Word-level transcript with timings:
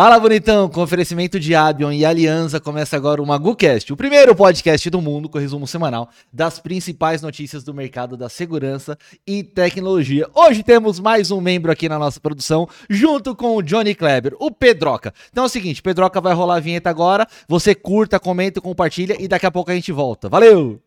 Fala, 0.00 0.18
bonitão! 0.18 0.66
Com 0.66 0.80
oferecimento 0.80 1.38
de 1.38 1.54
Abion 1.54 1.92
e 1.92 2.06
Aliança, 2.06 2.58
começa 2.58 2.96
agora 2.96 3.20
o 3.20 3.26
MaguCast, 3.26 3.92
o 3.92 3.96
primeiro 3.98 4.34
podcast 4.34 4.88
do 4.88 4.98
mundo 4.98 5.28
com 5.28 5.36
resumo 5.36 5.66
semanal 5.66 6.08
das 6.32 6.58
principais 6.58 7.20
notícias 7.20 7.62
do 7.62 7.74
mercado 7.74 8.16
da 8.16 8.30
segurança 8.30 8.96
e 9.26 9.42
tecnologia. 9.42 10.26
Hoje 10.34 10.62
temos 10.62 10.98
mais 10.98 11.30
um 11.30 11.38
membro 11.38 11.70
aqui 11.70 11.86
na 11.86 11.98
nossa 11.98 12.18
produção, 12.18 12.66
junto 12.88 13.36
com 13.36 13.56
o 13.56 13.62
Johnny 13.62 13.94
Kleber, 13.94 14.34
o 14.40 14.50
Pedroca. 14.50 15.12
Então 15.30 15.44
é 15.44 15.46
o 15.46 15.50
seguinte, 15.50 15.82
Pedroca 15.82 16.18
vai 16.18 16.32
rolar 16.32 16.56
a 16.56 16.60
vinheta 16.60 16.88
agora, 16.88 17.28
você 17.46 17.74
curta, 17.74 18.18
comenta, 18.18 18.58
compartilha 18.58 19.22
e 19.22 19.28
daqui 19.28 19.44
a 19.44 19.50
pouco 19.50 19.70
a 19.70 19.74
gente 19.74 19.92
volta. 19.92 20.30
Valeu! 20.30 20.80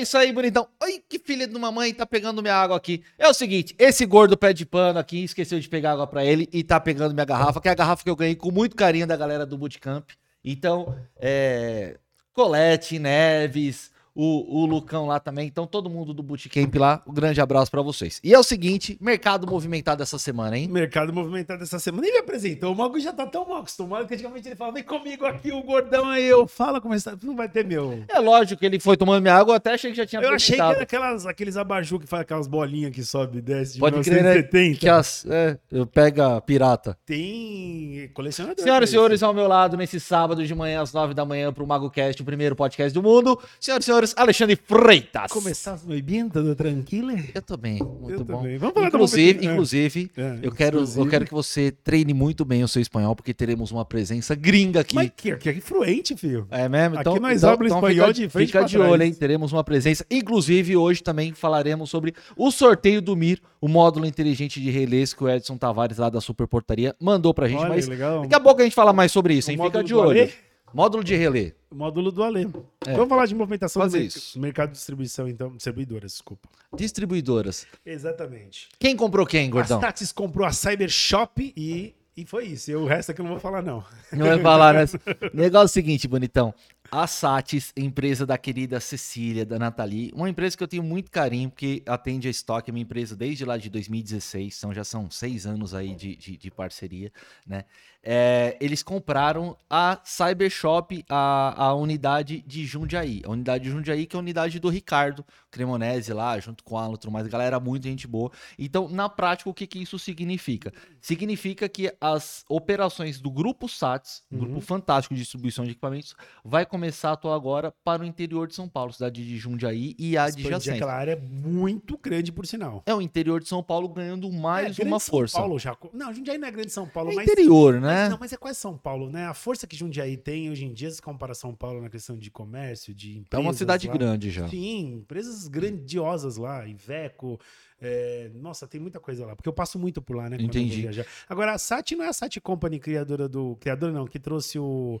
Isso 0.00 0.16
aí, 0.16 0.32
bonitão. 0.32 0.68
Ai, 0.82 1.00
que 1.08 1.18
filha 1.18 1.46
de 1.46 1.56
uma 1.56 1.70
mãe 1.70 1.92
tá 1.92 2.04
pegando 2.06 2.42
minha 2.42 2.54
água 2.54 2.76
aqui. 2.76 3.02
É 3.18 3.28
o 3.28 3.34
seguinte, 3.34 3.74
esse 3.78 4.04
gordo 4.04 4.36
pé 4.36 4.52
de 4.52 4.66
pano 4.66 4.98
aqui 4.98 5.24
esqueceu 5.24 5.60
de 5.60 5.68
pegar 5.68 5.92
água 5.92 6.06
para 6.06 6.24
ele 6.24 6.48
e 6.52 6.62
tá 6.62 6.80
pegando 6.80 7.14
minha 7.14 7.24
garrafa, 7.24 7.60
que 7.60 7.68
é 7.68 7.70
a 7.72 7.74
garrafa 7.74 8.02
que 8.04 8.10
eu 8.10 8.16
ganhei 8.16 8.36
com 8.36 8.50
muito 8.50 8.76
carinho 8.76 9.06
da 9.06 9.16
galera 9.16 9.46
do 9.46 9.58
Bootcamp. 9.58 10.08
Então, 10.44 10.96
é... 11.16 11.98
Colete, 12.32 12.98
Neves, 12.98 13.90
o, 14.14 14.62
o 14.62 14.66
Lucão 14.66 15.06
lá 15.06 15.20
também. 15.20 15.46
Então, 15.46 15.66
todo 15.66 15.90
mundo 15.90 16.12
do 16.12 16.22
Bootcamp 16.22 16.74
lá, 16.76 17.02
um 17.06 17.12
grande 17.12 17.40
abraço 17.40 17.70
para 17.70 17.82
vocês. 17.82 18.20
E 18.22 18.34
é 18.34 18.38
o 18.38 18.42
seguinte, 18.42 18.96
mercado 19.00 19.46
movimentado 19.46 20.02
essa 20.02 20.18
semana, 20.18 20.58
hein? 20.58 20.68
Mercado 20.68 21.12
movimentado 21.12 21.62
essa 21.62 21.78
semana. 21.78 22.02
Nem 22.02 22.12
me 22.12 22.18
apresentou. 22.18 22.72
O 22.72 22.76
Mago 22.76 22.98
já 22.98 23.12
tá 23.12 23.26
tão 23.26 23.46
mal 23.46 23.58
acostumado 23.58 24.06
que 24.06 24.14
antigamente 24.14 24.48
ele 24.48 24.56
fala: 24.56 24.72
vem 24.72 24.82
comigo 24.82 25.24
aqui, 25.26 25.52
o 25.52 25.62
gordão 25.62 26.08
aí. 26.08 26.26
Eu 26.26 26.46
fala 26.46 26.80
como 26.80 26.94
está. 26.94 27.16
Não 27.22 27.36
vai 27.36 27.48
ter 27.48 27.64
meu. 27.64 28.04
É 28.08 28.18
lógico 28.18 28.60
que 28.60 28.66
ele 28.66 28.78
foi 28.78 28.96
tomando 28.96 29.22
minha 29.22 29.34
água, 29.34 29.52
eu 29.52 29.56
até 29.56 29.74
achei 29.74 29.90
que 29.90 29.96
já 29.96 30.06
tinha 30.06 30.22
Eu 30.22 30.34
achei 30.34 30.56
que 30.56 30.62
era 30.62 30.82
aquelas, 30.82 31.26
aqueles 31.26 31.56
abajur 31.56 31.98
que 31.98 32.06
faz 32.06 32.22
aquelas 32.22 32.46
bolinhas 32.46 32.92
que 32.92 33.02
sobe 33.04 33.38
e 33.38 33.40
desce 33.40 33.74
de 33.74 33.80
Pode 33.80 34.00
crer, 34.00 34.22
né? 34.22 34.34
1970. 34.34 34.78
Que 34.80 34.88
as, 34.88 35.26
é, 35.26 35.58
eu 35.70 35.86
pega 35.86 36.40
pirata. 36.40 36.96
Tem 37.04 38.10
colecionador. 38.14 38.62
Senhoras 38.62 38.88
e 38.88 38.92
senhores, 38.92 39.22
ao 39.22 39.34
meu 39.34 39.46
lado, 39.46 39.76
nesse 39.76 40.00
sábado 40.00 40.44
de 40.44 40.54
manhã, 40.54 40.82
às 40.82 40.92
nove 40.92 41.14
da 41.14 41.24
manhã, 41.24 41.52
pro 41.52 41.66
MagoCast, 41.66 42.20
o 42.20 42.24
primeiro 42.24 42.56
podcast 42.56 42.92
do 42.92 43.02
mundo. 43.02 43.38
Senhoras 43.58 43.84
e 43.84 43.86
senhores, 43.86 43.99
Alexandre 44.16 44.56
Freitas. 44.56 45.30
Começar 45.32 45.78
muito 45.86 46.04
bem, 46.04 46.28
tudo 46.28 46.54
tranquilo? 46.54 47.12
Eu 47.34 47.42
tô 47.42 47.56
bem, 47.56 47.78
muito 47.78 48.10
Eu 48.20 48.24
bom. 48.24 48.38
também. 48.38 48.58
Vamos 48.58 48.74
falar 48.74 48.88
Inclusive, 48.88 49.46
é. 49.46 49.50
inclusive 49.52 50.10
É, 50.16 50.38
eu, 50.42 50.52
quero, 50.52 50.78
eu 50.78 50.82
inclusive. 50.82 51.10
quero 51.10 51.24
que 51.26 51.32
você 51.32 51.70
treine 51.70 52.12
muito 52.14 52.44
bem 52.44 52.62
o 52.64 52.68
seu 52.68 52.80
espanhol, 52.82 53.14
porque 53.14 53.32
teremos 53.34 53.70
uma 53.70 53.84
presença 53.84 54.34
gringa 54.34 54.80
aqui. 54.80 54.94
Mas 54.94 55.10
que, 55.16 55.36
que 55.36 55.48
é 55.48 55.54
fluente, 55.60 56.16
filho. 56.16 56.46
É 56.50 56.68
mesmo? 56.68 56.96
Aqui 56.98 57.08
Então, 57.08 57.16
nós 57.20 57.38
então, 57.38 57.54
então 57.54 57.66
espanhol 57.66 58.08
fica, 58.08 58.12
de 58.12 58.28
frente 58.28 58.46
fica 58.48 58.64
de 58.64 58.76
trás. 58.76 58.90
olho, 58.90 59.02
hein? 59.02 59.12
Teremos 59.14 59.52
uma 59.52 59.62
presença. 59.64 60.04
Inclusive, 60.10 60.76
hoje 60.76 61.02
também 61.02 61.32
falaremos 61.32 61.90
sobre 61.90 62.14
o 62.36 62.50
sorteio 62.50 63.00
do 63.02 63.14
MIR, 63.16 63.40
o 63.60 63.68
módulo 63.68 64.06
inteligente 64.06 64.60
de 64.60 64.70
relés 64.70 65.12
que 65.12 65.22
o 65.24 65.28
Edson 65.28 65.56
Tavares, 65.56 65.98
lá 65.98 66.08
da 66.10 66.20
Super 66.20 66.46
Portaria, 66.46 66.94
mandou 67.00 67.32
pra 67.34 67.48
gente. 67.48 67.60
Olha, 67.60 67.68
mas 67.68 67.86
legal. 67.88 68.22
daqui 68.22 68.34
a 68.34 68.40
pouco 68.40 68.60
a 68.60 68.64
gente 68.64 68.74
fala 68.74 68.92
mais 68.92 69.12
sobre 69.12 69.34
isso, 69.34 69.48
O 69.50 69.52
hein? 69.52 69.58
Fica 69.62 69.84
de 69.84 69.92
do 69.92 69.98
olho. 70.00 70.28
Módulo 70.72 71.02
de 71.02 71.14
relé. 71.16 71.52
Módulo 71.72 72.10
do 72.10 72.22
Alê. 72.22 72.46
É. 72.86 72.92
Vamos 72.94 73.08
falar 73.08 73.26
de 73.26 73.34
movimentação 73.34 73.82
Fazer 73.82 74.00
do 74.00 74.04
isso. 74.04 74.40
mercado 74.40 74.70
de 74.70 74.76
distribuição, 74.76 75.28
então. 75.28 75.50
Distribuidoras, 75.52 76.12
desculpa. 76.12 76.48
Distribuidoras. 76.74 77.66
Exatamente. 77.84 78.68
Quem 78.78 78.96
comprou 78.96 79.26
quem, 79.26 79.48
gordão? 79.50 79.78
A 79.78 79.80
Statis 79.80 80.12
comprou 80.12 80.46
a 80.46 80.52
Cybershop 80.52 81.52
e, 81.56 81.94
e 82.16 82.24
foi 82.24 82.46
isso. 82.46 82.70
Eu, 82.70 82.82
o 82.82 82.86
resto 82.86 83.10
aqui 83.10 83.20
eu 83.20 83.24
não 83.24 83.32
vou 83.32 83.40
falar, 83.40 83.62
não. 83.62 83.84
Não 84.12 84.26
vai 84.26 84.40
falar, 84.40 84.74
né? 84.74 84.84
Negócio 85.32 85.62
é 85.62 85.64
o 85.64 85.68
seguinte, 85.68 86.08
bonitão. 86.08 86.54
A 86.92 87.06
Satis, 87.06 87.72
empresa 87.76 88.26
da 88.26 88.36
querida 88.36 88.80
Cecília, 88.80 89.46
da 89.46 89.60
Nathalie, 89.60 90.10
uma 90.12 90.28
empresa 90.28 90.56
que 90.56 90.62
eu 90.64 90.66
tenho 90.66 90.82
muito 90.82 91.08
carinho, 91.08 91.48
porque 91.48 91.84
atende 91.86 92.26
a 92.26 92.30
estoque, 92.32 92.68
é 92.68 92.72
minha 92.72 92.82
empresa 92.82 93.14
desde 93.14 93.44
lá 93.44 93.56
de 93.56 93.70
2016, 93.70 94.58
então 94.58 94.74
já 94.74 94.82
são 94.82 95.08
seis 95.08 95.46
anos 95.46 95.72
aí 95.72 95.94
de, 95.94 96.16
de, 96.16 96.36
de 96.36 96.50
parceria, 96.50 97.12
né? 97.46 97.64
É, 98.02 98.56
eles 98.62 98.82
compraram 98.82 99.54
a 99.68 100.00
Cybershop, 100.02 101.04
a, 101.06 101.64
a 101.66 101.74
unidade 101.74 102.40
de 102.46 102.64
Jundiaí. 102.64 103.20
A 103.26 103.30
unidade 103.30 103.64
de 103.64 103.70
Jundiaí, 103.70 104.06
que 104.06 104.16
é 104.16 104.18
a 104.18 104.20
unidade 104.22 104.58
do 104.58 104.70
Ricardo 104.70 105.22
Cremonese 105.50 106.10
lá, 106.14 106.40
junto 106.40 106.64
com 106.64 106.76
o 106.76 106.78
Alan 106.78 106.94
e 106.94 106.98
tudo 106.98 107.10
mais, 107.12 107.26
galera, 107.26 107.60
muito 107.60 107.82
gente 107.86 108.06
boa. 108.08 108.32
Então, 108.58 108.88
na 108.88 109.06
prática, 109.10 109.50
o 109.50 109.54
que, 109.54 109.66
que 109.66 109.78
isso 109.78 109.98
significa? 109.98 110.72
Significa 110.98 111.68
que 111.68 111.92
as 112.00 112.42
operações 112.48 113.20
do 113.20 113.30
Grupo 113.30 113.68
SATS, 113.68 114.22
um 114.32 114.36
Uhum. 114.40 114.46
grupo 114.46 114.60
fantástico 114.62 115.14
de 115.14 115.20
distribuição 115.20 115.66
de 115.66 115.72
equipamentos, 115.72 116.14
vai 116.42 116.64
começar 116.64 116.79
a 116.88 117.12
atuar 117.12 117.34
agora 117.34 117.72
para 117.84 118.02
o 118.02 118.04
interior 118.04 118.48
de 118.48 118.54
São 118.54 118.68
Paulo, 118.68 118.92
cidade 118.92 119.26
de 119.26 119.36
Jundiaí 119.36 119.94
e 119.98 120.16
adjacente. 120.16 120.70
aquela 120.70 120.94
área 120.94 121.12
é 121.12 121.16
muito 121.16 121.98
grande, 121.98 122.32
por 122.32 122.46
sinal. 122.46 122.82
É 122.86 122.94
o 122.94 123.00
interior 123.00 123.40
de 123.40 123.48
São 123.48 123.62
Paulo 123.62 123.88
ganhando 123.88 124.30
mais 124.32 124.78
É, 124.78 124.82
uma 124.84 124.98
São 124.98 125.10
força. 125.10 125.38
Paulo 125.38 125.58
já. 125.58 125.76
Não, 125.92 126.12
Jundiaí 126.12 126.38
não 126.38 126.48
é 126.48 126.50
grande 126.50 126.72
São 126.72 126.88
Paulo, 126.88 127.10
É 127.12 127.14
mas. 127.16 127.28
interior, 127.28 127.74
mas 127.74 127.82
né? 127.82 128.08
Não, 128.08 128.18
mas 128.18 128.32
é 128.32 128.36
quase 128.36 128.58
São 128.58 128.76
Paulo, 128.76 129.10
né? 129.10 129.26
A 129.26 129.34
força 129.34 129.66
que 129.66 129.76
Jundiaí 129.76 130.16
tem 130.16 130.50
hoje 130.50 130.64
em 130.64 130.72
dia, 130.72 130.90
se 130.90 131.00
compara 131.02 131.34
São 131.34 131.54
Paulo 131.54 131.80
na 131.82 131.88
questão 131.90 132.16
de 132.16 132.30
comércio, 132.30 132.94
de 132.94 133.10
É 133.12 133.18
empresas. 133.18 133.44
uma 133.46 133.52
cidade 133.52 133.86
lá. 133.86 133.92
grande 133.94 134.30
já. 134.30 134.48
Sim, 134.48 134.94
empresas 134.94 135.46
grandiosas 135.48 136.36
lá, 136.36 136.66
Iveco. 136.66 137.38
é, 137.80 138.30
nossa, 138.34 138.66
tem 138.66 138.80
muita 138.80 139.00
coisa 139.00 139.24
lá, 139.24 139.34
porque 139.34 139.48
eu 139.48 139.52
passo 139.52 139.78
muito 139.78 140.02
por 140.02 140.14
lá, 140.16 140.28
né? 140.28 140.36
Entendi. 140.38 140.86
Agora, 141.28 141.52
a 141.54 141.58
Sat 141.58 141.94
não 141.96 142.04
é 142.04 142.08
a 142.08 142.12
Sat 142.12 142.38
Company 142.40 142.78
criadora 142.78 143.28
do. 143.28 143.56
Criadora 143.60 143.92
não, 143.92 144.06
que 144.06 144.18
trouxe 144.18 144.58
o. 144.58 145.00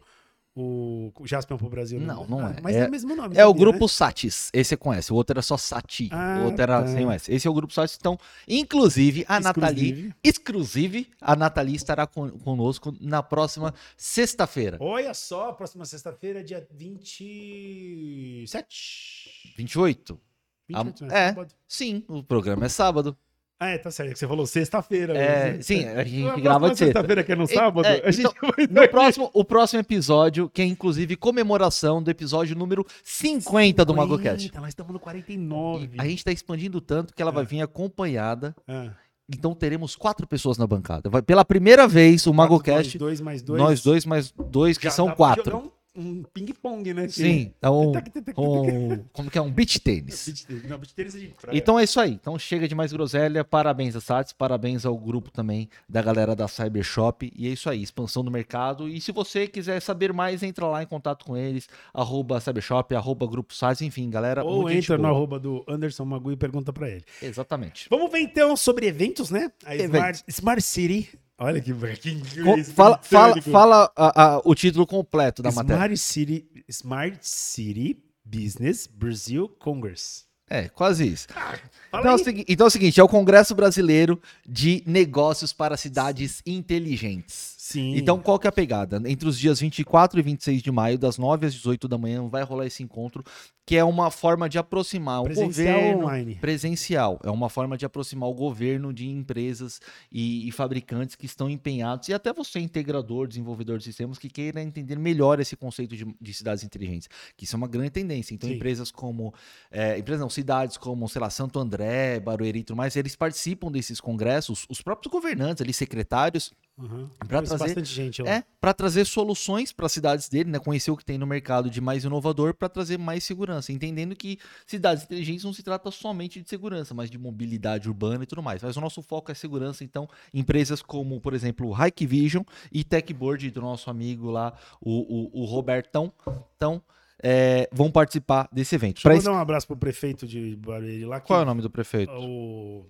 O 0.60 1.12
Jaspion 1.26 1.56
pro 1.56 1.68
Brasil. 1.68 2.00
Não, 2.00 2.26
não 2.26 2.46
Ah, 2.46 2.54
é. 2.56 2.60
Mas 2.62 2.76
é, 2.76 2.80
É- 2.80 2.88
o 2.88 2.90
mesmo 2.90 3.14
nome. 3.16 3.36
É 3.36 3.44
o 3.46 3.54
grupo 3.54 3.80
né? 3.80 3.88
Satis. 3.88 4.50
Esse 4.52 4.70
você 4.70 4.76
conhece. 4.76 5.12
O 5.12 5.16
outro 5.16 5.32
era 5.34 5.42
só 5.42 5.56
Sati. 5.56 6.08
Ah, 6.12 6.40
o 6.42 6.46
outro 6.46 6.62
era 6.62 6.82
tá. 6.82 6.88
sem 6.88 7.06
o 7.06 7.10
S. 7.10 7.32
Esse 7.32 7.46
é 7.46 7.50
o 7.50 7.54
grupo 7.54 7.72
Satis. 7.72 7.96
Então, 7.98 8.18
inclusive, 8.46 9.24
a 9.28 9.40
Nathalie, 9.40 9.90
Exclusive. 9.90 10.14
exclusive, 10.22 11.08
a 11.20 11.34
Nathalie 11.36 11.76
estará 11.76 12.06
con- 12.06 12.30
conosco 12.38 12.94
na 13.00 13.22
próxima 13.22 13.74
sexta-feira. 13.96 14.76
Olha 14.80 15.14
só, 15.14 15.52
próxima 15.52 15.84
sexta-feira, 15.84 16.42
dia 16.44 16.66
27. 16.70 19.54
28? 19.56 20.20
28, 20.68 21.04
Ah, 21.04 21.08
né? 21.08 21.14
é. 21.14 21.28
Sábado. 21.28 21.54
Sim, 21.66 22.04
o 22.08 22.22
programa 22.22 22.66
é 22.66 22.68
sábado. 22.68 23.16
Ah, 23.62 23.68
é, 23.68 23.76
tá 23.78 23.90
certo. 23.90 24.14
que 24.14 24.18
Você 24.18 24.26
falou 24.26 24.46
sexta-feira. 24.46 25.12
É, 25.16 25.50
mesmo. 25.50 25.62
sim, 25.62 25.84
a 25.84 26.02
gente 26.02 26.40
grava 26.40 26.70
de 26.70 26.78
sexta. 26.78 26.86
sexta-feira, 26.86 27.22
que 27.22 27.32
é 27.32 27.36
no 27.36 27.44
É, 27.44 27.46
sábado, 27.46 27.86
é, 27.86 28.00
a 28.06 28.10
gente 28.10 28.26
então, 28.26 28.50
vai 28.56 28.66
No 28.66 28.88
próximo, 28.88 29.30
o 29.34 29.44
próximo 29.44 29.80
episódio, 29.80 30.48
que 30.48 30.62
é 30.62 30.64
inclusive 30.64 31.14
comemoração 31.14 32.02
do 32.02 32.10
episódio 32.10 32.56
número 32.56 32.86
50 33.04 33.84
do 33.84 33.94
MagoCast. 33.94 34.44
50, 34.44 34.60
Nós 34.60 34.68
estamos 34.70 34.92
no 34.94 34.98
49. 34.98 35.90
A 35.98 36.06
gente 36.06 36.24
tá 36.24 36.32
expandindo 36.32 36.80
tanto 36.80 37.12
que 37.14 37.20
ela 37.20 37.30
vai 37.30 37.42
É. 37.42 37.46
vir 37.46 37.60
acompanhada. 37.60 38.56
Ah, 38.66 38.90
Então 39.32 39.54
teremos 39.54 39.94
quatro 39.94 40.26
pessoas 40.26 40.58
na 40.58 40.66
bancada. 40.66 41.08
Vai, 41.10 41.22
pela 41.22 41.44
primeira 41.44 41.86
vez, 41.86 42.26
o 42.26 42.32
MagoCast, 42.34 42.94
Nós 42.96 42.98
dois 42.98 43.20
mais 43.20 43.42
dois. 43.42 43.60
nós 43.62 43.82
dois 43.82 44.04
mais 44.06 44.32
dois, 44.32 44.76
que 44.78 44.84
Já 44.84 44.90
são 44.90 45.10
quatro. 45.10 45.58
Um, 45.58 45.70
um 45.94 46.22
ping-pong, 46.22 46.94
né? 46.94 47.08
Sim, 47.08 47.52
é 47.60 47.68
um, 47.68 47.92
um- 48.38 49.04
Como 49.12 49.30
que 49.30 49.38
é? 49.38 49.42
Um 49.42 49.50
beach 49.50 49.80
tênis. 49.80 50.26
Beach 50.30 50.46
tênis. 50.46 50.64
Não, 50.68 50.78
beach 50.78 50.94
tênis 50.94 51.14
é 51.14 51.18
de 51.18 51.26
praia. 51.28 51.56
Então 51.58 51.78
é 51.78 51.84
isso 51.84 51.98
aí. 52.00 52.12
Então 52.12 52.38
chega 52.38 52.68
de 52.68 52.74
mais 52.74 52.92
groselha. 52.92 53.44
Parabéns 53.44 53.96
a 53.96 54.00
Sats, 54.00 54.32
parabéns 54.32 54.86
ao 54.86 54.96
grupo 54.96 55.30
também 55.30 55.68
da 55.88 56.00
galera 56.00 56.34
da 56.36 56.46
Cybershop. 56.48 57.32
E 57.34 57.48
é 57.48 57.50
isso 57.50 57.68
aí, 57.68 57.82
expansão 57.82 58.22
do 58.24 58.30
mercado. 58.30 58.88
E 58.88 59.00
se 59.00 59.12
você 59.12 59.46
quiser 59.46 59.80
saber 59.80 60.12
mais, 60.12 60.42
entra 60.42 60.66
lá 60.66 60.82
em 60.82 60.86
contato 60.86 61.24
com 61.24 61.36
eles. 61.36 61.68
Arroba 61.92 62.40
Cybershop, 62.40 62.94
arroba 62.94 63.26
Grupo 63.26 63.52
Sats, 63.54 63.82
enfim, 63.82 64.08
galera. 64.10 64.44
Ou 64.44 64.70
entra 64.70 64.96
no 64.96 65.08
arroba 65.08 65.38
do 65.40 65.64
Anderson 65.68 66.04
Magu 66.04 66.30
e 66.32 66.36
pergunta 66.36 66.72
pra 66.72 66.88
ele. 66.88 67.04
Exatamente. 67.20 67.86
Vamos 67.90 68.10
ver 68.10 68.20
então 68.20 68.56
sobre 68.56 68.86
eventos, 68.86 69.30
né? 69.30 69.50
A. 69.64 69.74
Smart, 69.76 70.24
Smart 70.28 70.62
City. 70.62 71.08
Olha 71.42 71.60
que, 71.60 71.72
que 71.72 72.10
inglês 72.10 72.70
fala 72.70 72.98
fala, 73.02 73.40
fala 73.42 73.92
a- 73.96 74.22
a- 74.36 74.42
o 74.44 74.54
título 74.54 74.86
completo 74.86 75.42
da 75.42 75.50
matéria. 75.50 75.74
Smart 75.94 75.96
City, 75.98 76.46
Smart 76.68 77.18
City 77.22 77.96
Business 78.24 78.86
Brazil 78.86 79.48
Congress. 79.58 80.24
É, 80.48 80.68
quase 80.68 81.06
isso. 81.06 81.28
Fala 81.32 81.58
Então 81.88 82.10
é, 82.10 82.28
aí. 82.28 82.44
então 82.48 82.66
é 82.66 82.68
o 82.68 82.70
seguinte, 82.70 83.00
é 83.00 83.02
o 83.02 83.08
Congresso 83.08 83.54
Brasileiro 83.54 84.20
de 84.46 84.82
Negócios 84.86 85.52
para 85.52 85.76
Cidades 85.76 86.42
Inteligentes. 86.44 87.54
Sim. 87.70 87.96
Então, 87.96 88.18
qual 88.18 88.36
que 88.36 88.48
é 88.48 88.50
a 88.50 88.52
pegada? 88.52 89.00
Entre 89.06 89.28
os 89.28 89.38
dias 89.38 89.60
24 89.60 90.18
e 90.18 90.22
26 90.24 90.60
de 90.60 90.72
maio, 90.72 90.98
das 90.98 91.16
9 91.16 91.46
às 91.46 91.54
18 91.54 91.86
da 91.86 91.96
manhã, 91.96 92.26
vai 92.26 92.42
rolar 92.42 92.66
esse 92.66 92.82
encontro, 92.82 93.22
que 93.64 93.76
é 93.76 93.84
uma 93.84 94.10
forma 94.10 94.48
de 94.48 94.58
aproximar 94.58 95.20
o 95.20 95.24
Presencial 95.26 95.76
ou 95.76 95.82
governo 95.82 96.04
online? 96.04 96.34
presencial. 96.34 97.20
É 97.22 97.30
uma 97.30 97.48
forma 97.48 97.78
de 97.78 97.86
aproximar 97.86 98.28
o 98.28 98.34
governo 98.34 98.92
de 98.92 99.08
empresas 99.08 99.80
e, 100.10 100.48
e 100.48 100.50
fabricantes 100.50 101.14
que 101.14 101.26
estão 101.26 101.48
empenhados, 101.48 102.08
e 102.08 102.12
até 102.12 102.32
você, 102.32 102.58
integrador, 102.58 103.28
desenvolvedor 103.28 103.78
de 103.78 103.84
sistemas, 103.84 104.18
que 104.18 104.28
queira 104.28 104.60
entender 104.60 104.98
melhor 104.98 105.38
esse 105.38 105.54
conceito 105.54 105.96
de, 105.96 106.04
de 106.20 106.34
cidades 106.34 106.64
inteligentes, 106.64 107.08
que 107.36 107.44
isso 107.44 107.54
é 107.54 107.56
uma 107.56 107.68
grande 107.68 107.90
tendência. 107.90 108.34
Então, 108.34 108.48
Sim. 108.48 108.56
empresas 108.56 108.90
como, 108.90 109.32
é, 109.70 109.96
empresas 109.96 110.20
não, 110.20 110.28
cidades 110.28 110.76
como, 110.76 111.08
sei 111.08 111.20
lá, 111.20 111.30
Santo 111.30 111.60
André, 111.60 112.18
Barueri 112.18 112.58
e 112.58 112.64
tudo 112.64 112.78
mais, 112.78 112.96
eles 112.96 113.14
participam 113.14 113.70
desses 113.70 114.00
congressos, 114.00 114.66
os 114.68 114.82
próprios 114.82 115.12
governantes 115.12 115.62
ali, 115.62 115.72
secretários, 115.72 116.52
Uhum. 116.80 117.10
Conheço 117.28 117.58
trazer- 117.58 117.84
gente 117.84 118.22
lá. 118.22 118.30
é, 118.30 118.44
para 118.60 118.72
trazer 118.72 119.04
soluções 119.04 119.70
para 119.72 119.84
as 119.86 119.92
cidades 119.92 120.28
dele, 120.30 120.50
né? 120.50 120.58
Conhecer 120.58 120.90
o 120.90 120.96
que 120.96 121.04
tem 121.04 121.18
no 121.18 121.26
mercado 121.26 121.68
de 121.68 121.80
mais 121.80 122.04
inovador 122.04 122.54
para 122.54 122.68
trazer 122.70 122.98
mais 122.98 123.22
segurança, 123.22 123.70
entendendo 123.70 124.16
que 124.16 124.38
cidades 124.66 125.04
inteligentes 125.04 125.44
não 125.44 125.52
se 125.52 125.62
trata 125.62 125.90
somente 125.90 126.40
de 126.40 126.48
segurança, 126.48 126.94
mas 126.94 127.10
de 127.10 127.18
mobilidade 127.18 127.86
urbana 127.88 128.24
e 128.24 128.26
tudo 128.26 128.42
mais. 128.42 128.62
Mas 128.62 128.76
o 128.76 128.80
nosso 128.80 129.02
foco 129.02 129.30
é 129.30 129.34
segurança, 129.34 129.84
então 129.84 130.08
empresas 130.32 130.80
como, 130.80 131.20
por 131.20 131.34
exemplo, 131.34 131.68
o 131.68 131.86
Hikvision 131.86 132.42
e 132.72 132.82
Techboard 132.82 133.50
do 133.50 133.60
nosso 133.60 133.90
amigo 133.90 134.30
lá, 134.30 134.54
o, 134.80 135.38
o, 135.38 135.42
o 135.42 135.44
Robertão, 135.44 136.10
então, 136.56 136.82
é, 137.22 137.68
vão 137.70 137.90
participar 137.90 138.48
desse 138.50 138.74
evento. 138.74 138.94
Deixa 138.94 139.08
eu 139.08 139.12
mandar 139.12 139.20
esse- 139.20 139.30
um 139.30 139.38
abraço 139.38 139.66
pro 139.66 139.76
prefeito 139.76 140.26
de 140.26 140.56
Barueri 140.56 141.04
lá. 141.04 141.20
que- 141.20 141.26
Qual 141.26 141.40
é 141.40 141.42
o 141.42 141.46
nome 141.46 141.60
do 141.60 141.68
prefeito? 141.68 142.10
O... 142.12 142.86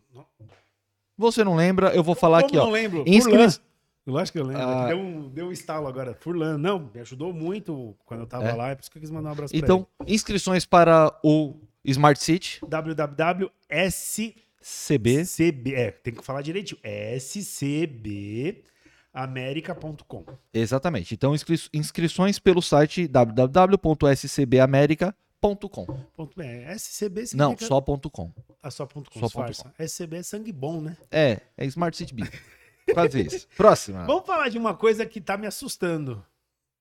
Você 1.18 1.44
não 1.44 1.54
lembra? 1.54 1.88
Eu 1.94 2.02
vou 2.02 2.14
falar 2.14 2.38
Como 2.42 2.46
aqui, 2.48 2.56
não 2.56 2.68
ó. 2.68 2.70
lembro? 2.70 3.04
Inscri-. 3.06 3.60
Lógico 4.10 4.38
que 4.38 4.42
eu 4.42 4.46
lembro. 4.46 4.62
Ah. 4.62 4.88
Deu, 4.88 4.98
um, 4.98 5.28
deu 5.28 5.46
um 5.46 5.52
estalo 5.52 5.86
agora. 5.86 6.14
Furlan. 6.20 6.58
Não, 6.58 6.90
me 6.92 7.00
ajudou 7.00 7.32
muito 7.32 7.96
quando 8.04 8.20
eu 8.20 8.26
tava 8.26 8.48
É? 8.48 8.52
lá. 8.54 8.68
É 8.70 8.74
por 8.74 8.82
isso 8.82 8.90
que 8.90 8.98
eu 8.98 9.02
quis 9.02 9.10
mandar 9.10 9.30
um 9.30 9.32
abraço 9.32 9.56
Então, 9.56 9.86
inscrições 10.06 10.66
para 10.66 11.16
o 11.24 11.54
Smart 11.84 12.22
City 12.22 12.60
www.scb... 12.68 14.34
CB. 15.24 15.74
É, 15.74 15.90
tem 15.90 16.12
que 16.12 16.22
falar 16.22 16.42
direitinho. 16.42 16.78
scbamerica.com. 19.14 20.24
Exatamente. 20.52 21.14
Então, 21.14 21.34
inscri- 21.34 21.58
inscrições 21.72 22.38
pelo 22.38 22.60
site 22.60 23.08
www.scbamerica.com. 23.08 25.86
Ponto- 26.14 26.42
É, 26.42 26.70
SCB 26.74 27.20
Não, 27.34 27.52
significa... 27.52 27.66
só 27.66 27.80
ponto 27.80 28.10
.com. 28.10 28.30
Ah, 28.62 28.70
só 28.70 28.84
ponto 28.84 29.10
com, 29.10 29.18
só 29.20 29.24
disfarça. 29.26 29.72
SCB 29.78 30.18
é 30.18 30.22
sangue 30.22 30.52
bom, 30.52 30.82
né? 30.82 30.98
É, 31.10 31.40
é 31.56 31.64
Smart 31.64 31.96
City 31.96 32.12
Business. 32.14 32.38
Quase 32.94 33.20
isso. 33.26 33.48
Próxima. 33.56 34.04
Vamos 34.04 34.26
falar 34.26 34.48
de 34.48 34.58
uma 34.58 34.74
coisa 34.74 35.04
que 35.06 35.20
tá 35.20 35.36
me 35.36 35.46
assustando. 35.46 36.24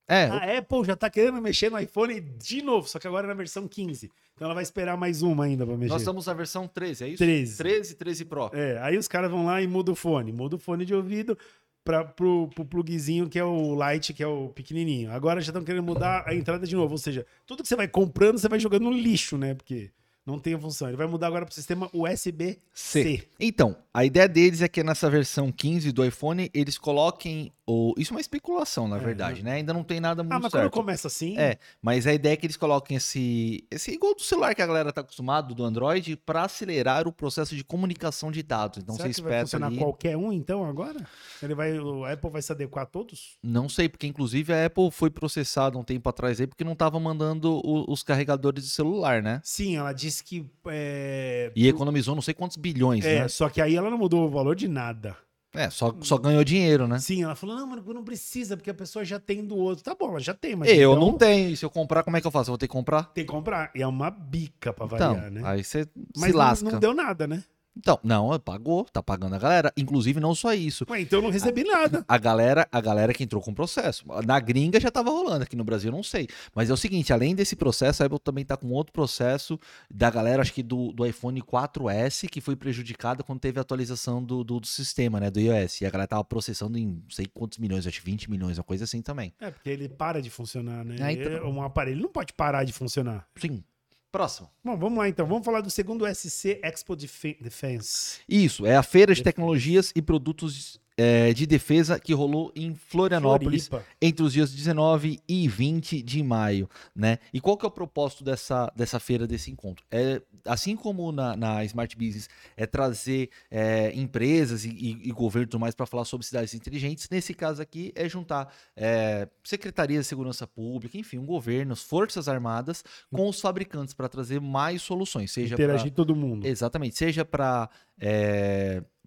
É, 0.07 0.25
A 0.25 0.57
Apple 0.57 0.83
já 0.85 0.95
tá 0.95 1.07
querendo 1.07 1.39
mexer 1.39 1.69
no 1.69 1.77
iPhone 1.79 2.19
de 2.19 2.63
novo, 2.63 2.87
só 2.89 2.97
que 2.97 3.05
agora 3.07 3.27
é 3.27 3.29
na 3.29 3.35
versão 3.35 3.67
15. 3.67 4.11
Então 4.33 4.45
ela 4.45 4.55
vai 4.55 4.63
esperar 4.63 4.97
mais 4.97 5.21
uma 5.21 5.45
ainda 5.45 5.65
pra 5.67 5.77
mexer. 5.77 5.91
nós 5.91 6.01
estamos 6.01 6.25
na 6.25 6.33
versão 6.33 6.67
13, 6.67 7.03
é 7.03 7.07
isso? 7.09 7.17
13. 7.23 7.57
13, 7.57 7.95
13 7.95 8.25
Pro. 8.25 8.49
É, 8.53 8.79
aí 8.81 8.97
os 8.97 9.07
caras 9.07 9.29
vão 9.29 9.45
lá 9.45 9.61
e 9.61 9.67
mudam 9.67 9.93
o 9.93 9.95
fone. 9.95 10.31
Muda 10.31 10.55
o 10.55 10.59
fone 10.59 10.83
de 10.83 10.95
ouvido 10.95 11.37
pra, 11.83 12.03
pro, 12.03 12.49
pro 12.55 12.65
plugzinho 12.65 13.29
que 13.29 13.37
é 13.37 13.43
o 13.43 13.77
Lite, 13.91 14.13
que 14.13 14.23
é 14.23 14.27
o 14.27 14.49
pequenininho. 14.49 15.11
Agora 15.11 15.41
já 15.41 15.51
estão 15.51 15.63
querendo 15.63 15.83
mudar 15.83 16.23
a 16.25 16.33
entrada 16.33 16.65
de 16.65 16.75
novo. 16.75 16.93
Ou 16.93 16.97
seja, 16.97 17.23
tudo 17.45 17.61
que 17.61 17.69
você 17.69 17.75
vai 17.75 17.87
comprando, 17.87 18.39
você 18.39 18.49
vai 18.49 18.59
jogando 18.59 18.85
no 18.85 18.91
lixo, 18.91 19.37
né? 19.37 19.53
Porque 19.53 19.91
não 20.25 20.39
tem 20.39 20.59
função. 20.59 20.87
Ele 20.87 20.97
vai 20.97 21.07
mudar 21.07 21.27
agora 21.27 21.45
pro 21.45 21.53
sistema 21.53 21.89
USB-C. 21.93 23.27
Então, 23.39 23.75
a 23.93 24.05
ideia 24.05 24.27
deles 24.27 24.61
é 24.61 24.67
que 24.67 24.83
nessa 24.83 25.09
versão 25.09 25.51
15 25.51 25.91
do 25.91 26.05
iPhone, 26.05 26.49
eles 26.53 26.77
coloquem 26.77 27.51
o... 27.71 27.93
Isso 27.97 28.11
é 28.13 28.15
uma 28.15 28.21
especulação, 28.21 28.87
na 28.87 28.97
É, 28.97 28.99
verdade, 28.99 29.43
né? 29.43 29.53
Ainda 29.53 29.71
não 29.73 29.83
tem 29.83 29.99
nada 29.99 30.23
muito 30.23 30.33
Ah, 30.33 30.39
mas 30.39 30.51
quando 30.51 30.61
certo. 30.63 30.73
começa 30.73 31.07
assim... 31.07 31.37
É, 31.37 31.57
mas 31.81 32.07
a 32.07 32.13
ideia 32.13 32.33
é 32.33 32.35
que 32.35 32.45
eles 32.45 32.57
coloquem 32.57 32.97
esse, 32.97 33.63
esse 33.69 33.91
igual 33.91 34.15
do 34.15 34.21
celular 34.23 34.55
que 34.55 34.61
a 34.61 34.67
galera 34.67 34.91
tá 34.91 35.01
acostumado, 35.01 35.53
do 35.53 35.63
Android, 35.63 36.15
para 36.17 36.43
acelerar 36.43 37.07
o 37.07 37.11
processo 37.13 37.55
de 37.55 37.63
comunicação 37.63 38.31
de 38.31 38.41
dados. 38.41 38.79
Então 38.81 38.95
será 38.95 39.07
você 39.07 39.13
que 39.13 39.21
vai 39.21 39.31
espeta 39.33 39.45
funcionar 39.45 39.67
ali... 39.67 39.77
qualquer 39.77 40.17
um, 40.17 40.33
então, 40.33 40.65
agora? 40.65 41.05
Ele 41.43 41.53
vai, 41.53 41.77
o 41.79 42.05
Apple 42.05 42.29
vai 42.31 42.41
se 42.41 42.51
adequar 42.51 42.83
a 42.83 42.87
todos? 42.87 43.37
Não 43.43 43.69
sei, 43.69 43.87
porque 43.87 44.07
inclusive 44.07 44.51
a 44.51 44.65
Apple 44.65 44.89
foi 44.91 45.09
processada 45.09 45.77
um 45.77 45.83
tempo 45.83 46.09
atrás 46.09 46.39
aí 46.41 46.47
porque 46.47 46.63
não 46.63 46.75
tava 46.75 46.99
mandando 46.99 47.53
o- 47.63 47.91
os 47.91 48.01
carregadores 48.03 48.63
de 48.63 48.69
celular, 48.71 49.21
né? 49.21 49.41
Sim, 49.43 49.77
ela 49.77 49.93
disse 49.93 50.23
que... 50.23 50.45
É, 50.67 51.51
E 51.55 51.67
economizou 51.67 52.15
não 52.15 52.21
sei 52.21 52.33
quantos 52.33 52.57
bilhões, 52.57 53.05
é, 53.05 53.21
né? 53.21 53.27
só 53.27 53.49
que 53.49 53.61
aí 53.61 53.75
ela 53.75 53.89
não 53.89 53.97
mudou 53.97 54.25
o 54.27 54.29
valor 54.29 54.55
de 54.55 54.67
nada. 54.67 55.15
É, 55.53 55.69
só, 55.69 55.95
só 56.01 56.17
ganhou 56.17 56.43
dinheiro, 56.43 56.87
né? 56.87 56.99
Sim, 56.99 57.23
ela 57.23 57.35
falou, 57.35 57.55
não, 57.55 57.65
mano, 57.65 57.83
não 57.93 58.03
precisa, 58.03 58.55
porque 58.55 58.69
a 58.69 58.73
pessoa 58.73 59.03
já 59.03 59.19
tem 59.19 59.43
do 59.43 59.55
outro. 59.57 59.83
Tá 59.83 59.95
bom, 59.95 60.09
ela 60.09 60.19
já 60.19 60.33
tem, 60.33 60.55
mas 60.55 60.69
eu 60.69 60.91
então 60.93 60.99
não 61.07 61.17
tenho. 61.17 61.49
E 61.49 61.57
se 61.57 61.65
eu 61.65 61.69
comprar, 61.71 62.03
como 62.03 62.15
é 62.17 62.21
que 62.21 62.27
eu 62.27 62.31
faço? 62.31 62.49
Eu 62.49 62.53
vou 62.53 62.57
ter 62.57 62.67
que 62.67 62.71
comprar? 62.71 63.05
tem 63.13 63.25
que 63.25 63.31
comprar. 63.31 63.71
E 63.75 63.81
é 63.81 63.87
uma 63.87 64.11
bica 64.11 64.71
pra 64.71 64.85
Então, 64.85 65.15
variar, 65.15 65.31
né? 65.31 65.41
aí 65.43 65.63
você 65.63 65.87
Mas 66.15 66.27
se 66.27 66.31
não- 66.33 66.37
lasca. 66.37 66.71
Não, 66.71 66.79
deu 66.79 66.93
nada, 66.93 67.25
né? 67.27 67.43
Então, 67.79 67.97
não, 68.03 68.37
pagou, 68.39 68.83
tá 68.85 69.01
pagando 69.01 69.35
a 69.35 69.39
galera. 69.39 69.73
Inclusive, 69.77 70.19
não 70.19 70.35
só 70.35 70.53
isso. 70.53 70.85
Ué, 70.89 71.01
então 71.01 71.19
eu 71.19 71.23
não 71.23 71.29
recebi 71.29 71.63
nada. 71.63 72.03
A 72.07 72.17
galera, 72.17 72.67
a 72.71 72.81
galera 72.81 73.13
que 73.13 73.23
entrou 73.23 73.41
com 73.41 73.53
processo. 73.53 74.03
Na 74.25 74.37
gringa 74.39 74.79
já 74.79 74.91
tava 74.91 75.09
rolando, 75.09 75.43
aqui 75.43 75.55
no 75.55 75.63
Brasil 75.63 75.89
eu 75.89 75.95
não 75.95 76.03
sei. 76.03 76.27
Mas 76.53 76.69
é 76.69 76.73
o 76.73 76.77
seguinte, 76.77 77.13
além 77.13 77.33
desse 77.33 77.55
processo, 77.55 78.03
a 78.03 78.05
Apple 78.05 78.19
também 78.19 78.43
tá 78.43 78.57
com 78.57 78.67
outro 78.69 78.91
processo 78.91 79.57
da 79.89 80.09
galera, 80.09 80.41
acho 80.41 80.53
que 80.53 80.61
do, 80.61 80.91
do 80.91 81.05
iPhone 81.05 81.41
4S, 81.41 82.27
que 82.27 82.41
foi 82.41 82.55
prejudicada 82.55 83.23
quando 83.23 83.39
teve 83.39 83.59
a 83.59 83.61
atualização 83.61 84.21
do, 84.21 84.43
do, 84.43 84.59
do 84.59 84.67
sistema, 84.67 85.19
né, 85.19 85.31
do 85.31 85.39
iOS. 85.39 85.81
E 85.81 85.85
a 85.85 85.89
galera 85.89 86.07
tava 86.07 86.23
processando 86.25 86.77
em 86.77 86.85
não 86.87 87.09
sei 87.09 87.27
quantos 87.33 87.57
milhões, 87.59 87.87
acho 87.87 87.99
que 87.99 88.05
20 88.05 88.29
milhões, 88.29 88.57
uma 88.57 88.63
coisa 88.63 88.83
assim 88.83 89.01
também. 89.01 89.33
É, 89.39 89.49
porque 89.49 89.69
ele 89.69 89.87
para 89.87 90.21
de 90.21 90.29
funcionar, 90.29 90.83
né? 90.83 90.97
Ah, 90.99 91.13
então. 91.13 91.31
É, 91.31 91.43
Um 91.43 91.61
aparelho 91.61 92.01
não 92.01 92.09
pode 92.09 92.33
parar 92.33 92.63
de 92.65 92.73
funcionar. 92.73 93.25
Sim. 93.37 93.63
Próximo. 94.11 94.49
Bom, 94.63 94.75
vamos 94.77 94.97
lá 94.97 95.07
então. 95.07 95.27
Vamos 95.27 95.45
falar 95.45 95.61
do 95.61 95.69
segundo 95.69 96.05
SC 96.07 96.59
Expo 96.63 96.95
Defe- 96.95 97.37
Defense. 97.39 98.19
Isso, 98.27 98.65
é 98.65 98.75
a 98.75 98.81
Feira 98.83 99.13
de 99.13 99.21
Tecnologias 99.21 99.91
e 99.95 100.01
Produtos 100.01 100.79
é, 100.99 101.33
de 101.33 101.45
Defesa 101.45 101.97
que 101.97 102.13
rolou 102.13 102.51
em 102.53 102.75
Florianópolis 102.75 103.67
Floripa. 103.67 103.89
entre 104.01 104.21
os 104.21 104.33
dias 104.33 104.51
19 104.53 105.21
e 105.27 105.47
20 105.47 106.01
de 106.01 106.21
maio, 106.21 106.69
né? 106.93 107.19
E 107.33 107.39
qual 107.39 107.55
que 107.57 107.65
é 107.65 107.69
o 107.69 107.71
propósito 107.71 108.21
dessa, 108.21 108.69
dessa 108.75 108.99
feira, 108.99 109.25
desse 109.25 109.49
encontro? 109.49 109.85
É, 109.89 110.21
assim 110.45 110.75
como 110.75 111.11
na, 111.13 111.37
na 111.37 111.63
Smart 111.63 111.95
Business, 111.95 112.27
é 112.57 112.65
trazer 112.65 113.29
é, 113.49 113.93
empresas 113.95 114.65
e, 114.65 114.69
e, 114.69 115.09
e 115.09 115.11
governo 115.11 115.45
e 115.45 115.47
tudo 115.47 115.61
mais 115.61 115.73
para 115.73 115.85
falar 115.85 116.03
sobre 116.03 116.25
cidades 116.25 116.53
inteligentes, 116.53 117.07
nesse 117.09 117.33
caso 117.33 117.61
aqui 117.61 117.93
é 117.95 118.09
juntar 118.09 118.53
é, 118.75 119.27
Secretaria 119.43 119.99
de 119.99 120.05
Segurança 120.05 120.45
Pública, 120.45 120.97
enfim, 120.97 121.17
um 121.17 121.25
governo, 121.25 121.71
as 121.71 121.81
Forças 121.81 122.27
Armadas, 122.27 122.83
com 123.11 123.29
os 123.29 123.39
fabricantes 123.39 123.93
para 123.93 124.09
trazer 124.09 124.41
mais 124.41 124.81
soluções, 124.81 125.31
seja 125.31 125.55
pra- 125.55 125.63
Interagir 125.63 125.91
todo 125.93 126.13
mundo. 126.15 126.45
Exatamente, 126.45 126.97
seja 126.97 127.23
para 127.23 127.69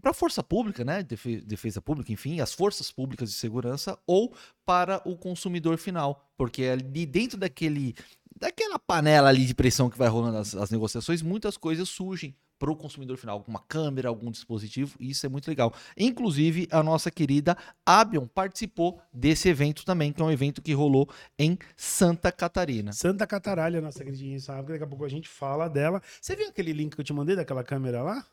para 0.02 0.10
a 0.10 0.14
força 0.14 0.42
pública, 0.42 0.84
né, 0.84 1.02
defe- 1.02 1.40
defesa 1.40 1.80
pública, 1.80 2.12
enfim, 2.12 2.40
as 2.40 2.52
forças 2.52 2.90
públicas 2.90 3.30
de 3.30 3.36
segurança 3.36 3.96
ou 4.06 4.34
para 4.66 5.00
o 5.08 5.16
consumidor 5.16 5.78
final, 5.78 6.28
porque 6.36 6.64
ali 6.64 7.06
dentro 7.06 7.38
daquele 7.38 7.94
daquela 8.36 8.76
panela 8.76 9.28
ali 9.28 9.46
de 9.46 9.54
pressão 9.54 9.88
que 9.88 9.96
vai 9.96 10.08
rolando 10.08 10.38
as, 10.38 10.54
as 10.56 10.70
negociações, 10.70 11.22
muitas 11.22 11.56
coisas 11.56 11.88
surgem 11.88 12.34
para 12.58 12.70
o 12.70 12.76
consumidor 12.76 13.16
final, 13.16 13.36
alguma 13.36 13.60
câmera, 13.60 14.08
algum 14.08 14.30
dispositivo, 14.30 14.96
e 15.00 15.10
isso 15.10 15.26
é 15.26 15.28
muito 15.28 15.48
legal. 15.48 15.72
Inclusive, 15.96 16.68
a 16.70 16.80
nossa 16.80 17.10
querida 17.10 17.56
Abion 17.84 18.26
participou 18.26 19.00
desse 19.12 19.48
evento 19.48 19.84
também, 19.84 20.12
que 20.12 20.22
é 20.22 20.24
um 20.24 20.30
evento 20.30 20.62
que 20.62 20.72
rolou 20.72 21.08
em 21.36 21.58
Santa 21.76 22.30
Catarina. 22.30 22.92
Santa 22.92 23.26
Cataralha, 23.26 23.80
nossa 23.80 24.04
queridinha 24.04 24.38
sabe, 24.38 24.72
daqui 24.72 24.84
a 24.84 24.86
pouco 24.86 25.04
a 25.04 25.08
gente 25.08 25.28
fala 25.28 25.68
dela. 25.68 26.00
Você 26.20 26.36
viu 26.36 26.48
aquele 26.48 26.72
link 26.72 26.94
que 26.94 27.00
eu 27.00 27.04
te 27.04 27.12
mandei 27.12 27.34
daquela 27.34 27.64
câmera 27.64 28.00
lá? 28.02 28.24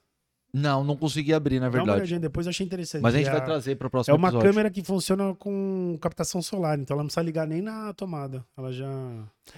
Não, 0.52 0.84
não 0.84 0.98
consegui 0.98 1.32
abrir, 1.34 1.60
na 1.60 1.70
verdade. 1.70 2.18
depois, 2.18 2.48
eu 2.48 2.50
achei 2.50 2.66
interessante. 2.66 3.02
Mas 3.04 3.14
a 3.14 3.18
gente 3.20 3.28
É 3.28 3.32
vai 3.32 3.46
trazer 3.46 3.76
para 3.76 3.88
o 3.88 3.90
próximo 3.90 4.16
É 4.16 4.18
uma 4.18 4.30
episódio. 4.30 4.50
câmera 4.50 4.70
que 4.72 4.84
funciona 4.84 5.36
com 5.36 5.96
captação 6.02 6.42
solar, 6.42 6.80
então 6.80 6.96
ela 6.96 7.04
não 7.04 7.08
precisa 7.08 7.24
ligar 7.24 7.48
nem 7.48 7.62
na 7.62 7.94
tomada. 7.94 8.44
Ela 8.58 8.74
já. 8.74 8.90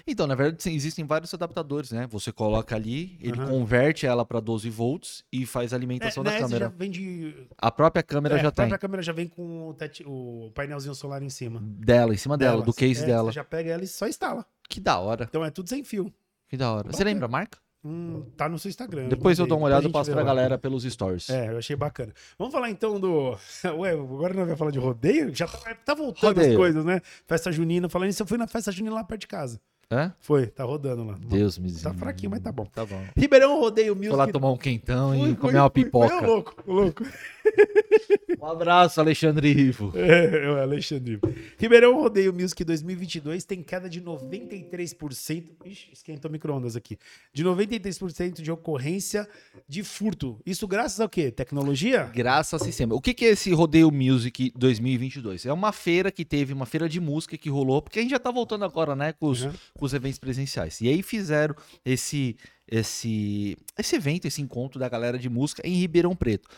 Então, 0.05 0.27
na 0.27 0.35
verdade, 0.35 0.61
sim, 0.61 0.73
existem 0.73 1.05
vários 1.05 1.33
adaptadores, 1.33 1.91
né? 1.91 2.07
Você 2.11 2.31
coloca 2.31 2.75
ali, 2.75 3.17
ele 3.21 3.39
Aham. 3.39 3.47
converte 3.47 4.05
ela 4.05 4.25
para 4.25 4.39
12 4.41 4.69
volts 4.69 5.23
e 5.31 5.45
faz 5.45 5.71
a 5.71 5.77
alimentação 5.77 6.23
É, 6.23 6.25
da 6.25 6.31
nessa 6.31 6.43
câmera. 6.43 6.65
já 6.65 6.71
vem 6.77 6.91
de. 6.91 7.47
A 7.57 7.71
própria 7.71 8.03
câmera 8.03 8.35
é, 8.35 8.39
já 8.41 8.49
a 8.49 8.51
própria 8.51 8.77
tem. 8.77 8.79
câmera 8.81 9.01
já 9.01 9.13
vem 9.13 9.27
com 9.27 9.69
o, 9.69 9.73
tete- 9.73 10.03
o 10.05 10.51
painelzinho 10.53 10.93
solar 10.93 11.23
em 11.23 11.29
cima. 11.29 11.61
Dela, 11.63 12.13
em 12.13 12.17
cima 12.17 12.37
dela, 12.37 12.61
do 12.61 12.73
case 12.73 13.03
É, 13.03 13.05
dela. 13.05 13.31
Você 13.31 13.35
já 13.35 13.43
pega 13.45 13.69
ela 13.71 13.83
e 13.83 13.87
só 13.87 14.07
instala. 14.07 14.45
Que 14.69 14.79
da 14.81 14.99
hora, 14.99 15.25
Então 15.29 15.43
é 15.45 15.51
tudo 15.51 15.69
sem 15.69 15.83
fio. 15.85 16.13
que 16.49 16.57
da 16.57 16.69
hora. 16.71 16.83
Você 16.87 16.97
Bacana. 16.97 17.09
lembra 17.11 17.25
a 17.25 17.29
marca? 17.29 17.57
Hum, 17.83 18.23
tá 18.37 18.47
no 18.47 18.59
seu 18.59 18.69
Instagram. 18.69 19.07
Depois 19.07 19.39
eu 19.39 19.47
dou 19.47 19.57
uma 19.57 19.65
olhada 19.65 19.87
e 19.87 19.91
passo 19.91 20.11
pra 20.11 20.19
lá. 20.21 20.25
galera 20.27 20.57
pelos 20.57 20.83
stories. 20.83 21.29
É, 21.29 21.51
eu 21.51 21.57
achei 21.57 21.75
bacana. 21.75 22.13
Vamos 22.37 22.53
falar 22.53 22.69
então 22.69 22.99
do. 22.99 23.35
Ué, 23.79 23.91
agora 23.91 24.33
não 24.35 24.45
vai 24.45 24.55
falar 24.55 24.69
de 24.71 24.77
rodeio? 24.77 25.33
Já 25.33 25.47
tá, 25.47 25.73
tá 25.73 25.93
voltando 25.95 26.35
Rodeio. 26.35 26.51
as 26.51 26.57
coisas, 26.57 26.85
né? 26.85 27.01
Festa 27.25 27.51
junina. 27.51 27.89
Falando 27.89 28.09
isso, 28.09 28.21
eu 28.21 28.27
fui 28.27 28.37
na 28.37 28.47
festa 28.47 28.71
junina 28.71 28.95
lá 28.95 29.03
perto 29.03 29.21
de 29.21 29.27
casa. 29.27 29.59
É? 29.89 30.09
Foi, 30.21 30.47
tá 30.47 30.63
rodando 30.63 31.03
lá. 31.03 31.17
Deus 31.19 31.57
me 31.57 31.69
Tá 31.73 31.93
fraquinho, 31.93 32.29
mas 32.29 32.39
tá 32.39 32.49
bom. 32.49 32.65
Tá 32.65 32.85
bom. 32.85 33.03
Ribeirão 33.17 33.59
Rodeio 33.59 33.93
Music. 33.93 34.09
Vou 34.09 34.17
lá 34.17 34.27
tomar 34.27 34.49
um 34.51 34.57
quentão 34.57 35.09
Fui, 35.09 35.19
e 35.19 35.25
fui, 35.25 35.35
comer 35.35 35.57
uma 35.57 35.69
fui, 35.69 35.83
pipoca. 35.83 36.07
Foi 36.07 36.17
o 36.17 36.25
louco, 36.25 36.63
o 36.65 36.73
louco. 36.73 37.03
Um 38.41 38.47
abraço, 38.47 38.99
Alexandre 38.99 39.53
Rivo. 39.53 39.93
É, 40.01 40.45
é 40.45 40.49
o 40.49 40.57
Alexandre. 40.57 41.19
Ribeirão 41.59 41.93
Rodeio 42.01 42.33
Music 42.33 42.63
2022 42.63 43.45
tem 43.45 43.61
queda 43.61 43.87
de 43.87 44.01
93%. 44.01 45.43
Ixi, 45.63 45.89
esquentou 45.93 46.31
micro-ondas 46.31 46.75
aqui. 46.75 46.97
De 47.31 47.43
93% 47.45 48.41
de 48.41 48.51
ocorrência 48.51 49.27
de 49.67 49.83
furto. 49.83 50.39
Isso 50.45 50.67
graças 50.67 50.99
ao 50.99 51.07
quê? 51.07 51.29
Tecnologia? 51.31 52.09
Graças 52.13 52.53
ao 52.53 52.59
sistema. 52.65 52.95
O 52.95 53.01
que, 53.01 53.13
que 53.13 53.25
é 53.25 53.29
esse 53.29 53.51
Rodeio 53.53 53.91
Music 53.91 54.51
2022? 54.55 55.45
É 55.45 55.53
uma 55.53 55.71
feira 55.71 56.11
que 56.11 56.25
teve, 56.25 56.51
uma 56.51 56.65
feira 56.65 56.89
de 56.89 56.99
música 56.99 57.37
que 57.37 57.49
rolou, 57.49 57.81
porque 57.81 57.99
a 57.99 58.01
gente 58.01 58.11
já 58.11 58.19
tá 58.19 58.31
voltando 58.31 58.65
agora, 58.65 58.95
né, 58.95 59.13
com 59.13 59.27
os, 59.27 59.41
Uhum. 59.43 59.51
com 59.77 59.85
os 59.85 59.93
eventos 59.93 60.17
presenciais. 60.19 60.81
E 60.81 60.87
aí 60.87 61.03
fizeram 61.03 61.55
esse, 61.85 62.35
esse, 62.71 63.57
esse 63.77 63.97
evento, 63.97 64.25
esse 64.25 64.41
encontro 64.41 64.79
da 64.79 64.87
galera 64.87 65.19
de 65.19 65.29
música 65.29 65.61
em 65.67 65.75
Ribeirão 65.75 66.15
Preto. 66.15 66.49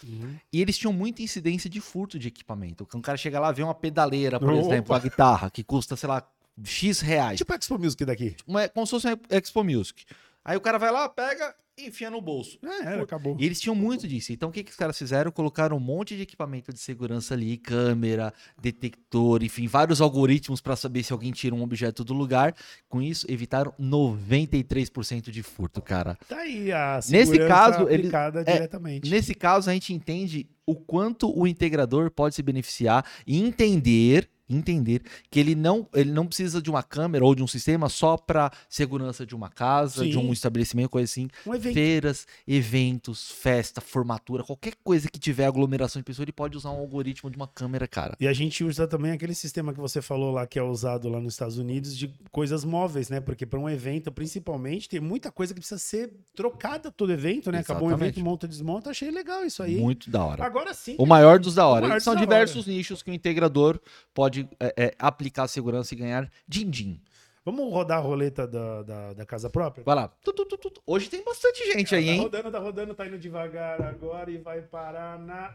E 0.52 0.62
eles 0.62 0.78
tinham 0.78 0.94
muita 0.94 1.24
incidência 1.24 1.68
de 1.68 1.82
furto 1.82 2.20
de 2.20 2.28
equipamento. 2.28 2.88
Um 2.94 3.02
cara 3.02 3.18
chega 3.18 3.40
lá, 3.40 3.52
vê 3.52 3.64
uma 3.64 3.74
pedaleira, 3.74 4.40
por 4.40 4.54
Opa! 4.54 4.60
exemplo, 4.62 4.96
a 4.96 5.00
guitarra, 5.00 5.50
que 5.50 5.64
custa, 5.64 5.96
sei 5.96 6.08
lá, 6.08 6.24
X 6.64 7.00
reais. 7.00 7.40
Tipo 7.40 7.52
Expo 7.56 7.80
Music 7.80 8.06
daqui. 8.06 8.36
Uma, 8.46 8.70
como 8.70 8.86
se 8.86 8.92
fosse 8.92 9.08
uma 9.08 9.20
Expo 9.32 9.64
Music. 9.64 10.06
Aí 10.46 10.56
o 10.56 10.62
cara 10.62 10.78
vai 10.78 10.92
lá, 10.92 11.10
pega 11.10 11.56
enfia 11.78 12.10
no 12.10 12.22
bolso. 12.22 12.60
É, 12.64 12.86
era, 12.94 13.04
acabou. 13.04 13.36
E 13.40 13.46
eles 13.46 13.60
tinham 13.60 13.74
muito 13.76 14.08
disso. 14.08 14.32
Então 14.32 14.50
o 14.50 14.52
que, 14.52 14.64
que 14.64 14.72
os 14.72 14.78
caras 14.78 14.98
fizeram? 14.98 15.32
Colocaram 15.32 15.78
um 15.78 15.80
monte 15.80 16.16
de 16.16 16.22
equipamento 16.22 16.72
de 16.72 16.80
segurança 16.80 17.34
ali, 17.34 17.58
câmera, 17.58 18.34
detector, 18.62 19.44
enfim, 19.44 19.68
vários 19.68 20.00
algoritmos 20.00 20.62
para 20.62 20.76
saber 20.76 21.04
se 21.04 21.12
alguém 21.12 21.32
tira 21.32 21.56
um 21.56 21.64
objeto 21.64 22.04
do 22.04 22.14
lugar. 22.14 22.56
Com 22.88 23.02
isso, 23.02 23.26
evitaram 23.30 23.74
93% 23.80 25.32
de 25.32 25.42
furto, 25.44 25.82
cara. 25.82 26.18
Tá 26.28 26.38
aí 26.38 26.72
a 26.72 26.96
Nesse 27.10 27.32
segurança 27.32 27.48
caso, 27.48 27.84
ele- 27.90 27.96
aplicada 27.96 28.42
é, 28.42 28.54
diretamente. 28.54 29.10
Nesse 29.10 29.34
caso, 29.34 29.70
a 29.70 29.74
gente 29.74 29.94
entende 29.94 30.48
o 30.66 30.76
quanto 30.76 31.30
o 31.38 31.46
integrador 31.48 32.10
pode 32.12 32.36
se 32.36 32.42
beneficiar 32.44 33.06
e 33.28 33.38
entender 33.44 34.30
entender 34.54 35.02
que 35.30 35.40
ele 35.40 35.56
não, 35.56 35.88
ele 35.94 36.12
não 36.12 36.26
precisa 36.26 36.62
de 36.62 36.70
uma 36.70 36.84
câmera 36.84 37.26
ou 37.26 37.34
de 37.36 37.44
um 37.44 37.48
sistema 37.48 37.90
só 37.90 38.18
para 38.18 38.52
segurança 38.70 39.26
de 39.26 39.36
uma 39.36 39.50
casa, 39.50 40.06
de 40.06 40.14
Sim. 40.14 40.18
um 40.18 40.34
estabelecimento, 40.34 40.90
coisa 40.90 41.06
assim. 41.06 41.28
Um 41.46 41.54
evento. 41.54 41.74
Feiras, 41.74 42.28
eventos, 42.48 43.32
festa, 43.32 43.82
formatura, 43.82 44.44
qualquer 44.44 44.74
coisa 44.84 45.10
que 45.10 45.20
tiver 45.20 45.46
aglomeração 45.46 46.00
de 46.00 46.06
pessoas, 46.06 46.26
ele 46.26 46.32
pode 46.32 46.58
usar 46.58 46.72
um 46.72 46.80
algoritmo 46.80 47.30
de 47.30 47.38
uma 47.38 47.48
câmera, 47.48 47.88
cara. 47.88 48.16
E 48.20 48.28
a 48.28 48.34
gente 48.34 48.64
usa 48.64 48.88
também 48.88 49.12
aquele 49.12 49.36
sistema 49.36 49.74
que 49.74 49.80
você 49.80 50.02
falou 50.02 50.32
lá, 50.32 50.46
que 50.46 50.60
é 50.60 50.64
usado 50.64 51.10
lá 51.10 51.20
nos 51.20 51.34
Estados 51.34 51.58
Unidos, 51.58 51.98
de 51.98 52.14
coisas 52.32 52.64
móveis, 52.64 53.10
né? 53.10 53.20
Porque 53.20 53.46
para 53.46 53.60
um 53.60 53.70
evento, 53.70 54.12
principalmente, 54.12 54.90
tem 54.90 55.00
muita 55.00 55.32
coisa 55.32 55.54
que 55.54 55.60
precisa 55.60 55.80
ser 55.80 56.14
trocada 56.36 56.92
todo 56.92 57.12
evento, 57.12 57.52
né? 57.52 57.60
Acabou 57.60 57.88
um 57.88 57.92
Exatamente. 57.92 58.16
evento, 58.16 58.26
monta, 58.26 58.48
desmonta. 58.48 58.90
Achei 58.90 59.12
legal 59.12 59.44
isso 59.44 59.62
aí. 59.64 59.76
Muito 59.76 60.10
da 60.10 60.24
hora. 60.24 60.44
Agora 60.44 60.74
sim. 60.74 60.96
O 60.98 61.06
maior 61.06 61.40
dos 61.40 61.56
da 61.56 61.68
hora. 61.68 61.98
O 61.98 62.00
São 62.00 62.16
diversos 62.16 62.68
nichos 62.68 63.02
que 63.02 63.12
o 63.12 63.14
integrador 63.14 63.80
pode 64.14 64.43
é, 64.60 64.74
é, 64.78 64.96
aplicar 65.00 65.48
segurança 65.48 65.94
e 65.94 65.98
ganhar 65.98 66.30
din-din. 66.48 67.00
Vamos 67.46 67.70
rodar 67.74 67.98
a 67.98 68.02
roleta 68.02 68.48
da, 68.48 68.84
da, 68.84 69.14
da 69.14 69.26
casa 69.26 69.50
própria? 69.50 69.84
Vai 69.84 69.96
lá. 69.96 70.08
Tu, 70.24 70.32
tu, 70.32 70.46
tu. 70.46 70.72
Hoje 70.88 71.10
tem 71.10 71.22
bastante 71.26 71.60
gente 71.74 71.94
aí, 71.94 72.06
Tá 72.06 72.12
hein? 72.14 72.22
rodando, 72.22 72.52
tá 72.52 72.60
rodando, 72.60 72.94
tá 72.96 73.06
indo 73.06 73.18
devagar 73.20 73.82
agora 73.82 74.32
e 74.32 74.38
vai 74.38 74.62
parar 74.62 75.20
na 75.20 75.54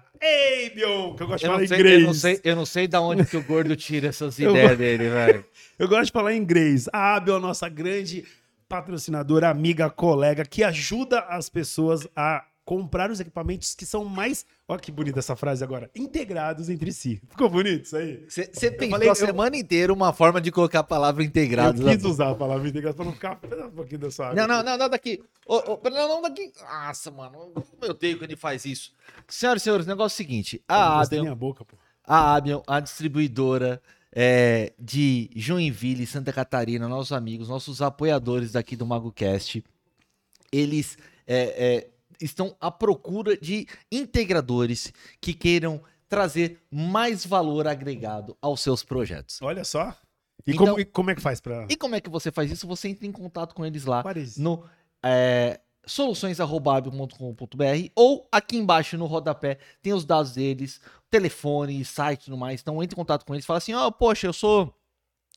Abion, 0.66 1.14
que 1.14 1.23
eu 1.23 1.26
gosto 1.26 1.38
de 1.38 1.47
Eu 1.47 1.49
falar 1.50 1.57
não, 1.57 1.64
em 1.64 1.66
sei, 1.68 1.78
inglês. 1.78 2.00
eu, 2.00 2.07
não 2.07 2.14
sei, 2.14 2.40
eu 2.45 2.57
não 2.57 2.66
sei 2.66 2.87
da 2.88 3.00
onde 3.00 3.25
que 3.25 3.38
o 3.38 3.42
gordo 3.42 3.75
tira 3.75 4.09
essas 4.09 4.37
ideias 4.38 4.76
dele, 4.76 5.09
velho. 5.09 5.45
Eu 5.78 5.88
gosto 5.88 6.07
de 6.07 6.12
falar 6.12 6.35
inglês. 6.35 6.88
A 6.92 7.14
Abel 7.16 7.37
a 7.37 7.40
nossa 7.40 7.68
grande 7.71 8.26
patrocinadora, 8.68 9.49
amiga, 9.49 9.88
colega, 9.88 10.45
que 10.45 10.62
ajuda 10.62 11.21
as 11.21 11.49
pessoas 11.49 12.07
a 12.14 12.45
comprar 12.68 13.10
os 13.10 13.18
equipamentos 13.18 13.75
que 13.75 13.87
são 13.87 14.04
mais. 14.04 14.44
Olha 14.68 14.78
que 14.78 14.92
bonita 14.92 15.20
essa 15.20 15.34
frase 15.34 15.64
agora. 15.64 15.90
Integrados 15.96 16.68
entre 16.68 16.92
si. 16.92 17.18
Ficou 17.30 17.48
bonito 17.48 17.87
isso 17.87 17.96
aí? 17.96 18.22
Você 18.28 18.42
pensou 18.70 18.90
falei- 18.90 19.08
a 19.08 19.12
eu- 19.12 19.14
semana 19.16 19.56
inteira 19.56 19.90
uma 19.90 20.12
forma 20.12 20.38
de 20.38 20.52
colocar 20.52 20.80
a 20.80 20.84
palavra 20.84 21.25
integrado. 21.25 21.80
eu 21.80 21.96
quis 21.96 22.04
usar 22.04 22.28
a 22.32 22.34
palavra 22.34 22.68
integrado 22.68 22.94
pra 22.94 23.06
não 23.06 23.12
ficar. 23.14 23.40
Um 23.42 23.70
pouquinho 23.70 24.00
da 24.00 24.10
sua 24.10 24.34
Não, 24.34 24.46
não, 24.46 24.62
não, 24.62 24.76
não, 24.76 24.87
daqui. 24.90 25.18
Ô, 25.46 25.78
pera, 25.78 25.94
não, 25.94 26.08
não, 26.08 26.22
daqui. 26.22 26.52
Nossa, 26.60 27.10
mano. 27.10 27.54
Eu 27.80 27.88
odeio 27.92 28.18
quando 28.18 28.30
ele 28.32 28.37
faz 28.37 28.66
isso. 28.66 28.92
Senhoras 29.26 29.62
e 29.62 29.64
senhores, 29.64 29.87
o 29.87 29.88
negócio 29.88 30.12
é 30.12 30.16
o 30.16 30.26
seguinte. 30.26 30.62
A 30.68 31.00
Abion, 31.00 31.22
minha 31.22 31.34
boca, 31.34 31.64
pô. 31.64 31.75
a 32.04 32.34
Abion, 32.34 32.60
a 32.66 32.80
distribuidora 32.80 33.80
é, 34.14 34.75
de 34.78 35.30
Joinville, 35.34 36.06
Santa 36.06 36.34
Catarina, 36.34 36.87
nossos 36.87 37.12
amigos, 37.12 37.48
nossos 37.48 37.80
apoiadores 37.80 38.52
daqui 38.52 38.76
do 38.76 38.84
MagoCast, 38.84 39.64
eles 40.52 40.98
é, 41.26 41.37
é, 41.87 41.88
estão 42.20 42.56
à 42.60 42.70
procura 42.70 43.37
de 43.37 43.66
integradores 43.90 44.92
que 45.20 45.34
queiram 45.34 45.80
trazer 46.08 46.58
mais 46.70 47.26
valor 47.26 47.66
agregado 47.66 48.37
aos 48.40 48.60
seus 48.60 48.82
projetos. 48.82 49.40
Olha 49.42 49.64
só. 49.64 49.94
E, 50.46 50.52
Então- 50.52 50.66
como, 50.68 50.80
e 50.80 50.84
como 50.84 51.10
é 51.10 51.14
que 51.14 51.20
faz 51.20 51.40
pra. 51.40 51.66
E 51.68 51.76
como 51.76 51.94
é 51.94 52.00
que 52.00 52.08
você 52.08 52.30
faz 52.32 52.50
isso? 52.50 52.66
Você 52.66 52.88
entra 52.88 53.06
em 53.06 53.12
contato 53.12 53.54
com 53.54 53.66
eles 53.66 53.84
lá 53.84 54.02
Parece. 54.02 54.40
no 54.40 54.64
é, 55.04 55.60
soluções.com.br 55.87 57.90
ou 57.94 58.28
aqui 58.32 58.56
embaixo 58.56 58.96
no 58.96 59.06
rodapé 59.06 59.58
tem 59.82 59.92
os 59.92 60.04
dados 60.04 60.32
deles, 60.32 60.80
telefone, 61.10 61.84
site 61.84 62.22
e 62.22 62.25
tudo 62.26 62.37
mais. 62.37 62.60
Então 62.60 62.82
entre 62.82 62.94
em 62.94 62.96
contato 62.96 63.25
com 63.25 63.34
eles 63.34 63.46
fala 63.46 63.58
assim: 63.58 63.75
ó, 63.75 63.90
poxa, 63.90 64.26
eu 64.26 64.32
sou 64.32 64.75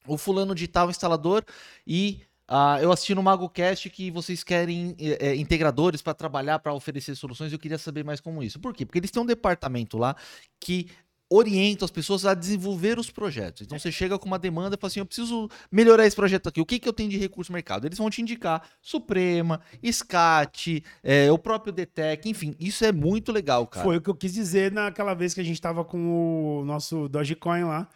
o 0.07 0.17
fulano 0.17 0.55
de 0.55 0.67
tal 0.67 0.89
instalador 0.89 1.43
e 1.85 2.21
ah, 2.47 2.79
eu 2.81 2.91
assisti 2.91 3.15
no 3.15 3.23
MagoCast 3.23 3.89
que 3.89 4.11
vocês 4.11 4.43
querem 4.43 4.95
é, 4.99 5.29
é, 5.29 5.35
integradores 5.35 6.01
para 6.01 6.13
trabalhar, 6.13 6.59
para 6.59 6.73
oferecer 6.73 7.15
soluções. 7.15 7.53
Eu 7.53 7.59
queria 7.59 7.77
saber 7.77 8.03
mais 8.03 8.19
como 8.19 8.43
isso. 8.43 8.59
Por 8.59 8.73
quê? 8.73 8.85
Porque 8.85 8.99
eles 8.99 9.11
têm 9.11 9.21
um 9.21 9.25
departamento 9.25 9.97
lá 9.97 10.15
que 10.59 10.87
orienta 11.31 11.85
as 11.85 11.91
pessoas 11.91 12.25
a 12.25 12.33
desenvolver 12.33 12.99
os 12.99 13.09
projetos. 13.09 13.61
Então 13.61 13.79
você 13.79 13.89
chega 13.89 14.19
com 14.19 14.27
uma 14.27 14.37
demanda 14.37 14.75
e 14.75 14.77
fala 14.77 14.89
assim: 14.89 14.99
eu 14.99 15.05
preciso 15.05 15.47
melhorar 15.71 16.05
esse 16.05 16.15
projeto 16.15 16.49
aqui. 16.49 16.59
O 16.59 16.65
que, 16.65 16.77
que 16.77 16.89
eu 16.89 16.93
tenho 16.93 17.09
de 17.09 17.17
recurso 17.17 17.53
mercado? 17.53 17.85
Eles 17.87 17.97
vão 17.97 18.09
te 18.09 18.21
indicar 18.21 18.67
Suprema, 18.81 19.61
SCAT, 19.81 20.83
é, 21.01 21.31
o 21.31 21.37
próprio 21.37 21.71
DTEC, 21.71 22.29
enfim, 22.29 22.53
isso 22.59 22.83
é 22.83 22.91
muito 22.91 23.31
legal, 23.31 23.65
cara. 23.65 23.85
Foi 23.85 23.97
o 23.97 24.01
que 24.01 24.09
eu 24.09 24.15
quis 24.15 24.33
dizer 24.33 24.73
naquela 24.73 25.13
vez 25.13 25.33
que 25.33 25.39
a 25.39 25.43
gente 25.43 25.61
tava 25.61 25.85
com 25.85 26.59
o 26.59 26.65
nosso 26.65 27.07
Dogecoin 27.07 27.63
lá. 27.63 27.87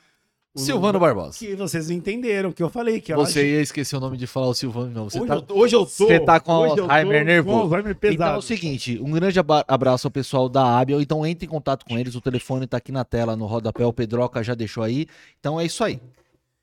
Silvano 0.56 1.00
Barbosa. 1.00 1.38
Que 1.38 1.56
vocês 1.56 1.90
entenderam, 1.90 2.52
que 2.52 2.64
eu 2.64 2.70
falei. 2.70 3.02
Que 3.02 3.14
Você 3.14 3.56
ia 3.56 3.62
esquecer 3.62 3.96
o 3.96 4.00
nome 4.00 4.18
de 4.18 4.26
falar 4.26 4.48
o 4.48 4.54
Silvano, 4.54 4.92
não. 4.92 5.10
Você 5.10 5.20
hoje, 5.20 5.28
tá... 5.28 5.36
eu, 5.36 5.58
hoje 5.58 5.76
eu 5.76 5.86
tô. 5.86 6.08
Você 6.08 6.20
tá 6.20 6.40
com 6.40 6.52
Alzheimer 6.52 7.22
com 7.22 7.26
nervoso. 7.26 7.60
Alzheimer 7.62 7.92
Então 7.92 8.10
é 8.10 8.12
pesado. 8.12 8.40
o 8.40 8.42
seguinte, 8.42 9.00
um 9.02 9.12
grande 9.12 9.40
abraço 9.68 10.08
ao 10.08 10.12
pessoal 10.12 10.48
da 10.48 10.80
Abiel. 10.80 11.02
Então 11.02 11.26
entre 11.26 11.46
em 11.46 11.50
contato 11.50 11.86
com 11.86 11.98
eles, 11.98 12.16
o 12.16 12.22
telefone 12.22 12.66
tá 12.68 12.78
aqui 12.78 12.92
na 12.92 13.04
tela, 13.04 13.36
no 13.36 13.46
rodapé, 13.46 13.86
o 13.86 13.94
Pedroca 13.94 14.42
já 14.44 14.56
deixou 14.56 14.84
aí. 14.84 15.08
Então 15.40 15.60
é 15.60 15.66
isso 15.66 15.84
aí. 15.84 16.00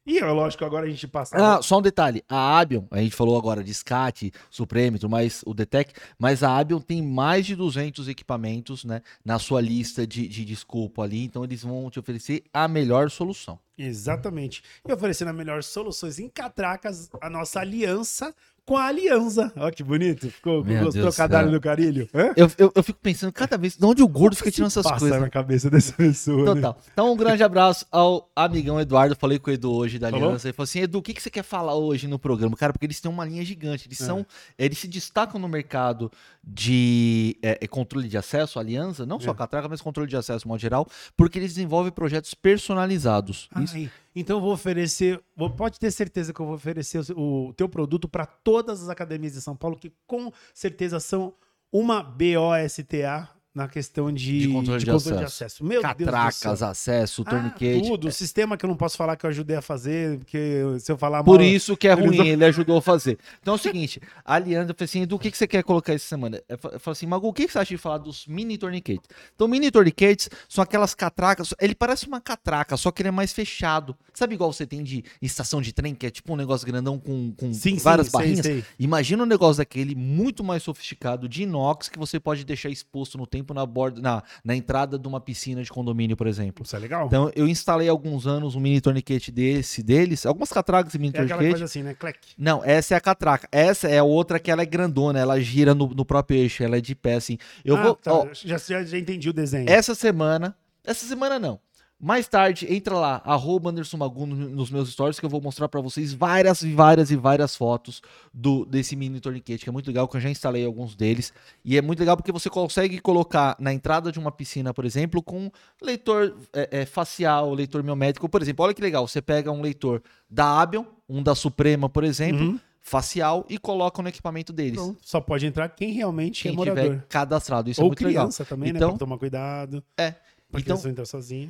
E 0.04 0.18
é 0.18 0.24
lógico, 0.24 0.64
agora 0.64 0.86
a 0.86 0.90
gente 0.90 1.06
passa. 1.06 1.36
Ah, 1.36 1.62
só 1.62 1.78
um 1.78 1.82
detalhe, 1.82 2.24
a 2.28 2.58
Abion, 2.58 2.84
a 2.90 2.98
gente 2.98 3.14
falou 3.14 3.38
agora 3.38 3.62
de 3.62 3.72
SCAT, 3.72 4.32
Supreme, 4.50 4.98
tudo 4.98 5.10
mais, 5.10 5.44
o 5.46 5.54
Detec, 5.54 5.92
mas 6.18 6.42
a 6.42 6.58
Abion 6.58 6.80
tem 6.80 7.00
mais 7.00 7.46
de 7.46 7.54
200 7.54 8.08
equipamentos, 8.08 8.84
né, 8.84 9.00
na 9.24 9.38
sua 9.38 9.60
lista 9.60 10.04
de, 10.04 10.26
de 10.26 10.44
desculpa 10.44 11.02
ali, 11.02 11.24
então 11.24 11.44
eles 11.44 11.62
vão 11.62 11.88
te 11.88 12.00
oferecer 12.00 12.42
a 12.52 12.66
melhor 12.66 13.10
solução. 13.10 13.60
Exatamente. 13.78 14.62
E 14.86 14.92
oferecendo 14.92 15.28
a 15.28 15.32
melhor 15.32 15.62
soluções 15.62 16.18
em 16.18 16.28
catracas, 16.28 17.08
a 17.20 17.30
nossa 17.30 17.60
aliança 17.60 18.34
com 18.72 18.78
a 18.78 18.84
Aliança. 18.86 19.52
Olha 19.56 19.70
que 19.70 19.82
bonito. 19.82 20.30
Ficou 20.30 20.64
Meu 20.64 20.84
gostou 20.84 21.02
Deus 21.02 21.14
do 21.52 21.60
carilho? 21.60 22.08
Eu, 22.34 22.50
eu, 22.56 22.72
eu 22.74 22.82
fico 22.82 22.98
pensando 23.02 23.30
cada 23.32 23.58
vez, 23.58 23.76
de 23.76 23.84
onde 23.84 24.02
o 24.02 24.08
gordo 24.08 24.34
fica 24.34 24.50
tirando 24.50 24.68
essas 24.68 24.82
Passa 24.84 24.98
coisas. 24.98 25.20
na 25.20 25.28
cabeça 25.28 25.68
dessa 25.68 25.92
pessoa. 25.92 26.54
né? 26.54 26.60
Total. 26.62 26.78
Então, 26.92 27.12
um 27.12 27.16
grande 27.16 27.42
abraço 27.42 27.84
ao 27.92 28.30
amigão 28.34 28.80
Eduardo. 28.80 29.14
Falei 29.14 29.38
com 29.38 29.50
o 29.50 29.52
Edu 29.52 29.72
hoje 29.72 29.98
da 29.98 30.08
Falou? 30.10 30.28
Aliança. 30.28 30.48
Ele 30.48 30.52
falou 30.54 30.64
assim: 30.64 30.80
Edu, 30.80 30.98
o 30.98 31.02
que, 31.02 31.12
que 31.12 31.22
você 31.22 31.28
quer 31.30 31.42
falar 31.44 31.74
hoje 31.74 32.06
no 32.06 32.18
programa? 32.18 32.56
Cara, 32.56 32.72
porque 32.72 32.86
eles 32.86 32.98
têm 33.00 33.10
uma 33.10 33.24
linha 33.26 33.44
gigante. 33.44 33.86
Eles 33.88 34.00
É. 34.00 34.04
são. 34.06 34.26
Eles 34.58 34.78
se 34.78 34.88
destacam 34.88 35.38
no 35.38 35.48
mercado 35.48 36.10
de 36.42 37.36
é, 37.42 37.58
é, 37.60 37.66
controle 37.66 38.08
de 38.08 38.16
acesso, 38.16 38.58
Aliança, 38.58 39.04
não 39.06 39.20
só 39.20 39.30
É. 39.32 39.34
catraca, 39.34 39.68
mas 39.68 39.80
controle 39.82 40.08
de 40.08 40.16
acesso, 40.16 40.48
modo 40.48 40.60
geral, 40.60 40.86
porque 41.16 41.38
eles 41.38 41.54
desenvolvem 41.54 41.92
projetos 41.92 42.34
personalizados. 42.34 43.48
Isso- 43.62 43.76
Ai, 43.76 43.90
então 44.14 44.36
eu 44.36 44.40
vou 44.40 44.52
oferecer, 44.52 45.20
vou- 45.36 45.50
pode 45.50 45.78
ter 45.78 45.90
certeza 45.90 46.32
que 46.32 46.40
eu 46.40 46.46
vou 46.46 46.54
oferecer 46.54 47.00
o, 47.16 47.48
o 47.48 47.52
teu 47.54 47.68
produto 47.68 48.08
para 48.08 48.26
todas 48.26 48.82
as 48.82 48.88
academias 48.88 49.32
de 49.32 49.40
São 49.40 49.56
Paulo, 49.56 49.76
que 49.76 49.92
com 50.06 50.30
certeza 50.54 51.00
são 51.00 51.34
uma 51.72 52.02
BOSTA 52.02 53.28
na 53.54 53.68
questão 53.68 54.10
de, 54.10 54.40
De 54.40 54.48
controle 54.48 54.82
de 54.82 54.90
acesso. 55.24 55.62
Meu 55.62 55.82
Deus 55.82 55.94
do 55.94 56.04
Catracas, 56.04 56.36
céu. 56.58 56.68
acesso, 56.68 57.22
Ah, 57.26 57.30
tourniquet. 57.30 57.82
tudo, 57.82 58.08
o 58.08 58.12
sistema 58.12 58.56
que 58.56 58.64
eu 58.64 58.68
não 58.68 58.76
posso 58.76 58.96
falar 58.96 59.14
que 59.14 59.26
eu 59.26 59.30
ajudei 59.30 59.56
a 59.56 59.60
fazer, 59.62 60.18
porque 60.18 60.62
se 60.80 60.90
eu 60.90 60.96
falar 60.96 61.22
Por 61.22 61.38
mal- 61.38 61.46
isso 61.46 61.76
que 61.76 61.86
é 61.86 61.92
eles 61.92 62.06
ruim, 62.06 62.16
não- 62.16 62.24
ele 62.24 62.44
ajudou 62.46 62.78
a 62.78 62.82
fazer. 62.82 63.18
Então 63.42 63.52
é 63.52 63.56
o 63.56 63.58
seguinte, 63.76 64.00
a 64.24 64.38
Leandra 64.38 64.74
falou 64.74 64.84
assim, 64.86 65.06
do 65.06 65.18
que, 65.18 65.30
que 65.30 65.36
você 65.36 65.46
quer 65.46 65.62
colocar 65.62 65.92
essa 65.92 66.06
semana? 66.06 66.42
Eu 66.48 66.56
fa- 66.56 66.70
eu 66.72 66.80
falo 66.80 66.92
assim, 66.92 67.06
Magu, 67.06 67.28
o 67.28 67.32
que, 67.32 67.46
que 67.46 67.52
você 67.52 67.58
acha 67.58 67.74
de 67.74 67.78
falar 67.78 67.98
dos 67.98 68.26
mini 68.26 68.56
tourniquets? 68.56 69.06
Então 69.34 69.46
mini 69.46 69.70
tourniquets 69.70 70.30
são 70.48 70.64
aquelas 70.64 70.94
catracas, 70.94 71.52
ele 71.60 71.74
parece 71.74 72.06
uma 72.06 72.22
catraca, 72.22 72.74
só 72.78 72.90
que 72.90 73.02
ele 73.02 73.08
é 73.10 73.12
mais 73.12 73.34
fechado. 73.34 73.94
Sabe 74.14 74.34
igual 74.34 74.50
você 74.50 74.66
tem 74.66 74.82
de 74.82 75.04
estação 75.20 75.60
de 75.60 75.74
trem, 75.74 75.94
que 75.94 76.06
é 76.06 76.10
tipo 76.10 76.32
um 76.32 76.36
negócio 76.36 76.66
grandão 76.66 76.98
com, 76.98 77.32
com 77.32 77.52
Sim, 77.52 77.76
sim, 77.76 77.76
várias 77.76 78.06
sei, 78.08 78.12
barrinhas? 78.18 78.46
sei. 78.46 78.64
Imagina 78.78 79.22
um 79.24 79.26
negócio 79.26 79.58
daquele 79.58 79.94
muito 79.94 80.42
mais 80.42 80.62
sofisticado, 80.62 81.28
de 81.28 81.42
inox, 81.42 81.90
que 81.90 81.98
você 81.98 82.18
pode 82.18 82.44
deixar 82.44 82.70
exposto 82.70 83.18
no 83.18 83.26
tempo 83.26 83.41
na, 83.54 83.64
borda, 83.66 84.00
na, 84.00 84.22
na 84.44 84.54
entrada 84.54 84.98
de 84.98 85.06
uma 85.08 85.20
piscina 85.20 85.62
de 85.62 85.70
condomínio, 85.70 86.16
por 86.16 86.26
exemplo. 86.26 86.64
Isso 86.64 86.76
é 86.76 86.78
legal. 86.78 87.06
Então, 87.06 87.30
eu 87.34 87.48
instalei 87.48 87.88
há 87.88 87.90
alguns 87.90 88.26
anos 88.26 88.54
um 88.54 88.60
mini 88.60 88.80
torniquete 88.80 89.30
desse, 89.32 89.82
deles, 89.82 90.24
algumas 90.26 90.50
catracas 90.50 90.94
e 90.94 90.98
mini 90.98 91.12
é 91.14 91.20
aquela 91.20 91.28
torniquete. 91.28 91.52
coisa 91.52 91.64
assim, 91.64 91.82
né? 91.82 91.94
Clec. 91.94 92.18
Não, 92.38 92.62
essa 92.64 92.94
é 92.94 92.96
a 92.96 93.00
catraca. 93.00 93.48
Essa 93.50 93.88
é 93.88 93.98
a 93.98 94.04
outra 94.04 94.38
que 94.38 94.50
ela 94.50 94.62
é 94.62 94.66
grandona, 94.66 95.18
ela 95.18 95.40
gira 95.40 95.74
no, 95.74 95.88
no 95.88 96.04
próprio 96.04 96.38
eixo, 96.38 96.62
ela 96.62 96.76
é 96.76 96.80
de 96.80 96.94
pé, 96.94 97.14
assim. 97.14 97.38
Eu 97.64 97.76
Ah, 97.76 97.82
vou. 97.82 97.94
tá, 97.96 98.12
ó, 98.12 98.26
já, 98.32 98.58
já 98.84 98.98
entendi 98.98 99.28
o 99.28 99.32
desenho. 99.32 99.68
essa 99.68 99.94
semana. 99.94 100.56
Essa 100.84 101.06
semana 101.06 101.38
não. 101.38 101.60
Mais 102.04 102.26
tarde, 102.26 102.66
entra 102.68 102.96
lá, 102.96 103.22
arroba 103.24 103.70
Anderson 103.70 103.96
Magu 103.96 104.26
no- 104.26 104.48
nos 104.48 104.72
meus 104.72 104.90
stories, 104.90 105.20
que 105.20 105.24
eu 105.24 105.30
vou 105.30 105.40
mostrar 105.40 105.68
pra 105.68 105.80
vocês 105.80 106.12
várias 106.12 106.62
e 106.62 106.72
várias 106.74 107.12
e 107.12 107.16
várias 107.16 107.54
fotos 107.54 108.02
do 108.34 108.64
desse 108.64 108.96
mini 108.96 109.20
torniquete, 109.20 109.62
que 109.62 109.68
é 109.68 109.72
muito 109.72 109.86
legal, 109.86 110.08
que 110.08 110.16
eu 110.16 110.20
já 110.20 110.28
instalei 110.28 110.66
alguns 110.66 110.96
deles. 110.96 111.32
E 111.64 111.78
é 111.78 111.80
muito 111.80 112.00
legal 112.00 112.16
porque 112.16 112.32
você 112.32 112.50
consegue 112.50 112.98
colocar 112.98 113.54
na 113.60 113.72
entrada 113.72 114.10
de 114.10 114.18
uma 114.18 114.32
piscina, 114.32 114.74
por 114.74 114.84
exemplo, 114.84 115.22
com 115.22 115.48
leitor 115.80 116.34
é, 116.52 116.80
é, 116.80 116.84
facial, 116.86 117.54
leitor 117.54 117.84
miométrico. 117.84 118.28
Por 118.28 118.42
exemplo, 118.42 118.64
olha 118.64 118.74
que 118.74 118.82
legal, 118.82 119.06
você 119.06 119.22
pega 119.22 119.52
um 119.52 119.62
leitor 119.62 120.02
da 120.28 120.60
Abion, 120.60 120.84
um 121.08 121.22
da 121.22 121.36
Suprema, 121.36 121.88
por 121.88 122.02
exemplo, 122.02 122.42
Uhum. 122.46 122.58
facial, 122.80 123.46
e 123.48 123.58
coloca 123.58 124.02
no 124.02 124.08
equipamento 124.08 124.52
deles. 124.52 124.74
Pronto. 124.80 124.98
Só 125.02 125.20
pode 125.20 125.46
entrar 125.46 125.68
quem 125.68 125.92
realmente 125.92 126.42
Quem 126.42 126.52
é 126.52 126.56
morador. 126.56 127.04
cadastrado. 127.08 127.70
Isso 127.70 127.80
é 127.80 127.84
Ou 127.84 127.90
muito 127.90 128.04
legal. 128.04 128.24
criança 128.24 128.44
também, 128.44 128.72
né? 128.72 128.78
Então- 128.78 128.90
Pra 128.90 128.98
tomar 128.98 129.18
cuidado. 129.18 129.84
É. 129.96 130.14
Então, 130.60 130.76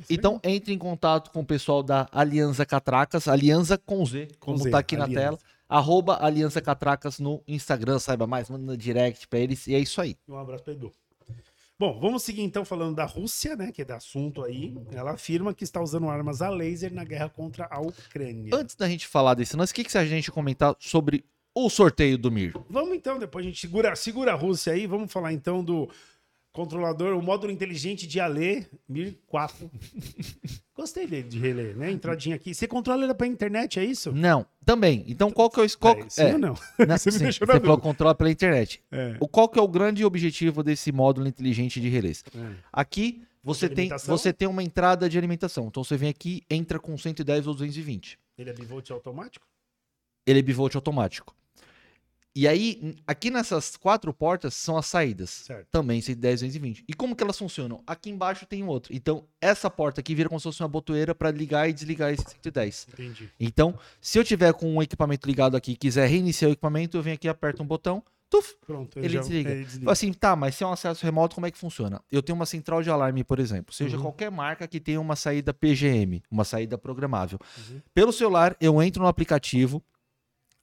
Então, 0.09 0.33
legal. 0.33 0.41
entre 0.43 0.73
em 0.73 0.77
contato 0.77 1.31
com 1.31 1.41
o 1.41 1.45
pessoal 1.45 1.83
da 1.83 2.07
Aliança 2.11 2.65
Catracas, 2.65 3.27
Aliança 3.27 3.77
com 3.77 4.05
Z, 4.05 4.27
Com 4.39 4.53
como 4.53 4.63
Z, 4.63 4.69
tá 4.71 4.79
aqui 4.79 4.95
na 4.97 5.03
Aliança. 5.05 5.21
tela. 5.21 5.39
Arroba 5.69 6.17
Aliança 6.23 6.61
Catracas 6.61 7.19
no 7.19 7.41
Instagram, 7.47 7.97
saiba 7.99 8.27
mais, 8.27 8.49
manda 8.49 8.77
direct 8.77 9.27
pra 9.27 9.39
eles. 9.39 9.65
E 9.67 9.73
é 9.73 9.79
isso 9.79 9.99
aí. 10.01 10.15
Um 10.27 10.37
abraço 10.37 10.63
pra 10.63 10.73
Edu. 10.73 10.91
Bom, 11.79 11.99
vamos 11.99 12.21
seguir 12.23 12.43
então 12.43 12.63
falando 12.63 12.95
da 12.95 13.03
Rússia, 13.05 13.55
né? 13.55 13.71
Que 13.71 13.81
é 13.81 13.85
do 13.85 13.91
assunto 13.93 14.43
aí. 14.43 14.77
Ela 14.91 15.11
afirma 15.13 15.53
que 15.53 15.63
está 15.63 15.81
usando 15.81 16.07
armas 16.07 16.41
a 16.41 16.49
laser 16.49 16.93
na 16.93 17.03
guerra 17.03 17.27
contra 17.29 17.67
a 17.69 17.81
Ucrânia. 17.81 18.55
Antes 18.55 18.75
da 18.75 18.87
gente 18.87 19.07
falar 19.07 19.33
desse 19.33 19.55
lance, 19.57 19.71
o 19.71 19.75
que, 19.75 19.83
que 19.83 19.97
a 19.97 20.05
gente 20.05 20.31
comentar 20.31 20.75
sobre 20.79 21.25
o 21.55 21.69
sorteio 21.69 22.17
do 22.17 22.31
Mir? 22.31 22.53
Vamos 22.69 22.95
então, 22.95 23.17
depois 23.17 23.43
a 23.45 23.49
gente 23.49 23.59
segura, 23.59 23.95
segura 23.95 24.33
a 24.33 24.35
Rússia 24.35 24.73
aí. 24.73 24.85
Vamos 24.85 25.11
falar 25.11 25.33
então 25.33 25.63
do 25.63 25.89
controlador, 26.53 27.17
o 27.17 27.21
módulo 27.21 27.51
inteligente 27.51 28.07
de 28.07 28.19
Alê 28.19 28.63
Mir 28.87 29.17
4. 29.27 29.69
Gostei 30.75 31.05
dele 31.05 31.27
de 31.27 31.39
reler, 31.39 31.75
né? 31.75 31.91
Entradinha 31.91 32.35
aqui. 32.35 32.53
Você 32.53 32.67
controla 32.67 33.03
ele 33.03 33.13
pela 33.13 33.29
internet, 33.29 33.79
é 33.79 33.85
isso? 33.85 34.11
Não, 34.11 34.45
também. 34.65 35.03
Então, 35.07 35.29
qual 35.31 35.49
que 35.49 35.59
é 35.59 35.63
o... 35.63 35.77
Qual, 35.77 35.97
É, 35.97 36.09
sim 36.09 36.33
ou 36.33 36.39
não? 36.39 36.55
na- 36.87 36.97
Você 36.97 37.11
me 37.11 37.19
deixou 37.19 37.45
você 37.45 37.59
controla 37.81 38.15
pela 38.15 38.31
internet. 38.31 38.81
É. 38.91 39.17
O, 39.19 39.27
qual 39.27 39.49
que 39.49 39.59
é 39.59 39.61
o 39.61 39.67
grande 39.67 40.05
objetivo 40.05 40.63
desse 40.63 40.91
módulo 40.91 41.27
inteligente 41.27 41.81
de 41.81 41.89
relés? 41.89 42.23
é. 42.35 42.55
Aqui 42.71 43.23
você 43.43 43.67
tem, 43.67 43.89
você 44.05 44.31
tem 44.31 44.47
uma 44.47 44.63
entrada 44.63 45.09
de 45.09 45.17
alimentação. 45.17 45.67
Então 45.67 45.83
você 45.83 45.97
vem 45.97 46.09
aqui, 46.09 46.43
entra 46.49 46.79
com 46.79 46.97
110 46.97 47.45
ou 47.47 47.53
220. 47.53 48.17
Ele 48.37 48.49
é 48.49 48.53
bivolt 48.53 48.89
automático? 48.91 49.45
ele 50.25 50.39
é 50.39 50.41
bivolt 50.41 50.73
automático. 50.75 51.35
E 52.35 52.47
aí, 52.47 52.95
aqui 53.05 53.29
nessas 53.29 53.77
quatro 53.77 54.11
portas 54.11 54.55
são 54.55 54.75
as 54.75 54.87
saídas. 54.87 55.29
Certo. 55.29 55.67
Também 55.71 56.01
110, 56.01 56.39
220. 56.41 56.83
E 56.87 56.93
como 56.93 57.15
que 57.15 57.23
elas 57.23 57.37
funcionam? 57.37 57.83
Aqui 57.85 58.09
embaixo 58.09 58.45
tem 58.47 58.63
outro. 58.63 58.91
Então, 58.95 59.25
essa 59.39 59.69
porta 59.69 60.01
aqui 60.01 60.15
vira 60.15 60.27
como 60.29 60.39
se 60.39 60.43
fosse 60.45 60.61
uma 60.63 60.67
botoeira 60.67 61.13
para 61.13 61.29
ligar 61.29 61.69
e 61.69 61.73
desligar 61.73 62.11
esse 62.11 62.23
110. 62.27 62.87
Entendi. 62.91 63.29
Então, 63.39 63.77
se 64.01 64.17
eu 64.17 64.23
tiver 64.23 64.51
com 64.53 64.73
um 64.75 64.81
equipamento 64.81 65.27
ligado 65.27 65.55
aqui 65.55 65.73
e 65.73 65.75
quiser 65.75 66.07
reiniciar 66.09 66.49
o 66.49 66.53
equipamento, 66.53 66.97
eu 66.97 67.03
venho 67.03 67.13
aqui, 67.15 67.27
aperto 67.27 67.61
um 67.61 67.67
botão, 67.67 68.03
tuf, 68.31 68.55
Pronto. 68.65 68.97
Ele 68.97 69.09
já- 69.09 69.19
desliga. 69.19 69.51
Ele 69.51 69.63
desliga. 69.65 69.91
Assim, 69.91 70.11
tá, 70.11 70.35
mas 70.35 70.55
se 70.55 70.63
é 70.63 70.67
um 70.67 70.71
acesso 70.73 71.05
remoto, 71.05 71.35
como 71.35 71.45
é 71.45 71.51
que 71.51 71.57
funciona? 71.59 72.01
Eu 72.11 72.23
tenho 72.23 72.35
uma 72.35 72.47
central 72.47 72.81
de 72.81 72.89
alarme, 72.89 73.23
por 73.23 73.37
exemplo, 73.37 73.71
seja 73.75 73.95
Uhum. 73.95 74.01
qualquer 74.01 74.31
marca 74.31 74.67
que 74.67 74.79
tenha 74.79 74.99
uma 74.99 75.15
saída 75.15 75.53
PGM, 75.53 76.23
uma 76.31 76.43
saída 76.43 76.79
programável. 76.79 77.37
Uhum. 77.69 77.79
Pelo 77.93 78.11
celular, 78.11 78.57
eu 78.59 78.81
entro 78.81 79.03
no 79.03 79.07
aplicativo, 79.07 79.83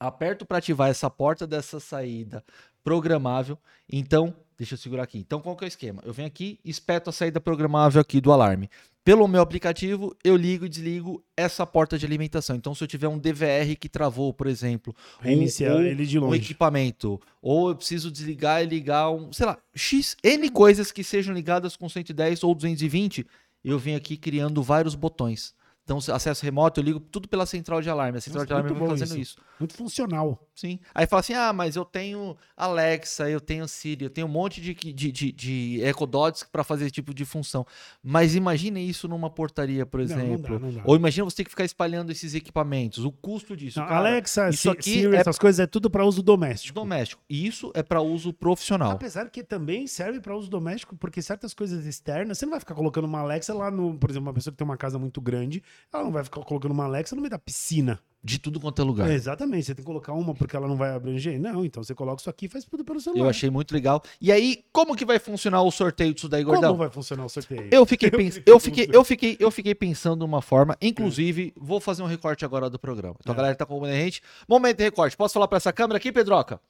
aperto 0.00 0.46
para 0.46 0.58
ativar 0.58 0.88
essa 0.88 1.10
porta 1.10 1.46
dessa 1.46 1.78
saída 1.78 2.42
programável. 2.82 3.58
Então, 3.88 4.34
deixa 4.56 4.74
eu 4.74 4.78
segurar 4.78 5.02
aqui. 5.02 5.18
Então, 5.18 5.40
qual 5.40 5.54
que 5.54 5.64
é 5.64 5.66
o 5.66 5.68
esquema? 5.68 6.02
Eu 6.04 6.12
venho 6.12 6.26
aqui, 6.28 6.58
espeto 6.64 7.10
a 7.10 7.12
saída 7.12 7.40
programável 7.40 8.00
aqui 8.00 8.20
do 8.20 8.32
alarme. 8.32 8.70
Pelo 9.04 9.26
meu 9.26 9.40
aplicativo, 9.40 10.14
eu 10.22 10.36
ligo 10.36 10.66
e 10.66 10.68
desligo 10.68 11.24
essa 11.36 11.66
porta 11.66 11.98
de 11.98 12.04
alimentação. 12.04 12.54
Então, 12.56 12.74
se 12.74 12.82
eu 12.84 12.88
tiver 12.88 13.08
um 13.08 13.18
DVR 13.18 13.74
que 13.78 13.88
travou, 13.88 14.32
por 14.32 14.46
exemplo, 14.46 14.94
um- 15.20 15.24
Reiniciar 15.24 15.74
ou 15.74 15.82
ele 15.82 16.04
de 16.06 16.18
um 16.18 16.22
longe. 16.26 16.38
equipamento, 16.38 17.20
ou 17.40 17.70
eu 17.70 17.76
preciso 17.76 18.10
desligar 18.10 18.62
e 18.62 18.66
ligar 18.66 19.10
um, 19.10 19.32
sei 19.32 19.46
lá, 19.46 19.58
X, 19.74 20.16
N 20.22 20.48
coisas 20.50 20.92
que 20.92 21.02
sejam 21.02 21.34
ligadas 21.34 21.76
com 21.76 21.88
110 21.88 22.42
ou 22.44 22.54
220, 22.54 23.26
eu 23.64 23.78
venho 23.78 23.96
aqui 23.96 24.16
criando 24.16 24.62
vários 24.62 24.94
botões. 24.94 25.54
Então, 25.84 25.98
acesso 26.14 26.44
remoto, 26.44 26.78
eu 26.78 26.84
ligo 26.84 27.00
tudo 27.00 27.28
pela 27.28 27.44
central 27.44 27.82
de 27.82 27.90
alarme. 27.90 28.18
A 28.18 28.20
central 28.20 28.42
Nossa, 28.42 28.46
de 28.46 28.52
alarme 28.52 28.78
vai 28.78 28.88
fazendo 28.96 29.18
isso. 29.18 29.36
Muito 29.58 29.74
funcional. 29.74 30.46
Sim. 30.54 30.78
Aí 30.94 31.04
fala 31.06 31.20
assim: 31.20 31.34
ah, 31.34 31.52
mas 31.52 31.74
eu 31.74 31.84
tenho 31.84 32.36
Alexa, 32.56 33.28
eu 33.28 33.40
tenho 33.40 33.66
Siri, 33.66 34.04
eu 34.04 34.10
tenho 34.10 34.26
um 34.26 34.30
monte 34.30 34.60
de, 34.60 34.72
de, 34.72 35.10
de, 35.10 35.32
de 35.32 35.80
Echo 35.82 36.06
Dots 36.06 36.44
para 36.44 36.62
fazer 36.62 36.84
esse 36.84 36.92
tipo 36.92 37.12
de 37.12 37.24
função. 37.24 37.66
Mas 38.02 38.34
imagine 38.36 38.88
isso 38.88 39.08
numa 39.08 39.28
portaria, 39.28 39.84
por 39.84 40.00
Não, 40.00 40.06
não 40.06 40.16
dá, 40.16 40.22
exemplo. 40.24 40.58
não 40.60 40.70
dá. 40.72 40.82
Ou 40.84 40.94
imagina 40.94 41.24
você 41.24 41.38
ter 41.38 41.44
que 41.44 41.50
ficar 41.50 41.64
espalhando 41.64 42.12
esses 42.12 42.34
equipamentos. 42.34 43.04
O 43.04 43.10
custo 43.10 43.56
disso. 43.56 43.80
Cara, 43.80 43.96
Alexa, 43.96 44.48
isso 44.50 44.70
aqui 44.70 44.82
Siri, 44.92 45.16
é- 45.16 45.18
essas 45.18 45.38
coisas 45.38 45.58
é 45.60 45.66
tudo 45.66 45.90
para 45.90 46.04
uso 46.04 46.22
doméstico. 46.22 46.74
doméstico. 46.78 47.20
E 47.28 47.46
isso 47.46 47.72
é 47.74 47.82
para 47.82 48.00
uso 48.00 48.32
profissional. 48.32 48.92
Apesar 48.92 49.28
que 49.30 49.42
também 49.42 49.86
serve 49.86 50.20
para 50.20 50.36
uso 50.36 50.48
doméstico, 50.48 50.94
porque 50.96 51.20
certas 51.20 51.52
coisas 51.52 51.84
externas, 51.84 52.38
você 52.38 52.46
não 52.46 52.50
vai 52.52 52.60
ficar 52.60 52.74
colocando 52.74 53.06
uma 53.06 53.20
Alexa 53.20 53.52
lá 53.52 53.70
no, 53.70 53.98
por 53.98 54.08
exemplo, 54.10 54.28
uma 54.28 54.34
pessoa 54.34 54.52
que 54.52 54.56
tem 54.58 54.64
uma 54.64 54.76
casa 54.76 54.98
muito 54.98 55.20
grande, 55.20 55.62
ela 55.92 56.04
não 56.04 56.12
vai 56.12 56.24
ficar 56.24 56.40
colocando 56.42 56.72
uma 56.72 56.84
Alexa 56.84 57.14
no 57.14 57.22
meio 57.22 57.30
da 57.30 57.38
piscina. 57.38 57.98
De 58.22 58.38
tudo 58.38 58.60
quanto 58.60 58.82
é 58.82 58.84
lugar. 58.84 59.10
Exatamente, 59.10 59.64
você 59.64 59.74
tem 59.74 59.82
que 59.82 59.86
colocar 59.86 60.12
uma 60.12 60.34
porque 60.34 60.54
ela 60.54 60.68
não 60.68 60.76
vai 60.76 60.90
abranger. 60.94 61.40
Não, 61.40 61.64
então 61.64 61.82
você 61.82 61.94
coloca 61.94 62.20
isso 62.20 62.28
aqui 62.28 62.44
e 62.44 62.48
faz 62.50 62.66
tudo 62.66 62.84
pelo 62.84 63.00
celular. 63.00 63.24
Eu 63.24 63.30
achei 63.30 63.48
muito 63.48 63.72
legal. 63.72 64.02
E 64.20 64.30
aí, 64.30 64.62
como 64.70 64.94
que 64.94 65.06
vai 65.06 65.18
funcionar 65.18 65.62
o 65.62 65.70
sorteio 65.70 66.12
disso 66.12 66.28
daí, 66.28 66.44
Como 66.44 66.56
gordão? 66.56 66.76
vai 66.76 66.90
funcionar 66.90 67.24
o 67.24 67.30
sorteio? 67.30 67.66
Eu 67.70 67.86
fiquei, 67.86 68.10
pens... 68.12 68.38
eu, 68.44 68.60
fiquei, 68.60 68.90
eu, 68.92 69.02
fiquei, 69.02 69.38
eu 69.40 69.50
fiquei 69.50 69.74
pensando 69.74 70.20
uma 70.22 70.42
forma. 70.42 70.76
Inclusive, 70.82 71.54
vou 71.56 71.80
fazer 71.80 72.02
um 72.02 72.06
recorte 72.06 72.44
agora 72.44 72.68
do 72.68 72.78
programa. 72.78 73.16
Então, 73.20 73.32
a 73.32 73.34
É. 73.34 73.36
galera 73.38 73.54
que 73.54 73.58
tá 73.58 73.64
acompanhando 73.64 73.96
a 73.96 74.00
gente. 74.04 74.20
Momento 74.46 74.76
de 74.76 74.84
recorte. 74.84 75.16
Posso 75.16 75.32
falar 75.32 75.48
pra 75.48 75.56
essa 75.56 75.72
câmera 75.72 75.96
aqui, 75.96 76.12
Pedroca? 76.12 76.60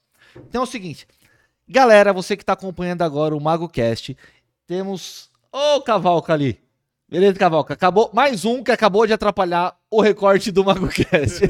Então 0.47 0.61
é 0.61 0.63
o 0.63 0.67
seguinte. 0.67 1.05
Galera, 1.67 2.13
você 2.13 2.37
que 2.37 2.45
tá 2.45 2.53
acompanhando 2.53 3.01
agora 3.01 3.35
o 3.35 3.41
MagoCast, 3.41 4.15
temos. 4.65 5.29
Ô, 5.51 5.81
Cavalca 5.81 6.31
ali. 6.31 6.57
Beleza, 7.11 7.37
Cavalca? 7.37 7.73
Acabou 7.73 8.09
mais 8.13 8.45
um 8.45 8.63
que 8.63 8.71
acabou 8.71 9.05
de 9.05 9.11
atrapalhar 9.11 9.75
o 9.91 10.01
recorte 10.01 10.49
do 10.49 10.63
MagoCast. 10.63 11.41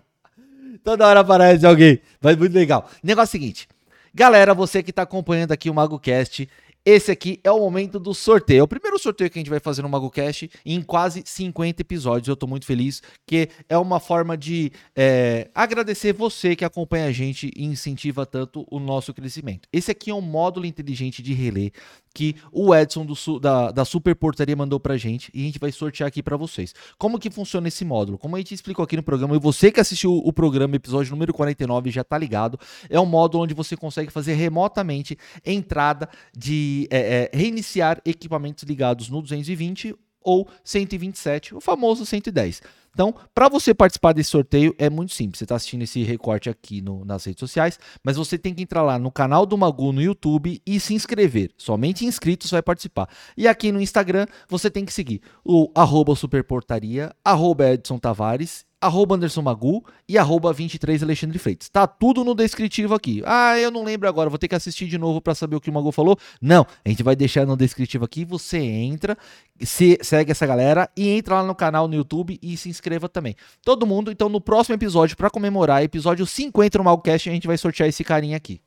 Toda 0.82 1.06
hora 1.06 1.20
aparece 1.20 1.66
alguém. 1.66 2.00
Mas 2.18 2.34
muito 2.34 2.54
legal. 2.54 2.88
Negócio 3.02 3.26
é 3.26 3.28
o 3.28 3.42
seguinte. 3.42 3.68
Galera, 4.14 4.54
você 4.54 4.82
que 4.82 4.90
tá 4.90 5.02
acompanhando 5.02 5.52
aqui 5.52 5.68
o 5.68 5.74
MagoCast, 5.74 6.48
esse 6.84 7.10
aqui 7.10 7.38
é 7.44 7.50
o 7.50 7.58
momento 7.58 7.98
do 7.98 8.14
sorteio. 8.14 8.60
É 8.60 8.62
o 8.62 8.68
primeiro 8.68 8.98
sorteio 8.98 9.30
que 9.30 9.38
a 9.38 9.40
gente 9.40 9.50
vai 9.50 9.60
fazer 9.60 9.82
no 9.82 9.88
MagoCast 9.88 10.50
em 10.64 10.80
quase 10.80 11.22
50 11.24 11.82
episódios. 11.82 12.28
Eu 12.28 12.36
tô 12.36 12.46
muito 12.46 12.64
feliz, 12.64 13.02
que 13.26 13.48
é 13.68 13.76
uma 13.76 14.00
forma 14.00 14.36
de 14.36 14.72
é, 14.96 15.50
agradecer 15.54 16.12
você 16.14 16.56
que 16.56 16.64
acompanha 16.64 17.06
a 17.06 17.12
gente 17.12 17.50
e 17.54 17.64
incentiva 17.64 18.24
tanto 18.24 18.66
o 18.70 18.78
nosso 18.78 19.12
crescimento. 19.12 19.68
Esse 19.72 19.90
aqui 19.90 20.10
é 20.10 20.14
um 20.14 20.22
módulo 20.22 20.64
inteligente 20.64 21.22
de 21.22 21.34
relé 21.34 21.70
que 22.14 22.34
o 22.50 22.74
Edson 22.74 23.06
do 23.06 23.38
da, 23.38 23.70
da 23.70 23.84
Super 23.84 24.16
Portaria 24.16 24.56
mandou 24.56 24.80
pra 24.80 24.96
gente 24.96 25.30
e 25.34 25.42
a 25.42 25.44
gente 25.44 25.58
vai 25.58 25.70
sortear 25.70 26.08
aqui 26.08 26.22
pra 26.22 26.36
vocês. 26.36 26.74
Como 26.98 27.18
que 27.18 27.30
funciona 27.30 27.68
esse 27.68 27.84
módulo? 27.84 28.18
Como 28.18 28.34
a 28.36 28.38
gente 28.38 28.54
explicou 28.54 28.82
aqui 28.82 28.96
no 28.96 29.02
programa, 29.02 29.36
e 29.36 29.38
você 29.38 29.70
que 29.70 29.80
assistiu 29.80 30.12
o 30.12 30.32
programa, 30.32 30.74
episódio 30.74 31.10
número 31.12 31.32
49, 31.32 31.90
já 31.90 32.02
tá 32.02 32.18
ligado, 32.18 32.58
é 32.88 32.98
um 32.98 33.06
módulo 33.06 33.44
onde 33.44 33.54
você 33.54 33.76
consegue 33.76 34.10
fazer 34.10 34.34
remotamente 34.34 35.16
entrada 35.44 36.08
de 36.36 36.69
é, 36.90 37.30
é, 37.32 37.36
reiniciar 37.36 38.00
equipamentos 38.04 38.64
ligados 38.64 39.08
no 39.08 39.20
220 39.22 39.94
ou 40.22 40.46
127, 40.62 41.54
o 41.54 41.60
famoso 41.60 42.04
110. 42.04 42.60
Então, 42.92 43.14
para 43.32 43.48
você 43.48 43.72
participar 43.72 44.12
desse 44.12 44.30
sorteio 44.30 44.74
é 44.76 44.90
muito 44.90 45.14
simples. 45.14 45.38
Você 45.38 45.44
está 45.44 45.54
assistindo 45.54 45.82
esse 45.82 46.02
recorte 46.02 46.50
aqui 46.50 46.80
no- 46.82 47.04
nas 47.04 47.24
redes 47.24 47.38
sociais, 47.40 47.78
mas 48.04 48.16
você 48.16 48.36
tem 48.36 48.52
que 48.52 48.62
entrar 48.62 48.82
lá 48.82 48.98
no 48.98 49.10
canal 49.12 49.46
do 49.46 49.56
Magu 49.56 49.92
no 49.92 50.02
YouTube 50.02 50.60
e 50.66 50.80
se 50.80 50.92
inscrever. 50.92 51.52
Somente 51.56 52.04
inscritos 52.04 52.50
vai 52.50 52.60
participar. 52.60 53.08
E 53.36 53.46
aqui 53.46 53.70
no 53.72 53.80
Instagram 53.80 54.26
você 54.48 54.68
tem 54.70 54.84
que 54.84 54.92
seguir 54.92 55.22
o 55.44 55.70
arroba 55.74 56.14
superportaria, 56.16 57.14
arroba 57.24 57.70
Edson 57.70 57.96
Tavares, 57.96 58.64
arroba 58.80 59.14
Anderson 59.14 59.42
Magu 59.42 59.84
e 60.08 60.16
arroba 60.16 60.52
23 60.52 61.02
Alexandre 61.02 61.38
Freitas. 61.38 61.68
Tá 61.68 61.86
tudo 61.86 62.24
no 62.24 62.34
descritivo 62.34 62.94
aqui. 62.94 63.22
Ah, 63.26 63.58
eu 63.58 63.70
não 63.70 63.84
lembro 63.84 64.08
agora, 64.08 64.30
vou 64.30 64.38
ter 64.38 64.48
que 64.48 64.54
assistir 64.54 64.86
de 64.86 64.96
novo 64.96 65.20
para 65.20 65.34
saber 65.34 65.56
o 65.56 65.60
que 65.60 65.68
o 65.68 65.72
Magu 65.72 65.92
falou. 65.92 66.18
Não, 66.40 66.66
a 66.84 66.88
gente 66.88 67.02
vai 67.02 67.14
deixar 67.14 67.46
no 67.46 67.56
descritivo 67.56 68.04
aqui, 68.04 68.24
você 68.24 68.58
entra, 68.58 69.16
se, 69.60 69.98
segue 70.02 70.32
essa 70.32 70.46
galera 70.46 70.88
e 70.96 71.08
entra 71.08 71.36
lá 71.36 71.42
no 71.44 71.54
canal 71.54 71.86
no 71.86 71.94
YouTube 71.94 72.38
e 72.40 72.56
se 72.56 72.68
inscreva 72.68 73.08
também. 73.08 73.36
Todo 73.62 73.86
mundo, 73.86 74.10
então 74.10 74.28
no 74.28 74.40
próximo 74.40 74.74
episódio, 74.74 75.16
para 75.16 75.28
comemorar, 75.28 75.82
episódio 75.82 76.26
50 76.26 76.78
no 76.78 76.84
Malcast, 76.84 77.28
a 77.28 77.32
gente 77.32 77.46
vai 77.46 77.58
sortear 77.58 77.88
esse 77.88 78.02
carinha 78.02 78.36
aqui. 78.36 78.60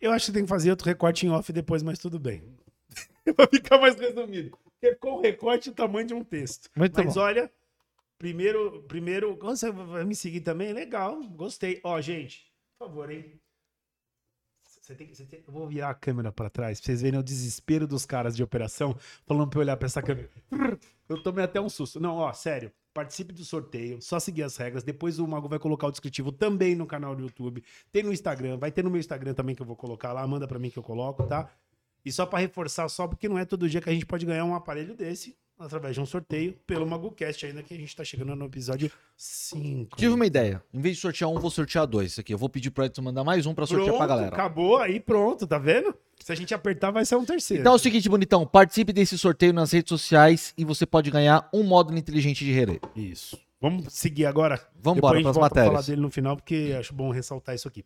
Eu 0.00 0.12
acho 0.12 0.26
que 0.26 0.32
tem 0.32 0.44
que 0.44 0.48
fazer 0.48 0.70
outro 0.70 0.86
recorte 0.86 1.26
em 1.26 1.30
off 1.30 1.52
depois, 1.52 1.82
mas 1.82 1.98
tudo 1.98 2.20
bem. 2.20 2.42
Vai 3.36 3.46
ficar 3.48 3.78
mais 3.78 3.98
resumido. 3.98 4.56
Porque 4.80 4.94
com 4.94 5.20
recorte 5.20 5.70
o 5.70 5.72
tamanho 5.72 6.06
de 6.06 6.14
um 6.14 6.22
texto. 6.22 6.70
Muito 6.76 6.94
Mas 6.96 7.14
bom. 7.14 7.20
olha, 7.20 7.50
primeiro, 8.18 8.82
primeiro, 8.84 9.36
você 9.36 9.70
vai 9.70 10.04
me 10.04 10.14
seguir 10.14 10.40
também? 10.40 10.72
Legal, 10.72 11.22
gostei. 11.30 11.80
Ó, 11.84 12.00
gente, 12.00 12.52
por 12.78 12.86
favor, 12.88 13.10
hein? 13.10 13.40
Você 14.64 14.94
tem, 14.94 15.14
você 15.14 15.24
tem- 15.26 15.44
eu 15.46 15.52
vou 15.52 15.68
virar 15.68 15.90
a 15.90 15.94
câmera 15.94 16.32
pra 16.32 16.48
trás 16.48 16.80
pra 16.80 16.86
vocês 16.86 17.02
verem 17.02 17.20
o 17.20 17.22
desespero 17.22 17.86
dos 17.86 18.06
caras 18.06 18.34
de 18.34 18.42
operação 18.42 18.96
falando 19.26 19.50
pra 19.50 19.58
eu 19.58 19.62
olhar 19.62 19.76
pra 19.76 19.86
essa 19.86 20.02
câmera. 20.02 20.30
Eu 21.08 21.22
tomei 21.22 21.44
até 21.44 21.60
um 21.60 21.68
susto. 21.68 22.00
Não, 22.00 22.16
ó, 22.16 22.32
sério. 22.32 22.72
Participe 22.94 23.32
do 23.32 23.44
sorteio, 23.44 24.00
só 24.00 24.18
seguir 24.18 24.42
as 24.42 24.56
regras. 24.56 24.82
Depois 24.82 25.18
o 25.18 25.26
Mago 25.28 25.46
vai 25.48 25.58
colocar 25.58 25.86
o 25.86 25.90
descritivo 25.90 26.32
também 26.32 26.74
no 26.74 26.86
canal 26.86 27.14
do 27.14 27.22
YouTube. 27.22 27.62
Tem 27.92 28.02
no 28.02 28.12
Instagram, 28.12 28.56
vai 28.56 28.72
ter 28.72 28.82
no 28.82 28.90
meu 28.90 28.98
Instagram 28.98 29.34
também 29.34 29.54
que 29.54 29.62
eu 29.62 29.66
vou 29.66 29.76
colocar 29.76 30.12
lá. 30.12 30.26
Manda 30.26 30.48
pra 30.48 30.58
mim 30.58 30.70
que 30.70 30.78
eu 30.78 30.82
coloco, 30.82 31.24
tá? 31.26 31.50
E 32.04 32.10
só 32.10 32.24
pra 32.26 32.38
reforçar, 32.38 32.88
só 32.88 33.06
porque 33.06 33.28
não 33.28 33.38
é 33.38 33.44
todo 33.44 33.68
dia 33.68 33.80
que 33.82 33.90
a 33.90 33.92
gente 33.92 34.06
pode 34.06 34.24
ganhar 34.24 34.44
um 34.44 34.54
aparelho 34.54 34.94
desse 34.96 35.36
através 35.58 35.94
de 35.94 36.00
um 36.00 36.06
sorteio 36.06 36.54
pelo 36.66 36.86
MagoCast, 36.86 37.46
ainda 37.46 37.62
que 37.62 37.74
a 37.74 37.76
gente 37.76 37.94
tá 37.94 38.04
chegando 38.04 38.34
no 38.36 38.46
episódio 38.46 38.90
5. 39.16 39.96
Tive 39.96 40.14
uma 40.14 40.26
ideia. 40.26 40.62
Em 40.72 40.80
vez 40.80 40.96
de 40.96 41.02
sortear 41.02 41.30
um, 41.30 41.38
vou 41.38 41.50
sortear 41.50 41.86
dois. 41.86 42.12
Isso 42.12 42.20
aqui. 42.20 42.32
Eu 42.32 42.38
vou 42.38 42.48
pedir 42.48 42.70
pro 42.70 42.84
Edson 42.84 43.02
mandar 43.02 43.24
mais 43.24 43.46
um 43.46 43.54
pra 43.54 43.66
sortear 43.66 43.96
pra 43.96 44.06
galera. 44.06 44.28
Acabou, 44.28 44.78
aí 44.78 45.00
pronto, 45.00 45.46
tá 45.46 45.58
vendo? 45.58 45.94
Se 46.18 46.32
a 46.32 46.34
gente 46.34 46.54
apertar, 46.54 46.90
vai 46.90 47.04
ser 47.04 47.16
um 47.16 47.24
terceiro. 47.24 47.62
Então 47.62 47.72
é 47.72 47.76
o 47.76 47.78
seguinte, 47.78 48.08
bonitão. 48.08 48.46
Participe 48.46 48.92
desse 48.92 49.18
sorteio 49.18 49.52
nas 49.52 49.72
redes 49.72 49.88
sociais 49.88 50.52
e 50.56 50.64
você 50.64 50.86
pode 50.86 51.10
ganhar 51.10 51.48
um 51.52 51.62
módulo 51.62 51.98
inteligente 51.98 52.44
de 52.44 52.52
relé. 52.52 52.78
Isso. 52.94 53.38
Vamos 53.60 53.92
seguir 53.92 54.26
agora? 54.26 54.60
Vamos 54.80 54.98
embora 54.98 55.14
a 55.14 55.18
gente 55.18 55.24
pras 55.24 55.36
volta 55.36 55.54
pra 55.54 55.62
falar 55.62 55.72
matérias. 55.72 55.86
dele 55.86 56.00
no 56.00 56.10
final, 56.10 56.36
porque 56.36 56.74
acho 56.78 56.94
bom 56.94 57.10
ressaltar 57.10 57.54
isso 57.54 57.66
aqui. 57.66 57.84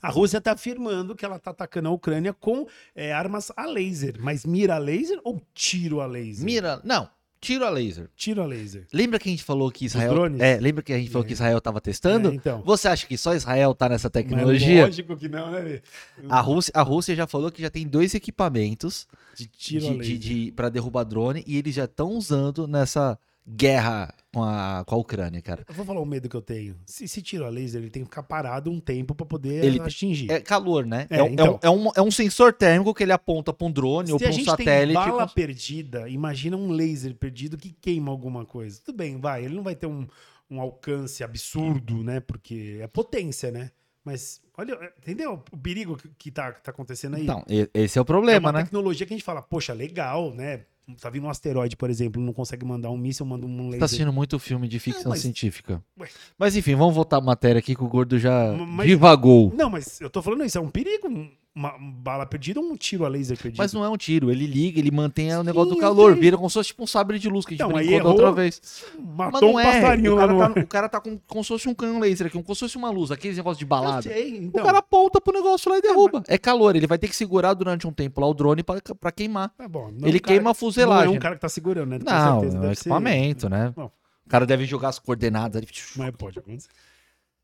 A 0.00 0.08
Rússia 0.10 0.38
está 0.38 0.52
afirmando 0.52 1.14
que 1.14 1.24
ela 1.24 1.36
está 1.36 1.50
atacando 1.50 1.88
a 1.88 1.92
Ucrânia 1.92 2.32
com 2.32 2.66
é, 2.94 3.12
armas 3.12 3.50
a 3.56 3.66
laser. 3.66 4.16
Mas 4.20 4.44
mira 4.44 4.76
a 4.76 4.78
laser 4.78 5.18
ou 5.24 5.42
tiro 5.54 6.00
a 6.00 6.06
laser? 6.06 6.44
Mira, 6.44 6.80
não, 6.84 7.08
tiro 7.40 7.64
a 7.64 7.70
laser. 7.70 8.08
Tiro 8.16 8.42
a 8.42 8.46
laser. 8.46 8.86
Lembra 8.92 9.18
que 9.18 9.28
a 9.28 9.32
gente 9.32 9.44
falou 9.44 9.70
que 9.70 9.84
Israel. 9.84 10.26
É, 10.40 10.58
lembra 10.58 10.82
que 10.82 10.92
a 10.92 10.98
gente 10.98 11.10
falou 11.10 11.24
É. 11.24 11.26
que 11.28 11.32
Israel 11.34 11.60
tava 11.60 11.80
testando? 11.80 12.30
É, 12.30 12.34
então. 12.34 12.62
Você 12.64 12.88
acha 12.88 13.06
que 13.06 13.16
só 13.16 13.34
Israel 13.34 13.74
tá 13.74 13.88
nessa 13.88 14.08
Mas 14.08 14.12
tecnologia? 14.12 14.84
lógico 14.86 15.16
que 15.16 15.28
não, 15.28 15.50
né? 15.50 15.80
A 16.28 16.40
Rússia, 16.40 16.72
a 16.74 16.82
Rússia 16.82 17.14
já 17.14 17.26
falou 17.26 17.50
que 17.52 17.62
já 17.62 17.70
tem 17.70 17.86
dois 17.86 18.14
equipamentos 18.14 19.06
De 19.36 19.46
tiro 19.46 19.86
a 19.86 19.90
de, 19.90 19.96
laser. 19.98 20.18
de, 20.18 20.44
de, 20.46 20.52
para 20.52 20.68
derrubar 20.68 21.04
drone 21.04 21.44
e 21.46 21.56
eles 21.56 21.74
já 21.74 21.84
estão 21.84 22.10
usando 22.10 22.66
nessa 22.66 23.18
guerra 23.48 24.12
com 24.32 24.42
a, 24.42 24.84
com 24.86 24.94
a 24.94 24.98
Ucrânia, 24.98 25.40
cara. 25.40 25.64
Eu 25.68 25.74
vou 25.74 25.84
falar 25.84 26.00
o 26.00 26.04
medo 26.04 26.28
que 26.28 26.34
eu 26.36 26.42
tenho. 26.42 26.76
Se 26.84 27.06
tiro 27.22 27.44
a 27.44 27.48
laser, 27.48 27.80
ele 27.80 27.90
tem 27.90 28.02
que 28.02 28.08
ficar 28.08 28.22
parado 28.22 28.70
um 28.70 28.80
tempo 28.80 29.14
para 29.14 29.24
poder 29.24 29.64
Ele- 29.64 29.80
atingir. 29.80 30.30
É 30.30 30.40
calor, 30.40 30.84
né? 30.84 31.06
É, 31.08 31.18
É, 31.18 31.22
um- 31.22 31.28
então. 31.28 31.58
é 31.62 31.70
um, 31.70 31.74
é, 31.74 31.88
um, 31.88 31.92
é 31.96 32.02
um 32.02 32.10
sensor 32.10 32.52
térmico 32.52 32.92
que 32.92 33.02
ele 33.02 33.12
aponta 33.12 33.52
pra 33.52 33.66
um 33.66 33.70
drone 33.70 34.12
ou 34.12 34.18
Se 34.18 34.24
pra 34.24 34.28
a 34.32 34.34
um 34.34 34.36
gente 34.36 34.46
satélite. 34.50 34.86
tem 35.00 35.10
bala 35.12 35.28
perdida, 35.28 36.08
imagina 36.08 36.56
um 36.56 36.70
laser 36.70 37.14
perdido 37.14 37.56
que 37.56 37.70
queima 37.72 38.10
alguma 38.10 38.44
coisa. 38.44 38.80
Tudo 38.84 38.96
bem, 38.96 39.18
vai. 39.18 39.44
Ele 39.44 39.54
não 39.54 39.62
vai 39.62 39.74
ter 39.76 39.86
um, 39.86 40.06
um 40.50 40.60
alcance 40.60 41.22
absurdo, 41.24 42.02
né? 42.02 42.20
Porque 42.20 42.78
é 42.80 42.86
potência, 42.86 43.50
né? 43.50 43.70
Mas, 44.04 44.40
olha, 44.56 44.78
entendeu 44.98 45.42
o 45.50 45.56
perigo 45.56 45.96
que, 45.96 46.08
que 46.16 46.30
tá, 46.30 46.54
acontecendo 46.66 47.16
aí? 47.16 47.22
Então, 47.24 47.44
esse 47.74 47.98
é 47.98 48.00
o 48.00 48.02
é 48.02 48.04
problema, 48.04 48.50
uma 48.50 48.58
né? 48.58 48.62
tecnologia 48.64 49.04
que 49.06 49.12
a 49.12 49.16
gente 49.16 49.24
fala, 49.24 49.42
poxa, 49.42 49.72
legal, 49.72 50.32
né? 50.32 50.62
Tá 51.00 51.10
vindo 51.10 51.26
um 51.26 51.30
asteroide, 51.30 51.76
por 51.76 51.90
exemplo, 51.90 52.22
não 52.22 52.32
consegue 52.32 52.64
mandar 52.64 52.90
um 52.90 52.96
míssil, 52.96 53.26
manda 53.26 53.44
um 53.44 53.50
Você 53.56 53.62
laser. 53.64 53.78
tá 53.80 53.84
assistindo 53.86 54.12
muito 54.12 54.38
filme 54.38 54.68
de 54.68 54.78
ficção 54.78 55.10
mas- 55.10 55.20
científica. 55.20 55.82
Ué. 55.98 56.08
Mas 56.38 56.54
enfim, 56.54 56.76
vamos 56.76 56.94
voltar 56.94 57.16
à 57.16 57.20
matéria 57.20 57.58
aqui 57.58 57.74
que 57.74 57.82
o 57.82 57.88
gordo 57.88 58.16
já 58.20 58.52
Mas- 58.52 58.86
divagou. 58.86 59.52
Não, 59.52 59.68
mas 59.68 60.00
eu 60.00 60.08
tô 60.08 60.22
falando 60.22 60.44
isso, 60.44 60.56
é 60.56 60.60
um 60.60 60.70
perigo. 60.70 61.08
Um- 61.56 61.58
Uma, 61.58 61.74
bala 61.78 62.26
perdida 62.26 62.60
ou 62.60 62.66
um 62.66 62.76
tiro 62.76 63.04
a 63.06 63.08
laser 63.08 63.36
perdido? 63.36 63.56
Mas 63.58 63.72
não 63.72 63.82
é 63.82 63.88
um 63.88 63.96
tiro, 63.96 64.30
ele 64.30 64.46
liga, 64.46 64.78
ele 64.78 64.90
mantém 64.90 65.34
o 65.34 65.38
Sim, 65.40 65.46
negócio 65.46 65.74
do 65.74 65.80
calor, 65.80 66.12
sei. 66.12 66.20
vira 66.20 66.36
como 66.36 66.50
se 66.50 66.54
fosse 66.54 66.68
tipo 66.68 66.82
um 66.82 66.86
sabre 66.86 67.18
de 67.18 67.28
luz 67.30 67.46
que 67.46 67.54
a 67.54 67.56
gente 67.56 67.62
aí 67.78 67.86
brincou 67.86 67.90
da 67.92 67.96
errou, 67.96 68.12
outra 68.12 68.32
vez. 68.32 68.84
Mas 68.98 69.32
Matou 69.32 69.48
não 69.48 69.54
um 69.54 69.60
é, 69.60 69.64
passarinho 69.64 70.14
o 70.14 70.18
cara, 70.18 70.32
no... 70.32 70.38
tá, 70.54 70.60
o 70.60 70.66
cara 70.66 70.88
tá 70.90 71.00
com, 71.00 71.18
como 71.26 71.42
se 71.42 71.48
fosse 71.48 71.68
um 71.68 71.74
canhão 71.74 71.98
laser 71.98 72.26
aqui, 72.26 72.42
como 72.42 72.54
se 72.54 72.60
fosse 72.60 72.76
uma 72.76 72.90
luz, 72.90 73.10
aqueles 73.10 73.36
negócios 73.38 73.58
de 73.58 73.64
balada. 73.64 74.02
sei, 74.02 74.32
O 74.38 74.42
então. 74.44 74.64
cara 74.64 74.78
aponta 74.78 75.18
pro 75.20 75.32
negócio 75.32 75.70
lá 75.70 75.78
e 75.78 75.80
derruba. 75.80 76.22
É 76.28 76.36
calor, 76.36 76.76
ele 76.76 76.86
vai 76.86 76.98
ter 76.98 77.08
que 77.08 77.16
segurar 77.16 77.54
durante 77.54 77.86
um 77.86 77.92
tempo 77.92 78.20
lá 78.20 78.26
o 78.26 78.34
drone 78.34 78.62
pra, 78.62 78.78
pra 79.00 79.10
queimar. 79.10 79.48
Tá 79.56 79.66
bom. 79.66 79.90
não 79.90 80.06
ele 80.08 80.18
é 80.18 80.20
cara- 80.20 80.34
queima 80.34 80.50
a 80.50 80.54
fuselagem. 80.54 81.06
Não 81.06 81.14
é 81.14 81.16
um 81.16 81.20
cara 81.20 81.34
que 81.36 81.40
tá 81.40 81.48
segurando, 81.48 81.88
né? 81.88 81.98
Com 82.00 82.04
Não, 82.04 82.32
certeza 82.40 82.56
é 82.56 82.58
um 82.58 82.62
deve 82.62 82.74
ser- 82.74 82.80
equipamento, 82.82 83.48
né? 83.48 83.72
Bom. 83.74 83.90
O 84.26 84.28
cara 84.28 84.44
deve 84.44 84.66
jogar 84.66 84.88
as 84.90 84.98
coordenadas 84.98 85.56
ali. 85.56 85.68
Mas 85.96 86.10
pode 86.16 86.38
acontecer. 86.38 86.68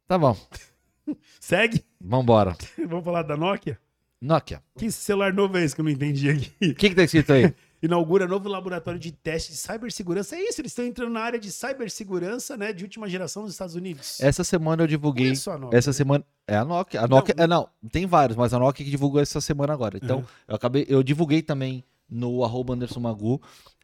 Tá 0.07 0.19
bom, 0.19 0.37
Segue. 1.41 1.83
vambora. 2.01 2.57
Vamos 2.87 3.05
falar 3.05 3.23
da 3.23 3.37
Nokia? 3.37 3.79
Nokia. 4.23 4.63
Que 4.79 4.91
celular 4.93 5.33
novo 5.33 5.59
é 5.59 5.65
esse 5.65 5.75
que 5.75 5.81
eu 5.81 5.85
não 5.85 5.91
entendi 5.91 6.31
aqui? 6.31 6.53
O 6.71 6.75
que 6.77 6.89
que 6.91 6.95
tá 6.95 7.03
escrito 7.03 7.33
aí? 7.33 7.53
Inaugura 7.83 8.29
novo 8.29 8.49
laboratório 8.49 9.01
de 9.01 9.11
teste 9.11 9.51
de 9.51 9.59
cibersegurança. 9.59 10.37
É 10.37 10.41
isso, 10.41 10.61
eles 10.61 10.71
estão 10.71 10.85
entrando 10.87 11.11
na 11.11 11.19
área 11.21 11.37
de 11.41 11.51
cibersegurança, 11.51 12.57
né? 12.57 12.73
De 12.73 12.85
última 12.85 13.09
geração 13.09 13.43
nos 13.43 13.51
Estados 13.51 13.75
Unidos. 13.75 14.21
Essa 14.21 14.45
semana 14.45 14.85
eu 14.85 14.87
divulguei. 14.87 15.27
Não 15.27 15.33
é 15.33 15.35
só 15.35 15.53
a 15.55 15.59
Nokia. 15.59 15.77
Essa 15.79 15.93
semana. 15.93 16.25
É 16.47 16.57
a 16.57 16.65
Nokia. 16.65 17.01
A 17.01 17.09
Nokia. 17.09 17.35
é, 17.37 17.47
não, 17.49 17.69
tem 17.91 18.07
vários, 18.07 18.37
mas 18.37 18.55
a 18.55 18.59
Nokia 18.61 18.85
que 18.85 18.91
divulgou 18.91 19.21
essa 19.21 19.41
semana 19.41 19.73
agora. 19.73 19.99
Então, 20.01 20.19
Uhum. 20.19 20.25
eu 20.47 20.55
acabei. 20.55 20.87
Eu 20.89 21.03
divulguei 21.03 21.43
também 21.43 21.83
no 22.09 22.45
arroba 22.45 22.75
Anderson 22.75 23.01
Magu, 23.01 23.43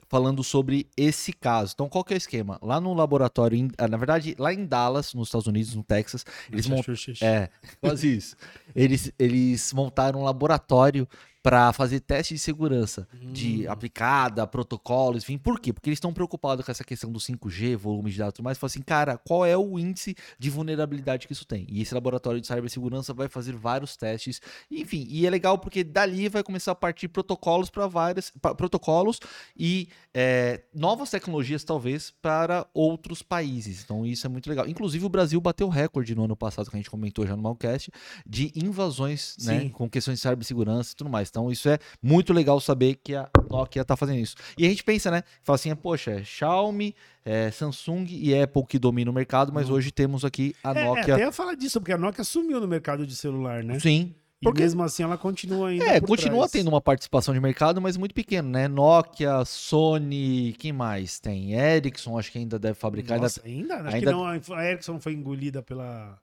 falando 0.08 0.42
sobre 0.42 0.88
esse 0.96 1.32
caso. 1.32 1.72
Então, 1.74 1.88
qual 1.88 2.02
que 2.02 2.14
é 2.14 2.16
o 2.16 2.18
esquema? 2.18 2.58
Lá 2.62 2.80
no 2.80 2.94
laboratório, 2.94 3.68
ah, 3.76 3.86
na 3.86 3.96
verdade, 3.96 4.34
lá 4.38 4.52
em 4.52 4.64
Dallas, 4.64 5.12
nos 5.14 5.28
Estados 5.28 5.46
Unidos, 5.46 5.74
no 5.74 5.82
Texas, 5.82 6.24
eles 6.50 6.66
montaram. 6.66 6.94
É, 7.22 7.50
quase 7.80 8.16
isso. 8.16 8.36
Eles, 8.74 9.12
eles 9.18 9.72
montaram 9.72 10.20
um 10.20 10.24
laboratório 10.24 11.06
para 11.42 11.72
fazer 11.72 12.00
teste 12.00 12.34
de 12.34 12.40
segurança 12.40 13.06
de 13.32 13.66
Hum. 13.66 13.70
aplicada, 13.72 14.46
protocolos, 14.46 15.22
enfim. 15.22 15.38
Por 15.38 15.60
quê? 15.60 15.72
Porque 15.72 15.88
eles 15.88 15.96
estão 15.98 16.12
preocupados 16.12 16.64
com 16.64 16.70
essa 16.70 16.84
questão 16.84 17.10
do 17.12 17.18
5G, 17.20 17.76
volume 17.76 18.10
de 18.10 18.18
dados 18.18 18.32
e 18.32 18.36
tudo 18.36 18.44
mais. 18.44 18.58
Falam 18.58 18.68
assim, 18.70 18.82
cara, 18.82 19.16
qual 19.18 19.46
é 19.46 19.56
o 19.56 19.78
índice 19.78 20.16
de 20.38 20.50
vulnerabilidade 20.50 21.26
que 21.26 21.32
isso 21.32 21.44
tem? 21.46 21.66
E 21.68 21.80
esse 21.80 21.94
laboratório 21.94 22.40
de 22.40 22.46
cibersegurança 22.46 23.14
vai 23.14 23.28
fazer 23.28 23.52
vários 23.54 23.96
testes. 23.96 24.40
Enfim, 24.70 25.06
e 25.08 25.26
é 25.26 25.30
legal 25.30 25.58
porque 25.58 25.84
dali 25.84 26.28
vai 26.28 26.42
começar 26.42 26.72
a 26.72 26.74
partir 26.74 27.08
protocolos 27.08 27.70
para 27.70 27.86
várias 27.86 28.32
protocolos 28.56 29.20
e 29.56 29.88
é, 30.12 30.62
novas 30.74 31.10
tecnologias, 31.10 31.62
talvez, 31.64 32.12
para 32.20 32.66
outros 32.74 33.22
países. 33.22 33.82
Então, 33.84 34.04
isso 34.04 34.26
é 34.26 34.28
muito 34.28 34.48
legal. 34.48 34.66
Inclusive, 34.66 35.04
o 35.04 35.08
Brasil 35.08 35.40
bateu 35.40 35.68
recorde 35.68 36.14
no 36.14 36.24
ano 36.24 36.36
passado, 36.36 36.68
que 36.68 36.76
a 36.76 36.78
gente 36.78 36.90
comentou 36.90 37.26
já 37.26 37.36
no 37.36 37.42
Malcast, 37.42 37.90
de 38.26 38.52
invasões, 38.56 39.36
né? 39.44 39.68
Com 39.70 39.88
questões 39.88 40.18
de 40.20 40.28
cibersegurança 40.28 40.92
e 40.92 40.96
tudo 40.96 41.08
mais. 41.10 41.27
Então, 41.30 41.50
isso 41.50 41.68
é 41.68 41.78
muito 42.02 42.32
legal 42.32 42.60
saber 42.60 42.96
que 43.02 43.14
a 43.14 43.28
Nokia 43.50 43.84
tá 43.84 43.96
fazendo 43.96 44.18
isso. 44.18 44.34
E 44.56 44.66
a 44.66 44.68
gente 44.68 44.82
pensa, 44.84 45.10
né? 45.10 45.22
Fala 45.42 45.54
assim, 45.56 45.74
poxa, 45.74 46.12
é 46.12 46.24
Xiaomi, 46.24 46.94
é 47.24 47.50
Samsung 47.50 48.06
e 48.08 48.38
Apple 48.40 48.64
que 48.66 48.78
dominam 48.78 49.12
o 49.12 49.14
mercado, 49.14 49.52
mas 49.52 49.68
Uhum. 49.68 49.76
hoje 49.76 49.90
temos 49.90 50.24
aqui 50.24 50.54
a 50.64 50.70
É, 50.78 50.84
Nokia. 50.84 51.14
até 51.14 51.24
ia 51.24 51.32
falar 51.32 51.54
disso, 51.54 51.80
porque 51.80 51.92
a 51.92 51.98
Nokia 51.98 52.24
sumiu 52.24 52.60
no 52.60 52.68
mercado 52.68 53.06
de 53.06 53.14
celular, 53.16 53.62
né? 53.62 53.78
Sim. 53.78 54.14
E 54.40 54.44
porque- 54.44 54.62
mesmo 54.62 54.84
assim 54.84 55.02
ela 55.02 55.18
continua 55.18 55.68
ainda. 55.70 55.84
É, 55.84 56.00
continua 56.00 56.38
trás. 56.38 56.52
tendo 56.52 56.68
uma 56.68 56.80
participação 56.80 57.34
de 57.34 57.40
mercado, 57.40 57.80
mas 57.80 57.96
muito 57.96 58.14
pequeno, 58.14 58.48
né? 58.48 58.68
Nokia, 58.68 59.44
Sony, 59.44 60.54
quem 60.58 60.72
mais? 60.72 61.18
Tem 61.18 61.54
Ericsson, 61.54 62.16
acho 62.18 62.30
que 62.32 62.38
ainda 62.38 62.56
deve 62.58 62.74
fabricar. 62.74 63.14
ainda- 63.16 63.24
Nossa, 63.24 63.40
ainda? 63.44 63.74
Acho 63.76 63.96
ainda- 63.96 63.98
que 63.98 64.12
não. 64.16 64.24
A 64.56 64.64
Ericsson 64.64 65.00
foi 65.00 65.12
engolida 65.14 65.60
pela, 65.62 66.16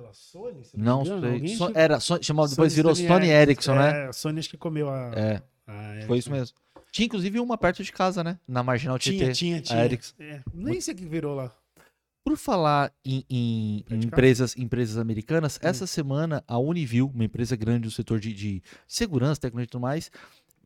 pela 0.00 0.12
Sony? 0.12 0.64
se 0.64 0.76
Não 0.78 1.02
engano. 1.02 1.20
sei. 1.22 1.32
Alguém 1.32 1.56
So- 1.56 1.72
era, 1.74 1.98
so- 2.00 2.22
chamado, 2.22 2.50
depois 2.50 2.72
Sony 2.72 2.76
virou 2.76 2.94
Sony 2.94 3.28
Ericsson, 3.30 3.74
né? 3.74 4.04
É, 4.04 4.06
a 4.08 4.12
Sony 4.12 4.38
acho 4.38 4.48
que 4.50 4.56
comeu 4.56 4.88
a. 4.88 5.10
É, 5.14 5.42
a 5.66 6.06
foi 6.06 6.18
isso 6.18 6.30
mesmo. 6.30 6.56
Tinha 6.92 7.06
inclusive 7.06 7.38
uma 7.40 7.58
perto 7.58 7.82
de 7.82 7.92
casa, 7.92 8.22
né? 8.24 8.38
Na 8.46 8.62
Marginal 8.62 8.98
Tinha, 8.98 9.18
Tietê. 9.18 9.32
tinha, 9.32 9.60
tinha. 9.60 9.84
Ericsson. 9.84 10.14
É, 10.20 10.40
nem 10.54 10.80
sei 10.80 10.94
o 10.94 10.96
que 10.96 11.04
virou 11.04 11.34
lá. 11.34 11.52
Por 12.24 12.36
falar 12.36 12.92
em, 13.04 13.24
em- 13.28 13.84
em 13.90 14.04
empresas, 14.04 14.54
empresas 14.56 14.98
americanas, 14.98 15.56
Hum. 15.56 15.60
essa 15.66 15.86
semana 15.86 16.44
a 16.46 16.58
Univil, 16.58 17.10
uma 17.14 17.24
empresa 17.24 17.56
grande 17.56 17.82
do 17.84 17.90
setor 17.90 18.20
de, 18.20 18.32
de 18.34 18.62
segurança, 18.86 19.40
tecnologia 19.40 19.64
e 19.64 19.70
tudo 19.70 19.80
mais, 19.80 20.10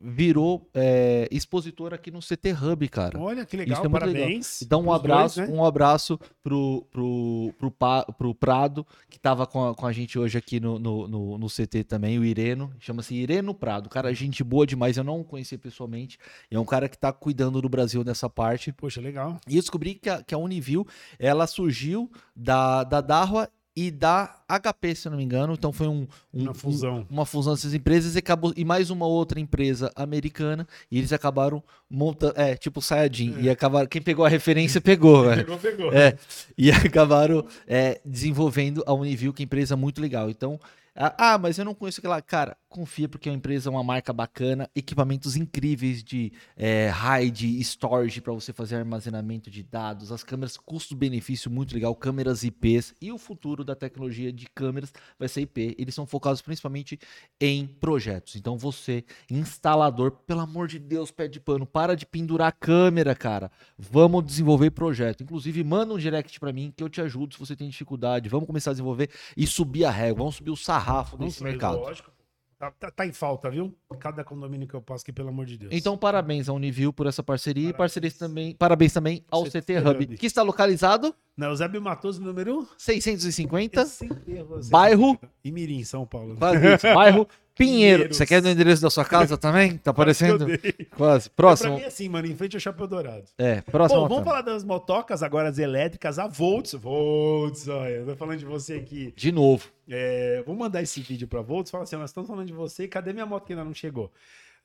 virou 0.05 0.69
é, 0.73 1.27
expositor 1.31 1.93
aqui 1.93 2.11
no 2.11 2.19
CT 2.19 2.51
Hub, 2.61 2.89
cara. 2.89 3.17
Olha 3.17 3.45
que 3.45 3.55
legal, 3.55 3.73
Isso 3.77 3.85
é 3.85 3.89
muito 3.89 4.05
legal. 4.05 4.15
parabéns. 4.21 4.61
Então 4.61 4.81
um 4.81 4.91
abraço, 4.91 5.37
dois, 5.37 5.49
né? 5.49 5.55
um 5.55 5.63
abraço 5.63 6.19
pro, 6.43 6.85
pro, 6.91 7.53
pro, 7.57 7.71
Pa- 7.71 8.03
pro 8.17 8.35
Prado, 8.35 8.85
que 9.09 9.17
tava 9.17 9.47
com 9.47 9.69
a, 9.69 9.73
com 9.73 9.85
a 9.87 9.93
gente 9.93 10.19
hoje 10.19 10.37
aqui 10.37 10.59
no, 10.59 10.77
no, 10.77 11.07
no, 11.07 11.37
no 11.37 11.47
CT 11.47 11.85
também, 11.85 12.19
o 12.19 12.25
Ireno, 12.25 12.71
chama-se 12.79 13.15
Ireno 13.15 13.53
Prado, 13.53 13.87
cara, 13.89 14.13
gente 14.13 14.43
boa 14.43 14.67
demais, 14.67 14.97
eu 14.97 15.03
não 15.03 15.23
conheci 15.23 15.57
pessoalmente, 15.57 16.17
é 16.51 16.59
um 16.59 16.65
cara 16.65 16.89
que 16.89 16.97
tá 16.97 17.13
cuidando 17.13 17.61
do 17.61 17.69
Brasil 17.69 18.03
nessa 18.03 18.29
parte, 18.29 18.71
Poxa, 18.73 18.99
legal. 18.99 19.39
e 19.47 19.55
eu 19.55 19.61
descobri 19.61 19.95
que 19.95 20.09
a, 20.09 20.21
que 20.21 20.35
a 20.35 20.37
Univil, 20.37 20.85
ela 21.17 21.47
surgiu 21.47 22.11
da, 22.35 22.83
da 22.83 22.99
Darwa 22.99 23.49
e 23.75 23.89
da 23.89 24.39
HP, 24.47 24.93
se 24.95 25.07
eu 25.07 25.11
não 25.11 25.17
me 25.17 25.23
engano, 25.23 25.53
então 25.53 25.73
foi 25.73 25.87
um, 25.87 26.07
um- 26.33 26.43
Uma 26.43 26.53
fusão. 26.53 26.97
um- 26.99 27.05
uma 27.09 27.25
fusão 27.25 27.53
dessas 27.53 27.73
empresas 27.73 28.15
e, 28.15 28.19
acabou, 28.19 28.53
e 28.55 28.63
mais 28.63 28.89
uma 28.89 29.05
outra 29.07 29.39
empresa 29.39 29.91
americana, 29.95 30.67
e 30.91 30.97
eles 30.99 31.11
acabaram 31.11 31.63
montando, 31.89 32.33
é, 32.39 32.55
tipo 32.55 32.81
Sayajin, 32.81 33.35
e 33.39 33.49
acabaram, 33.49 33.87
quem 33.87 34.01
pegou 34.01 34.25
a 34.25 34.29
referência 34.29 34.79
pegou, 34.79 35.25
né? 35.25 35.37
Pegou, 35.43 35.57
pegou. 35.57 35.93
É, 35.93 36.15
e 36.57 36.69
acabaram 36.71 37.45
é, 37.67 37.99
desenvolvendo 38.05 38.83
a 38.85 38.93
Univil, 38.93 39.33
que 39.33 39.41
é 39.41 39.43
uma 39.43 39.45
empresa 39.45 39.75
muito 39.75 39.99
legal. 40.01 40.29
Então, 40.29 40.59
ah, 40.95 41.39
mas 41.39 41.57
eu 41.57 41.65
não 41.65 41.73
conheço 41.73 41.99
aquela. 41.99 42.21
Cara, 42.21 42.55
confia 42.73 43.07
porque 43.07 43.29
é 43.29 43.31
uma 43.31 43.37
empresa, 43.37 43.69
uma 43.69 43.83
marca 43.83 44.11
bacana, 44.11 44.67
equipamentos 44.75 45.35
incríveis 45.35 46.03
de 46.03 46.33
é, 46.57 46.87
RAID, 46.87 47.59
storage 47.61 48.19
para 48.19 48.33
você 48.33 48.51
fazer 48.51 48.77
armazenamento 48.77 49.51
de 49.51 49.61
dados, 49.61 50.11
as 50.11 50.23
câmeras 50.23 50.57
custo-benefício 50.57 51.51
muito 51.51 51.75
legal, 51.75 51.95
câmeras 51.95 52.43
IPs 52.43 52.95
e 52.99 53.11
o 53.11 53.19
futuro 53.19 53.63
da 53.63 53.75
tecnologia 53.75 54.33
de 54.33 54.47
câmeras 54.47 54.91
vai 55.19 55.29
ser 55.29 55.41
IP. 55.41 55.75
Eles 55.77 55.93
são 55.93 56.07
focados 56.07 56.41
principalmente 56.41 56.99
em 57.39 57.67
projetos. 57.67 58.35
Então 58.35 58.57
você, 58.57 59.05
instalador, 59.29 60.09
pelo 60.25 60.41
amor 60.41 60.67
de 60.67 60.79
Deus, 60.79 61.11
pé 61.11 61.27
de 61.27 61.39
pano, 61.39 61.67
para 61.67 61.95
de 61.95 62.07
pendurar 62.07 62.47
a 62.47 62.51
câmera, 62.51 63.13
cara. 63.13 63.51
Vamos 63.77 64.25
desenvolver 64.25 64.71
projeto. 64.71 65.21
Inclusive, 65.21 65.63
manda 65.63 65.93
um 65.93 65.97
direct 65.99 66.39
para 66.39 66.51
mim 66.51 66.73
que 66.75 66.83
eu 66.83 66.89
te 66.89 67.01
ajudo 67.01 67.35
se 67.35 67.39
você 67.39 67.55
tem 67.55 67.69
dificuldade. 67.69 68.29
Vamos 68.29 68.47
começar 68.47 68.71
a 68.71 68.73
desenvolver 68.73 69.11
e 69.37 69.45
subir 69.45 69.85
a 69.85 69.91
régua, 69.91 70.23
vamos 70.23 70.35
subir 70.37 70.49
o 70.49 70.57
sarrafo 70.57 71.15
desse 71.17 71.43
mercado. 71.43 71.77
Lógico. 71.77 72.22
Tá, 72.63 72.71
tá- 72.71 72.91
tá 72.91 73.05
em 73.05 73.11
falta, 73.11 73.49
viu? 73.49 73.75
Cada 73.99 74.23
condomínio 74.23 74.65
que 74.67 74.73
eu 74.73 74.81
passo 74.81 75.01
aqui, 75.03 75.11
pelo 75.11 75.27
amor 75.27 75.45
de 75.45 75.57
Deus. 75.57 75.71
Então, 75.73 75.97
parabéns 75.97 76.47
à 76.47 76.53
Univil 76.53 76.93
por 76.93 77.07
essa 77.07 77.21
parceria 77.21 77.63
e 77.63 77.65
Parabéns. 77.73 77.77
parcerias 77.77 78.17
também, 78.17 78.55
parabéns 78.55 78.93
também 78.93 79.25
ao 79.29 79.43
CT 79.43 79.61
CT 79.61 79.77
Hub, 79.79 79.89
Hub. 80.05 80.17
que 80.17 80.25
está 80.25 80.41
localizado 80.43 81.13
Na 81.35 81.47
Eusébio 81.47 81.81
Matoso, 81.81 82.21
número 82.21 82.65
650, 82.77 83.81
Eu 83.81 83.85
sempre 83.85 84.33
erro, 84.33 84.47
eu 84.55 84.63
sempre 84.63 84.69
bairro. 84.71 85.19
Imirim, 85.43 85.83
São 85.83 86.05
Paulo. 86.05 86.35
bairro 86.35 87.27
Pinheiro. 87.55 88.13
Você 88.13 88.25
quer 88.25 88.43
o 88.43 88.47
endereço 88.47 88.81
da 88.81 88.89
sua 88.89 89.05
casa 89.05 89.37
também? 89.37 89.77
Tá 89.77 89.91
aparecendo? 89.91 90.49
Eu 90.49 90.57
dei. 90.57 90.73
Quase. 90.97 91.29
Pra 91.29 91.47
Próximo. 91.47 91.75
mim 91.75 91.81
é 91.81 91.85
assim, 91.85 92.09
mano, 92.09 92.27
em 92.27 92.35
frente 92.35 92.55
ao 92.55 92.59
Chapéu 92.59 92.87
Dourado. 92.87 93.25
É, 93.37 93.61
próximo. 93.61 94.01
Bom, 94.01 94.07
vamos 94.07 94.23
falar 94.23 94.41
das 94.41 94.63
motocas 94.63 95.21
agora, 95.21 95.49
as 95.49 95.59
elétricas, 95.59 96.17
a 96.17 96.27
Volts. 96.27 96.73
Volts, 96.73 97.67
olha, 97.67 97.91
eu 97.93 98.05
tô 98.07 98.15
falando 98.15 98.39
de 98.39 98.45
você 98.45 98.73
aqui. 98.73 99.13
De 99.15 99.31
novo. 99.31 99.67
É, 99.87 100.41
vou 100.45 100.55
mandar 100.55 100.81
esse 100.81 100.99
vídeo 101.01 101.27
pra 101.27 101.41
Volts, 101.41 101.69
fala 101.71 101.83
assim, 101.83 101.95
nós 101.95 102.09
estamos 102.09 102.27
falando 102.27 102.47
de 102.47 102.53
você, 102.53 102.87
cadê 102.87 103.13
minha 103.13 103.25
moto 103.25 103.45
que 103.45 103.53
ainda 103.53 103.63
não 103.65 103.73
chegou? 103.73 104.11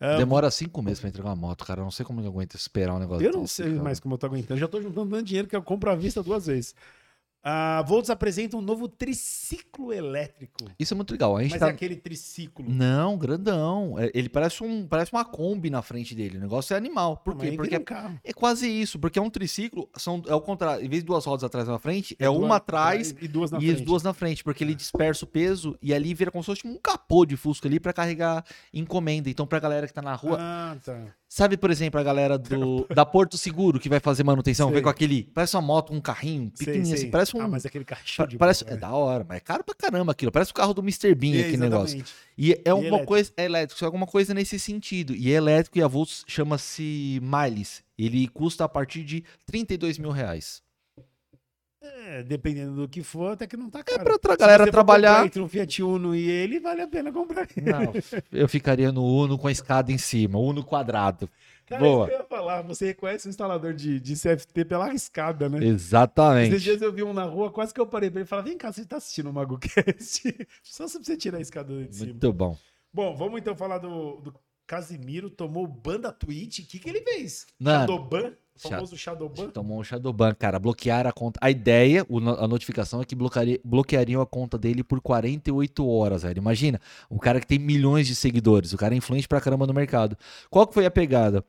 Ah, 0.01 0.17
Demora 0.17 0.49
cinco 0.51 0.81
meses 0.81 1.01
pra 1.01 1.09
entregar 1.09 1.29
uma 1.29 1.35
moto, 1.37 1.65
cara. 1.65 1.81
Eu 1.81 1.85
não 1.85 1.91
sei 1.91 2.07
como 2.07 2.21
eu 2.21 2.29
aguento 2.29 2.55
esperar 2.55 2.95
um 2.95 3.01
negócio 3.01 3.27
Eu 3.27 3.33
não 3.33 3.43
desse, 3.43 3.55
sei 3.55 3.71
cara. 3.73 3.83
mais 3.83 3.99
como 3.99 4.15
eu 4.15 4.19
tô 4.19 4.27
aguentando. 4.27 4.61
Já 4.61 4.69
tô 4.69 4.81
juntando 4.81 5.11
tanto 5.11 5.25
dinheiro 5.25 5.49
que 5.49 5.57
eu 5.57 5.63
compro 5.63 5.91
à 5.91 5.97
vista 5.97 6.23
duas 6.23 6.47
vezes. 6.47 6.73
A 7.43 7.83
Volts 7.83 8.11
apresenta 8.11 8.57
um 8.57 8.61
novo 8.61 8.89
triciclo 8.89 9.93
elétrico. 9.93 10.65
Isso 10.79 10.93
é 10.93 10.97
muito 10.97 11.11
legal. 11.13 11.37
A 11.37 11.43
gente 11.43 11.53
Mas 11.53 11.61
tá... 11.61 11.69
é 11.69 11.71
aquele 11.71 11.97
triciclo. 11.97 12.65
Não, 12.69 13.17
grandão. 13.17 13.99
É, 13.99 14.11
Ele 14.13 14.29
parece, 14.29 14.63
um, 14.63 14.87
parece 14.87 15.13
uma 15.13 15.25
Kombi 15.25 15.71
na 15.71 15.81
frente 15.81 16.15
dele. 16.15 16.37
O 16.39 16.41
negócio 16.41 16.75
é 16.75 16.77
animal. 16.77 17.17
Por 17.19 17.35
Não, 17.35 17.41
quê? 17.41 17.53
Porque 17.53 17.79
vira 17.79 18.09
um 18.09 18.19
é 18.25 18.33
quase 18.33 18.69
isso. 18.69 18.99
Porque 18.99 19.19
é 19.19 19.23
um 19.23 19.31
triciclo, 19.31 19.89
são, 19.97 20.23
é 20.27 20.35
o 20.35 20.41
contrário. 20.41 20.85
Em 20.85 20.89
vez 20.89 21.03
de 21.03 21.07
duas 21.07 21.25
rodas 21.25 21.45
atrás 21.45 21.67
e 21.69 21.71
uma 21.71 21.79
frente, 21.79 22.17
é, 22.19 22.27
duas 22.27 22.39
uma 22.39 22.57
atrás 22.57 23.15
e 23.21 23.29
duas 23.29 23.51
na 23.51 23.59
e 23.59 23.61
frente. 23.63 23.75
as 23.77 23.81
duas 23.83 24.03
na 24.03 24.13
frente, 24.13 24.43
porque 24.45 24.65
ele 24.65 24.75
dispersa 24.75 25.25
o 25.25 25.29
peso 25.29 25.79
e 25.81 25.95
ali 25.95 26.13
vira 26.15 26.31
como 26.31 26.43
se 26.43 26.47
fosse 26.47 26.67
um 26.67 26.77
capô 26.77 27.25
de 27.25 27.37
Fusca 27.37 27.69
ali 27.69 27.79
pra 27.79 27.93
carregar 27.93 28.45
encomenda. 28.75 29.31
Então, 29.31 29.47
pra 29.47 29.61
galera 29.61 29.87
que 29.87 29.93
tá 29.95 30.03
na 30.03 30.15
rua, 30.15 30.39
Ah, 30.41 30.77
tá. 30.85 31.15
Sabe, 31.29 31.57
por 31.57 31.71
exemplo, 31.71 32.01
a 32.01 32.03
galera 32.03 32.39
do 32.39 32.87
da 32.95 33.05
Porto 33.05 33.37
Seguro 33.37 33.79
que 33.79 33.89
vai 33.89 34.01
fazer 34.01 34.25
manutenção, 34.25 34.69
Sei. 34.69 34.75
vem 34.75 34.83
com 34.83 34.89
aquele, 34.89 35.25
parece 35.35 35.55
uma 35.57 35.63
moto, 35.63 35.93
um 35.93 36.01
carrinho 36.01 36.51
pequenininho 36.51 36.87
sei. 36.87 36.95
assim, 36.95 37.11
parece 37.11 37.37
um 37.37 37.41
Ah, 37.41 37.49
mas 37.49 37.67
aquele 37.67 37.85
carro 37.85 38.01
é 38.03 38.07
show 38.07 38.27
de 38.27 38.37
parece 38.39 38.65
bola, 38.65 38.77
é 38.77 38.81
da 38.81 38.91
hora, 38.93 39.25
mas 39.29 39.37
é 39.37 39.41
caro 39.41 39.63
pra 39.63 39.75
caramba 39.75 40.13
aquilo, 40.13 40.33
parece 40.33 40.51
o 40.51 40.55
carro 40.55 40.73
do 40.75 40.81
Mr. 40.81 41.15
Bean 41.15 41.37
É, 41.37 41.41
aquele 41.43 41.57
negócio. 41.59 42.03
E 42.37 42.61
é 42.65 42.73
uma 42.73 42.83
elétrico. 42.85 43.07
coisa, 43.07 43.33
é 43.37 43.45
elétrico, 43.45 43.79
só 43.79 43.87
alguma 43.87 44.07
coisa 44.07 44.33
nesse 44.33 44.59
sentido. 44.59 45.15
E 45.15 45.31
é 45.33 45.35
elétrico 45.35 45.77
e 45.77 45.83
a 45.83 45.89
Volts 45.89 46.25
chama-se 46.27 47.21
Miles. 47.23 47.83
Ele 47.99 48.29
custa 48.29 48.65
a 48.65 48.69
partir 48.69 49.03
de 49.05 49.25
32 49.45 49.99
mil 49.99 50.11
reais. 50.11 50.63
É, 52.07 52.23
dependendo 52.23 52.75
do 52.75 52.89
que 52.89 53.03
for, 53.03 53.33
até 53.33 53.47
que 53.47 53.57
não 53.57 53.69
tá 53.71 53.81
É 53.81 53.83
caro. 53.83 54.03
pra 54.05 54.13
outra 54.15 54.33
Se 54.33 54.39
galera 54.39 54.65
você 54.65 54.71
trabalhar. 54.71 55.27
Entre 55.27 55.41
um 55.41 55.49
Fiat 55.49 55.83
Uno 55.83 56.15
e 56.15 56.29
ele, 56.31 56.59
vale 56.61 56.83
a 56.83 56.89
pena 56.89 57.13
comprar. 57.13 57.47
Não, 57.57 57.93
eu 58.33 58.49
ficaria 58.49 58.91
no 58.93 59.05
Uno 59.05 59.39
com 59.39 59.47
a 59.49 59.53
escada 59.53 59.93
em 59.93 59.99
cima, 59.99 60.39
Uno 60.39 60.65
quadrado. 60.65 61.29
Cara, 61.67 61.83
Boa. 61.83 62.07
isso 62.07 62.09
que 62.09 62.15
eu 62.15 62.21
ia 62.21 62.27
falar. 62.29 62.63
Você 62.63 62.87
reconhece 62.87 63.27
o 63.27 63.31
instalador 63.31 63.75
de, 63.75 64.01
de 64.01 64.15
CFT 64.15 64.65
pela 64.65 64.93
escada, 64.95 65.51
né? 65.51 65.59
Esses 65.59 65.69
Exatamente. 65.71 66.59
dias 66.61 66.81
eu 66.81 66.91
vi 66.91 67.03
um 67.03 67.13
na 67.13 67.25
rua, 67.25 67.51
quase 67.51 67.75
que 67.75 67.81
eu 67.81 67.87
parei 67.87 68.11
pra 68.11 68.21
ele 68.21 68.27
e 68.27 68.29
falei: 68.29 68.45
vem 68.47 68.57
cá, 68.57 68.73
você 68.73 68.87
tá 68.87 68.97
assistindo 68.97 69.29
o 69.29 69.33
MagoCast? 69.35 70.23
Só 70.65 70.89
se 70.89 70.99
você 70.99 71.15
tirar 71.17 71.37
a 71.39 71.43
escada 71.43 71.75
de 71.85 71.95
cima. 71.95 72.07
Muito 72.13 72.33
bom. 72.33 72.57
Bom, 72.91 73.15
vamos 73.15 73.39
então 73.39 73.55
falar 73.55 73.77
do, 73.79 74.17
do 74.23 74.35
Casimiro. 74.67 75.29
Tomou 75.29 75.67
ban 75.67 76.01
da 76.01 76.11
Twitch. 76.11 76.61
O 76.61 76.67
que, 76.67 76.79
que 76.79 76.89
ele 76.89 77.03
fez? 77.03 77.47
Mano. 77.61 77.81
Shadowban? 77.81 78.33
O 78.65 78.69
famoso 78.69 78.97
Shadowban? 78.97 79.51
Tomou 79.51 79.81
um 79.81 79.85
Shadowban, 79.85 80.35
cara. 80.35 80.59
Bloquear 80.59 81.07
a 81.07 81.13
conta. 81.13 81.39
A 81.43 81.51
ideia, 81.51 82.07
a 82.39 82.49
notificação 82.49 83.01
é 83.01 83.05
que 83.05 83.15
bloquearia, 83.15 83.61
bloqueariam 83.65 84.21
a 84.21 84.27
conta 84.27 84.59
dele 84.59 84.83
por 84.83 85.01
48 85.01 85.87
horas, 85.89 86.23
velho. 86.23 86.39
Imagina, 86.39 86.81
um 87.11 87.19
cara 87.19 87.41
que 87.41 87.47
tem 87.47 87.59
milhões 87.59 88.07
de 88.07 88.15
seguidores, 88.15 88.73
o 88.73 88.77
cara 88.77 88.95
é 88.95 88.97
influente 88.97 89.29
pra 89.29 89.41
caramba 89.41 89.67
no 89.67 89.75
mercado. 89.75 90.17
Qual 90.51 90.67
que 90.67 90.75
foi 90.75 90.87
a 90.87 90.91
pegada? 90.91 91.45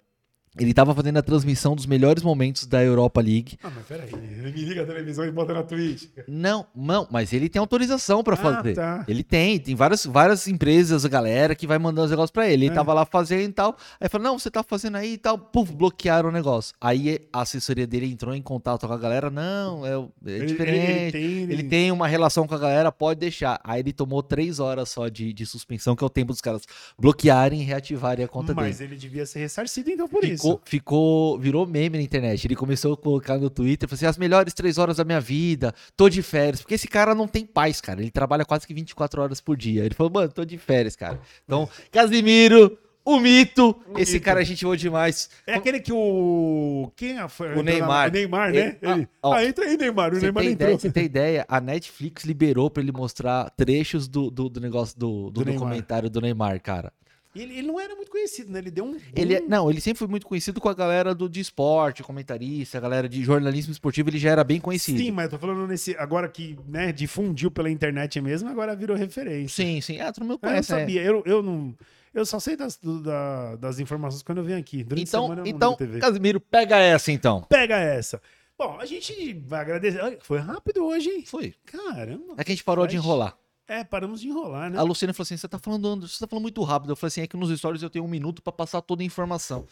Ele 0.57 0.73
tava 0.73 0.93
fazendo 0.95 1.17
a 1.17 1.21
transmissão 1.21 1.75
dos 1.75 1.85
melhores 1.85 2.23
momentos 2.23 2.65
da 2.65 2.83
Europa 2.83 3.21
League. 3.21 3.57
Ah, 3.63 3.69
mas 3.73 3.85
peraí. 3.85 4.09
Ele 4.11 4.51
me 4.51 4.61
liga 4.65 4.81
a 4.81 4.85
televisão 4.85 5.23
e 5.25 5.31
bota 5.31 5.53
na 5.53 5.63
Twitch. 5.63 6.05
Não, 6.27 6.65
não, 6.75 7.07
mas 7.11 7.31
ele 7.31 7.47
tem 7.47 7.59
autorização 7.59 8.23
pra 8.23 8.33
Ah, 8.33 8.37
fazer. 8.37 8.73
tá. 8.73 9.05
Ele 9.07 9.23
tem, 9.23 9.59
tem 9.59 9.75
várias, 9.75 10.05
várias 10.05 10.47
empresas, 10.47 11.05
a 11.05 11.09
galera 11.09 11.53
que 11.55 11.67
vai 11.67 11.77
mandando 11.77 12.05
os 12.05 12.11
negócios 12.11 12.31
pra 12.31 12.47
ele. 12.49 12.65
Ele 12.65 12.71
É. 12.71 12.75
tava 12.75 12.93
lá 12.93 13.05
fazendo 13.05 13.49
e 13.49 13.53
tal. 13.53 13.77
Aí 14.01 14.09
falou: 14.09 14.27
não, 14.27 14.39
você 14.39 14.49
tá 14.49 14.63
fazendo 14.63 14.95
aí 14.97 15.13
e 15.13 15.17
tal. 15.17 15.37
Puf, 15.37 15.71
bloquearam 15.71 16.29
o 16.29 16.31
negócio. 16.31 16.73
Aí 16.81 17.27
a 17.31 17.41
assessoria 17.41 17.85
dele 17.87 18.07
entrou 18.11 18.33
em 18.35 18.41
contato 18.41 18.87
com 18.87 18.93
a 18.93 18.97
galera. 18.97 19.29
Não, 19.29 19.85
é, 19.85 19.91
é 19.93 20.35
Ele- 20.35 20.45
diferente. 20.47 21.15
Ele, 21.17 21.25
ele 21.25 21.47
tem, 21.47 21.53
Ele 21.59 21.63
tem 21.63 21.91
uma 21.91 22.07
relação 22.07 22.45
com 22.47 22.55
a 22.55 22.59
galera, 22.59 22.91
pode 22.91 23.19
deixar. 23.19 23.59
Aí 23.63 23.79
ele 23.81 23.93
tomou 23.93 24.21
três 24.23 24.59
horas 24.59 24.89
só 24.89 25.07
de, 25.07 25.31
de 25.31 25.45
suspensão, 25.45 25.95
que 25.95 26.03
é 26.03 26.07
o 26.07 26.09
tempo 26.09 26.31
dos 26.33 26.41
caras 26.41 26.63
bloquearem 26.97 27.61
e 27.61 27.63
reativarem 27.63 28.25
a 28.25 28.27
conta 28.27 28.53
Mas 28.53 28.79
dele. 28.79 28.91
ele 28.93 28.99
devia 28.99 29.25
ser 29.25 29.39
ressarcido 29.39 29.89
então 29.89 30.07
por 30.07 30.23
isso. 30.23 30.38
Ficou, 30.65 31.37
virou 31.39 31.65
meme 31.67 31.97
na 31.97 32.03
internet. 32.03 32.45
Ele 32.45 32.55
começou 32.55 32.93
a 32.93 32.97
colocar 32.97 33.37
no 33.37 33.49
Twitter, 33.49 33.87
falou 33.87 33.97
assim, 33.97 34.05
as 34.05 34.17
melhores 34.17 34.53
três 34.53 34.77
horas 34.77 34.97
da 34.97 35.03
minha 35.03 35.19
vida, 35.19 35.73
tô 35.97 36.09
de 36.09 36.21
férias. 36.21 36.61
Porque 36.61 36.75
esse 36.75 36.87
cara 36.87 37.13
não 37.15 37.27
tem 37.27 37.45
paz, 37.45 37.79
cara. 37.81 38.01
Ele 38.01 38.11
trabalha 38.11 38.45
quase 38.45 38.65
que 38.67 38.73
24 38.73 39.21
horas 39.21 39.39
por 39.41 39.55
dia. 39.57 39.83
Ele 39.85 39.93
falou, 39.95 40.11
mano, 40.13 40.31
tô 40.31 40.43
de 40.45 40.57
férias, 40.57 40.95
cara. 40.95 41.19
Então, 41.45 41.67
Casimiro, 41.91 42.77
o 43.05 43.19
mito, 43.19 43.75
esse 43.97 44.13
mito. 44.13 44.25
cara 44.25 44.39
a 44.39 44.43
gente 44.43 44.63
voou 44.63 44.75
demais. 44.75 45.29
É 45.47 45.55
aquele 45.55 45.79
que 45.79 45.91
o. 45.91 46.91
Quem 46.95 47.17
é? 47.19 47.27
Foi- 47.27 47.55
na- 47.55 47.63
Neymar. 47.63 48.09
O 48.09 48.11
Neymar, 48.11 48.51
né? 48.51 48.59
Ele- 48.59 48.77
ah, 48.83 48.91
Ele- 48.97 49.07
ó. 49.23 49.33
Ah, 49.33 49.45
entra 49.45 49.65
aí, 49.65 49.77
Neymar. 49.77 50.13
O 50.13 50.17
Neymar 50.19 50.43
tem, 50.43 50.51
entrou. 50.53 50.67
ideia, 50.67 50.79
você 50.79 50.91
tem 50.91 51.05
ideia? 51.05 51.45
A 51.47 51.59
Netflix 51.59 52.23
liberou 52.23 52.69
pra 52.69 52.83
ele 52.83 52.91
mostrar 52.91 53.49
trechos 53.51 54.07
do, 54.07 54.29
do, 54.29 54.47
do 54.49 54.59
negócio 54.59 54.97
do, 54.99 55.25
do 55.25 55.31
Do 55.31 55.45
Neymar. 55.45 55.59
documentário 55.63 56.09
do 56.09 56.21
Neymar, 56.21 56.61
cara. 56.61 56.91
Ele, 57.35 57.53
ele 57.59 57.67
não 57.67 57.79
era 57.79 57.95
muito 57.95 58.09
conhecido, 58.09 58.51
né? 58.51 58.57
Ele 58.59 58.71
deu 58.71 58.83
um. 58.85 58.97
Ele 59.15 59.35
é- 59.35 59.39
não, 59.41 59.69
ele 59.69 59.79
sempre 59.79 59.99
foi 59.99 60.07
muito 60.07 60.25
conhecido 60.25 60.59
com 60.59 60.67
a 60.67 60.73
galera 60.73 61.13
do 61.13 61.29
de 61.29 61.39
esporte, 61.39 62.01
comentarista, 62.01 62.77
a 62.77 62.81
galera 62.81 63.07
de 63.07 63.23
jornalismo 63.23 63.71
esportivo, 63.71 64.09
ele 64.09 64.17
já 64.17 64.31
era 64.31 64.43
bem 64.43 64.59
conhecido. 64.59 64.97
Sim, 64.97 65.11
mas 65.11 65.25
eu 65.25 65.31
tô 65.31 65.37
falando 65.37 65.67
nesse. 65.67 65.95
Agora 65.97 66.27
que 66.27 66.57
né, 66.67 66.91
difundiu 66.91 67.51
pela 67.51 67.69
internet 67.69 68.19
mesmo, 68.19 68.49
agora 68.49 68.75
virou 68.75 68.97
referência. 68.97 69.63
sim, 69.63 69.79
sim. 69.79 69.99
Ah, 69.99 70.11
todo 70.11 70.23
mundo 70.23 70.39
Eu 70.41 70.47
não 70.47 70.49
conhece. 70.49 70.73
é. 70.73 70.79
sabia. 70.79 71.01
Eu, 71.03 71.21
eu 71.25 71.43
não. 71.43 71.75
Eu 72.11 72.25
só 72.25 72.39
sei 72.39 72.55
das, 72.57 72.75
do- 72.77 73.03
da- 73.03 73.55
das 73.57 73.79
informações 73.79 74.23
quando 74.23 74.39
eu 74.39 74.43
venho 74.43 74.57
aqui. 74.57 74.83
Durante 74.83 75.01
a 75.01 75.03
Então, 75.07 75.23
semana 75.25 75.41
eu 75.41 75.45
não 75.45 75.51
então 75.51 75.75
TV. 75.75 75.99
Casimiro, 75.99 76.39
pega 76.39 76.77
essa 76.79 77.11
então. 77.11 77.43
Pega 77.47 77.77
essa. 77.77 78.19
Bom, 78.57 78.77
a 78.79 78.85
gente 78.87 79.33
vai 79.47 79.61
agradecer. 79.61 80.17
Foi 80.21 80.39
rápido 80.39 80.83
hoje, 80.83 81.09
hein? 81.09 81.23
Foi. 81.27 81.53
Caramba. 81.65 82.33
É 82.37 82.43
que 82.43 82.51
a 82.51 82.55
gente 82.55 82.63
parou 82.63 82.87
de 82.87 82.95
enrolar. 82.95 83.37
É, 83.69 83.83
paramos 83.83 84.19
de 84.19 84.27
enrolar, 84.27 84.71
né? 84.71 84.79
A 84.79 84.81
Luciana 84.81 85.13
falou 85.13 85.25
assim: 85.25 85.37
você 85.37 85.47
tá 85.47 85.59
falando, 85.59 86.07
você 86.07 86.19
tá 86.19 86.27
falando 86.27 86.41
muito 86.41 86.63
rápido. 86.63 86.89
Eu 86.89 86.95
falei 86.95 87.09
assim: 87.09 87.21
é 87.21 87.27
que 87.27 87.37
nos 87.37 87.55
stories 87.55 87.83
eu 87.83 87.89
tenho 87.89 88.03
um 88.03 88.07
minuto 88.07 88.41
pra 88.41 88.51
passar 88.51 88.81
toda 88.81 89.03
a 89.03 89.05
informação. 89.05 89.67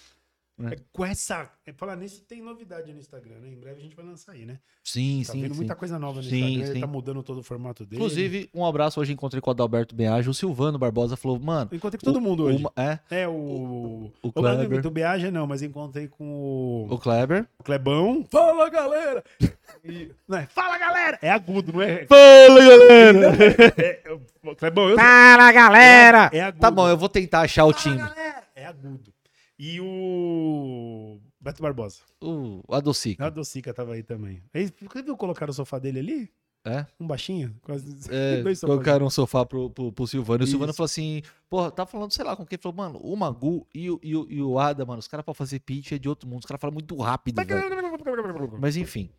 É, 0.60 0.76
com 0.92 1.06
essa. 1.06 1.52
É, 1.68 1.72
falar 1.72 1.96
nisso, 1.96 2.24
tem 2.28 2.42
novidade 2.42 2.92
no 2.92 2.98
Instagram, 3.00 3.36
né? 3.42 3.50
Em 3.50 3.60
breve 3.60 3.80
a 3.80 3.84
gente 3.84 3.96
vai 3.96 4.04
lançar 4.04 4.32
aí, 4.32 4.44
né? 4.44 4.58
Sim, 4.84 5.22
Tá 5.26 5.34
sim. 5.34 5.42
vendo 5.42 5.52
sim. 5.52 5.58
muita 5.58 5.76
coisa 5.76 6.00
nova 6.00 6.18
no 6.18 6.24
Sim, 6.24 6.36
Instagram. 6.38 6.64
Ele 6.66 6.74
sim. 6.74 6.80
tá 6.82 6.88
mudando 6.88 7.22
todo 7.22 7.40
o 7.40 7.44
formato 7.44 7.86
dele. 7.86 8.02
Inclusive, 8.02 8.50
um 8.56 8.66
abraço. 8.66 9.00
Hoje 9.00 9.14
encontrei 9.14 9.40
com 9.40 9.50
o 9.50 9.54
Adalberto 9.54 9.94
Benage. 9.96 10.30
O 10.30 10.34
Silvano 10.34 10.80
Barbosa 10.80 11.16
falou: 11.16 11.40
mano. 11.40 11.70
Eu 11.72 11.78
encontrei 11.78 12.00
com 12.00 12.06
todo 12.06 12.20
mundo 12.20 12.46
hoje. 12.46 12.58
uma- 12.58 12.72
é, 12.76 12.98
É, 13.12 13.28
o. 13.28 13.32
o 13.34 14.12
O 14.24 14.34
Kleber. 14.34 14.82
do 14.82 14.90
Beaja 14.90 15.30
não, 15.30 15.46
mas 15.46 15.62
encontrei 15.62 16.08
com 16.08 16.26
o. 16.28 16.88
o 16.92 16.98
Kleber. 16.98 17.46
Clebão. 17.64 18.26
Fala, 18.32 18.68
galera! 18.70 19.24
E- 19.86 20.12
não, 20.28 20.40
é, 20.40 20.48
Fala, 20.48 20.78
galera! 20.80 21.20
É 21.22 21.30
agudo, 21.30 21.72
não 21.74 21.82
é? 21.84 22.06
Fala, 22.08 22.60
galera! 22.60 23.76
é, 23.78 24.02
é 24.06 24.12
o 24.50 24.56
Clebão, 24.56 24.90
eu 24.90 24.96
Fala, 24.98 25.52
galera! 25.52 26.30
É 26.34 26.42
agudo. 26.42 26.62
Tá 26.62 26.72
bom, 26.72 26.88
eu 26.90 26.98
vou 26.98 27.10
tentar 27.10 27.42
achar 27.42 27.66
o 27.66 27.72
Fala, 27.74 27.84
time. 27.84 27.98
galera! 27.98 28.44
É 28.56 28.66
agudo. 28.66 29.14
E 29.60 29.82
o. 29.82 31.20
Beto 31.42 31.62
Barbosa. 31.62 32.02
O 32.22 32.62
Adocica. 32.70 33.26
A 33.26 33.30
Docica 33.30 33.74
tava 33.74 33.94
aí 33.94 34.04
também. 34.04 34.44
Aí, 34.54 34.72
Você 34.82 35.02
viu 35.02 35.18
colocar 35.18 35.50
o 35.50 35.54
sofá 35.54 35.80
dele 35.80 36.00
ali? 36.00 36.32
É? 36.64 36.86
Um 37.00 37.08
baixinho? 37.08 37.56
Quase. 37.64 38.12
É, 38.12 38.42
dois 38.44 38.60
sofás. 38.60 38.76
colocaram 38.76 39.06
um 39.08 39.10
sofá 39.10 39.46
pro, 39.46 39.70
pro, 39.70 39.92
pro 39.92 40.08
Silvano. 40.08 40.44
E 40.44 40.46
o 40.46 40.48
Silvano 40.48 40.74
falou 40.74 40.86
assim: 40.86 41.24
porra, 41.50 41.72
tá 41.72 41.86
falando, 41.86 42.12
sei 42.12 42.24
lá, 42.24 42.36
com 42.36 42.46
quem? 42.46 42.60
Falou, 42.62 42.76
mano, 42.76 43.00
o 43.00 43.16
Magu 43.16 43.66
e 43.74 43.90
o, 43.90 44.00
e 44.04 44.16
o, 44.16 44.28
e 44.30 44.42
o 44.42 44.60
Ada, 44.60 44.86
mano, 44.86 45.00
os 45.00 45.08
caras 45.08 45.24
pra 45.24 45.34
fazer 45.34 45.60
pitch 45.60 45.94
é 45.94 45.98
de 45.98 46.10
outro 46.10 46.30
mundo. 46.30 46.42
Os 46.42 46.46
caras 46.46 46.62
falam 46.62 46.74
muito 46.74 46.96
rápido. 46.98 47.42
Mas 48.60 48.76
enfim. 48.76 49.10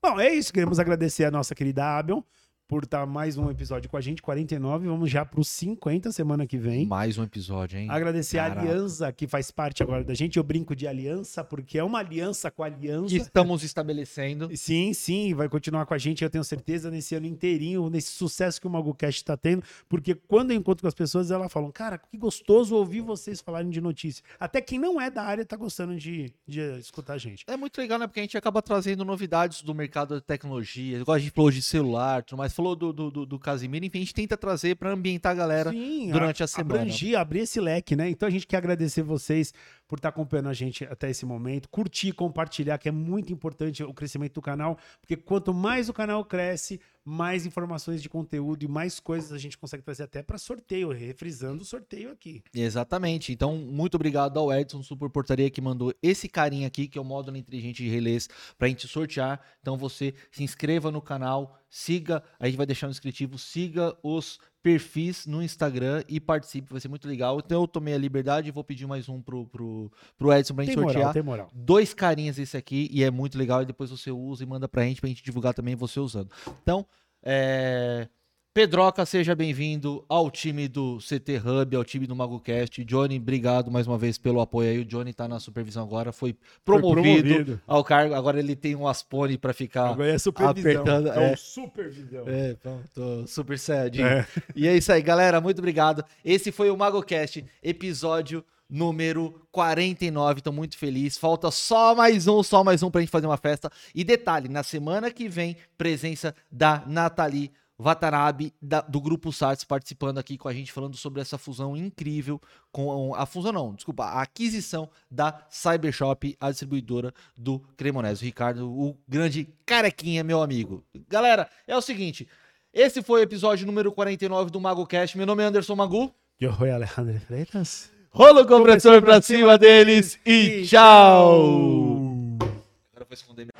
Bom, 0.00 0.20
é 0.20 0.32
isso. 0.32 0.52
Queremos 0.52 0.78
agradecer 0.78 1.24
a 1.24 1.30
nossa 1.30 1.54
querida 1.54 1.98
Abion 1.98 2.22
por 2.68 2.84
estar 2.84 3.04
mais 3.06 3.36
um 3.36 3.50
episódio 3.50 3.90
com 3.90 3.96
a 3.96 4.00
gente, 4.00 4.22
49. 4.22 4.88
Vamos 4.88 5.10
já 5.10 5.24
para 5.24 5.40
os 5.40 5.48
50 5.48 6.10
semana 6.12 6.46
que 6.46 6.56
vem. 6.56 6.86
Mais 6.86 7.18
um 7.18 7.22
episódio, 7.22 7.78
hein? 7.78 7.88
Agradecer 7.90 8.38
Caraca. 8.38 8.60
a 8.60 8.62
Aliança, 8.62 9.12
que 9.12 9.26
faz 9.26 9.50
parte 9.50 9.82
agora 9.82 10.02
da 10.02 10.14
gente. 10.14 10.36
Eu 10.36 10.42
brinco 10.42 10.74
de 10.74 10.86
aliança, 10.86 11.44
porque 11.44 11.78
é 11.78 11.84
uma 11.84 11.98
aliança 11.98 12.50
com 12.50 12.62
a 12.62 12.66
aliança. 12.66 13.08
Que 13.08 13.16
estamos 13.20 13.62
estabelecendo. 13.62 14.48
Sim, 14.56 14.94
sim, 14.94 15.34
vai 15.34 15.48
continuar 15.48 15.84
com 15.86 15.94
a 15.94 15.98
gente, 15.98 16.24
eu 16.24 16.30
tenho 16.30 16.44
certeza, 16.44 16.90
nesse 16.90 17.14
ano 17.14 17.26
inteirinho, 17.26 17.90
nesse 17.90 18.12
sucesso 18.12 18.60
que 18.60 18.66
o 18.66 18.70
MagoCast 18.70 19.20
está 19.20 19.36
tendo, 19.36 19.62
porque 19.88 20.14
quando 20.14 20.52
eu 20.52 20.56
encontro 20.56 20.82
com 20.82 20.88
as 20.88 20.94
pessoas, 20.94 21.30
elas 21.30 21.52
falam, 21.52 21.70
cara, 21.70 21.98
que 21.98 22.16
gostoso 22.16 22.74
ouvir 22.74 23.00
vocês 23.00 23.40
falarem 23.40 23.70
de 23.70 23.80
notícia. 23.80 24.24
Até 24.38 24.60
quem 24.60 24.78
não 24.78 25.00
é 25.00 25.10
da 25.10 25.22
área 25.22 25.44
tá 25.44 25.56
gostando 25.56 25.96
de, 25.96 26.32
de 26.46 26.60
escutar 26.78 27.14
a 27.14 27.18
gente. 27.18 27.44
É 27.46 27.56
muito 27.56 27.78
legal, 27.78 27.98
né? 27.98 28.06
Porque 28.06 28.20
a 28.20 28.22
gente 28.22 28.36
acaba 28.36 28.62
trazendo 28.62 29.04
novidades 29.04 29.62
do 29.62 29.74
mercado 29.74 30.14
de 30.14 30.20
tecnologia. 30.22 30.98
Igual 30.98 31.16
a 31.16 31.18
gente 31.18 31.32
falou 31.32 31.50
de 31.50 31.60
celular, 31.60 32.22
tudo 32.22 32.38
mais. 32.38 32.51
Falou 32.52 32.76
do, 32.76 32.92
do, 32.92 33.10
do, 33.10 33.26
do 33.26 33.38
Casimiro. 33.38 33.84
Enfim, 33.84 33.98
a 33.98 34.00
gente 34.02 34.14
tenta 34.14 34.36
trazer 34.36 34.76
para 34.76 34.90
ambientar 34.90 35.32
a 35.32 35.34
galera 35.34 35.70
Sim, 35.70 36.10
durante 36.10 36.42
a 36.42 36.46
semana. 36.46 36.80
Abrangir, 36.80 37.18
abrir 37.18 37.40
esse 37.40 37.60
leque, 37.60 37.96
né? 37.96 38.08
Então 38.10 38.28
a 38.28 38.30
gente 38.30 38.46
quer 38.46 38.58
agradecer 38.58 39.02
vocês 39.02 39.52
por 39.92 39.98
estar 39.98 40.08
acompanhando 40.08 40.48
a 40.48 40.54
gente 40.54 40.84
até 40.84 41.10
esse 41.10 41.26
momento. 41.26 41.68
Curtir, 41.68 42.12
compartilhar, 42.12 42.78
que 42.78 42.88
é 42.88 42.90
muito 42.90 43.30
importante 43.30 43.84
o 43.84 43.92
crescimento 43.92 44.32
do 44.32 44.40
canal, 44.40 44.78
porque 45.02 45.18
quanto 45.18 45.52
mais 45.52 45.90
o 45.90 45.92
canal 45.92 46.24
cresce, 46.24 46.80
mais 47.04 47.44
informações 47.44 48.00
de 48.00 48.08
conteúdo 48.08 48.64
e 48.64 48.68
mais 48.68 48.98
coisas 48.98 49.32
a 49.32 49.38
gente 49.38 49.58
consegue 49.58 49.82
trazer 49.82 50.04
até 50.04 50.22
para 50.22 50.38
sorteio, 50.38 50.92
refrisando 50.92 51.60
o 51.60 51.66
sorteio 51.66 52.10
aqui. 52.10 52.42
Exatamente. 52.54 53.32
Então, 53.32 53.54
muito 53.54 53.96
obrigado 53.96 54.38
ao 54.38 54.50
Edson 54.50 54.82
Super 54.82 55.10
Portaria 55.10 55.50
que 55.50 55.60
mandou 55.60 55.92
esse 56.02 56.26
carinha 56.26 56.68
aqui, 56.68 56.88
que 56.88 56.96
é 56.96 57.00
o 57.00 57.04
módulo 57.04 57.36
inteligente 57.36 57.82
de 57.82 57.90
relés, 57.90 58.30
pra 58.56 58.68
gente 58.68 58.88
sortear. 58.88 59.42
Então, 59.60 59.76
você 59.76 60.14
se 60.30 60.42
inscreva 60.42 60.90
no 60.90 61.02
canal, 61.02 61.58
siga, 61.68 62.22
a 62.40 62.46
gente 62.46 62.56
vai 62.56 62.64
deixar 62.64 62.86
no 62.86 62.92
descritivo, 62.92 63.36
siga 63.36 63.94
os 64.02 64.38
perfis 64.62 65.26
no 65.26 65.42
Instagram 65.42 66.04
e 66.08 66.20
participe, 66.20 66.70
vai 66.70 66.80
ser 66.80 66.88
muito 66.88 67.08
legal. 67.08 67.40
Então, 67.44 67.62
eu 67.62 67.68
tomei 67.68 67.94
a 67.94 67.98
liberdade 67.98 68.48
e 68.48 68.52
vou 68.52 68.62
pedir 68.62 68.86
mais 68.86 69.08
um 69.08 69.20
pro, 69.20 69.46
pro, 69.46 69.90
pro 70.16 70.32
Edson 70.32 70.54
pra 70.54 70.64
gente 70.64 70.74
Tem 70.74 70.82
sortear. 70.82 71.00
moral, 71.00 71.12
tem 71.12 71.22
moral. 71.22 71.50
Dois 71.52 71.92
carinhas 71.92 72.38
esse 72.38 72.56
aqui 72.56 72.88
e 72.92 73.02
é 73.02 73.10
muito 73.10 73.36
legal. 73.36 73.62
E 73.62 73.66
depois 73.66 73.90
você 73.90 74.10
usa 74.10 74.42
e 74.42 74.46
manda 74.46 74.68
pra 74.68 74.84
gente, 74.84 75.00
pra 75.00 75.08
gente 75.08 75.22
divulgar 75.22 75.52
também 75.52 75.74
você 75.74 75.98
usando. 75.98 76.30
Então, 76.62 76.86
é... 77.22 78.08
Pedroca, 78.54 79.06
seja 79.06 79.34
bem-vindo 79.34 80.04
ao 80.06 80.30
time 80.30 80.68
do 80.68 80.98
CT 80.98 81.38
Hub, 81.38 81.74
ao 81.74 81.82
time 81.82 82.06
do 82.06 82.14
MagoCast. 82.14 82.84
Johnny, 82.84 83.16
obrigado 83.16 83.70
mais 83.70 83.86
uma 83.86 83.96
vez 83.96 84.18
pelo 84.18 84.42
apoio 84.42 84.68
aí. 84.68 84.78
O 84.80 84.84
Johnny 84.84 85.14
tá 85.14 85.26
na 85.26 85.40
supervisão 85.40 85.82
agora, 85.82 86.12
foi 86.12 86.36
promovido, 86.62 87.02
promovido. 87.02 87.60
ao 87.66 87.82
cargo. 87.82 88.14
Agora 88.14 88.38
ele 88.38 88.54
tem 88.54 88.76
um 88.76 88.86
Aspone 88.86 89.38
pra 89.38 89.54
ficar. 89.54 89.92
Agora 89.92 90.10
é 90.12 90.18
supervisão. 90.18 90.70
apertando, 90.70 91.08
é, 91.08 91.30
é. 91.30 91.32
um 91.32 91.36
supervisão. 91.38 92.24
É, 92.26 92.54
pronto, 92.56 92.84
tô 92.94 93.26
super 93.26 93.58
sad. 93.58 94.02
É. 94.02 94.26
E 94.54 94.68
é 94.68 94.76
isso 94.76 94.92
aí, 94.92 95.00
galera. 95.00 95.40
Muito 95.40 95.60
obrigado. 95.60 96.04
Esse 96.22 96.52
foi 96.52 96.68
o 96.68 96.76
MagoCast, 96.76 97.42
episódio 97.62 98.44
número 98.68 99.34
49. 99.50 100.42
Tô 100.42 100.52
muito 100.52 100.76
feliz. 100.76 101.16
Falta 101.16 101.50
só 101.50 101.94
mais 101.94 102.28
um, 102.28 102.42
só 102.42 102.62
mais 102.62 102.82
um 102.82 102.90
pra 102.90 103.00
gente 103.00 103.10
fazer 103.10 103.26
uma 103.26 103.38
festa. 103.38 103.70
E 103.94 104.04
detalhe, 104.04 104.50
na 104.50 104.62
semana 104.62 105.10
que 105.10 105.26
vem, 105.26 105.56
presença 105.78 106.34
da 106.50 106.82
Nathalie 106.86 107.50
Watanabe, 107.82 108.54
da- 108.62 108.80
do 108.80 109.00
Grupo 109.00 109.32
Sartes, 109.32 109.64
participando 109.64 110.18
aqui 110.18 110.38
com 110.38 110.48
a 110.48 110.52
gente, 110.54 110.72
falando 110.72 110.96
sobre 110.96 111.20
essa 111.20 111.36
fusão 111.36 111.76
incrível 111.76 112.40
com 112.70 113.14
a 113.14 113.26
fusão 113.26 113.52
não, 113.52 113.74
desculpa, 113.74 114.04
a 114.04 114.22
aquisição 114.22 114.88
da 115.10 115.44
Cybershop, 115.50 116.36
a 116.40 116.50
distribuidora 116.50 117.12
do 117.36 117.58
Cremonese. 117.76 118.22
O 118.22 118.26
Ricardo, 118.26 118.70
o 118.70 118.96
grande 119.08 119.48
carequinha, 119.66 120.22
meu 120.24 120.42
amigo. 120.42 120.84
Galera, 121.08 121.48
é 121.66 121.76
o 121.76 121.80
seguinte, 121.82 122.26
esse 122.72 123.02
foi 123.02 123.20
o 123.20 123.22
episódio 123.24 123.66
número 123.66 123.92
49 123.92 124.50
do 124.50 124.60
MagoCast. 124.60 125.16
Meu 125.18 125.26
nome 125.26 125.42
é 125.42 125.46
Anderson 125.46 125.74
Magu. 125.76 126.14
Eu 126.40 126.54
sou 126.54 126.70
Alejandro 126.72 127.20
Freitas. 127.20 127.90
Rolo 128.10 128.42
o 128.42 128.46
compressor 128.46 129.00
pra 129.02 129.20
cima 129.22 129.56
deles 129.58 130.18
e 130.24 130.64
tchau! 130.66 131.98
Agora 132.40 133.00
eu 133.00 133.06
vou 133.06 133.12
esconder 133.14 133.44
minha 133.44 133.51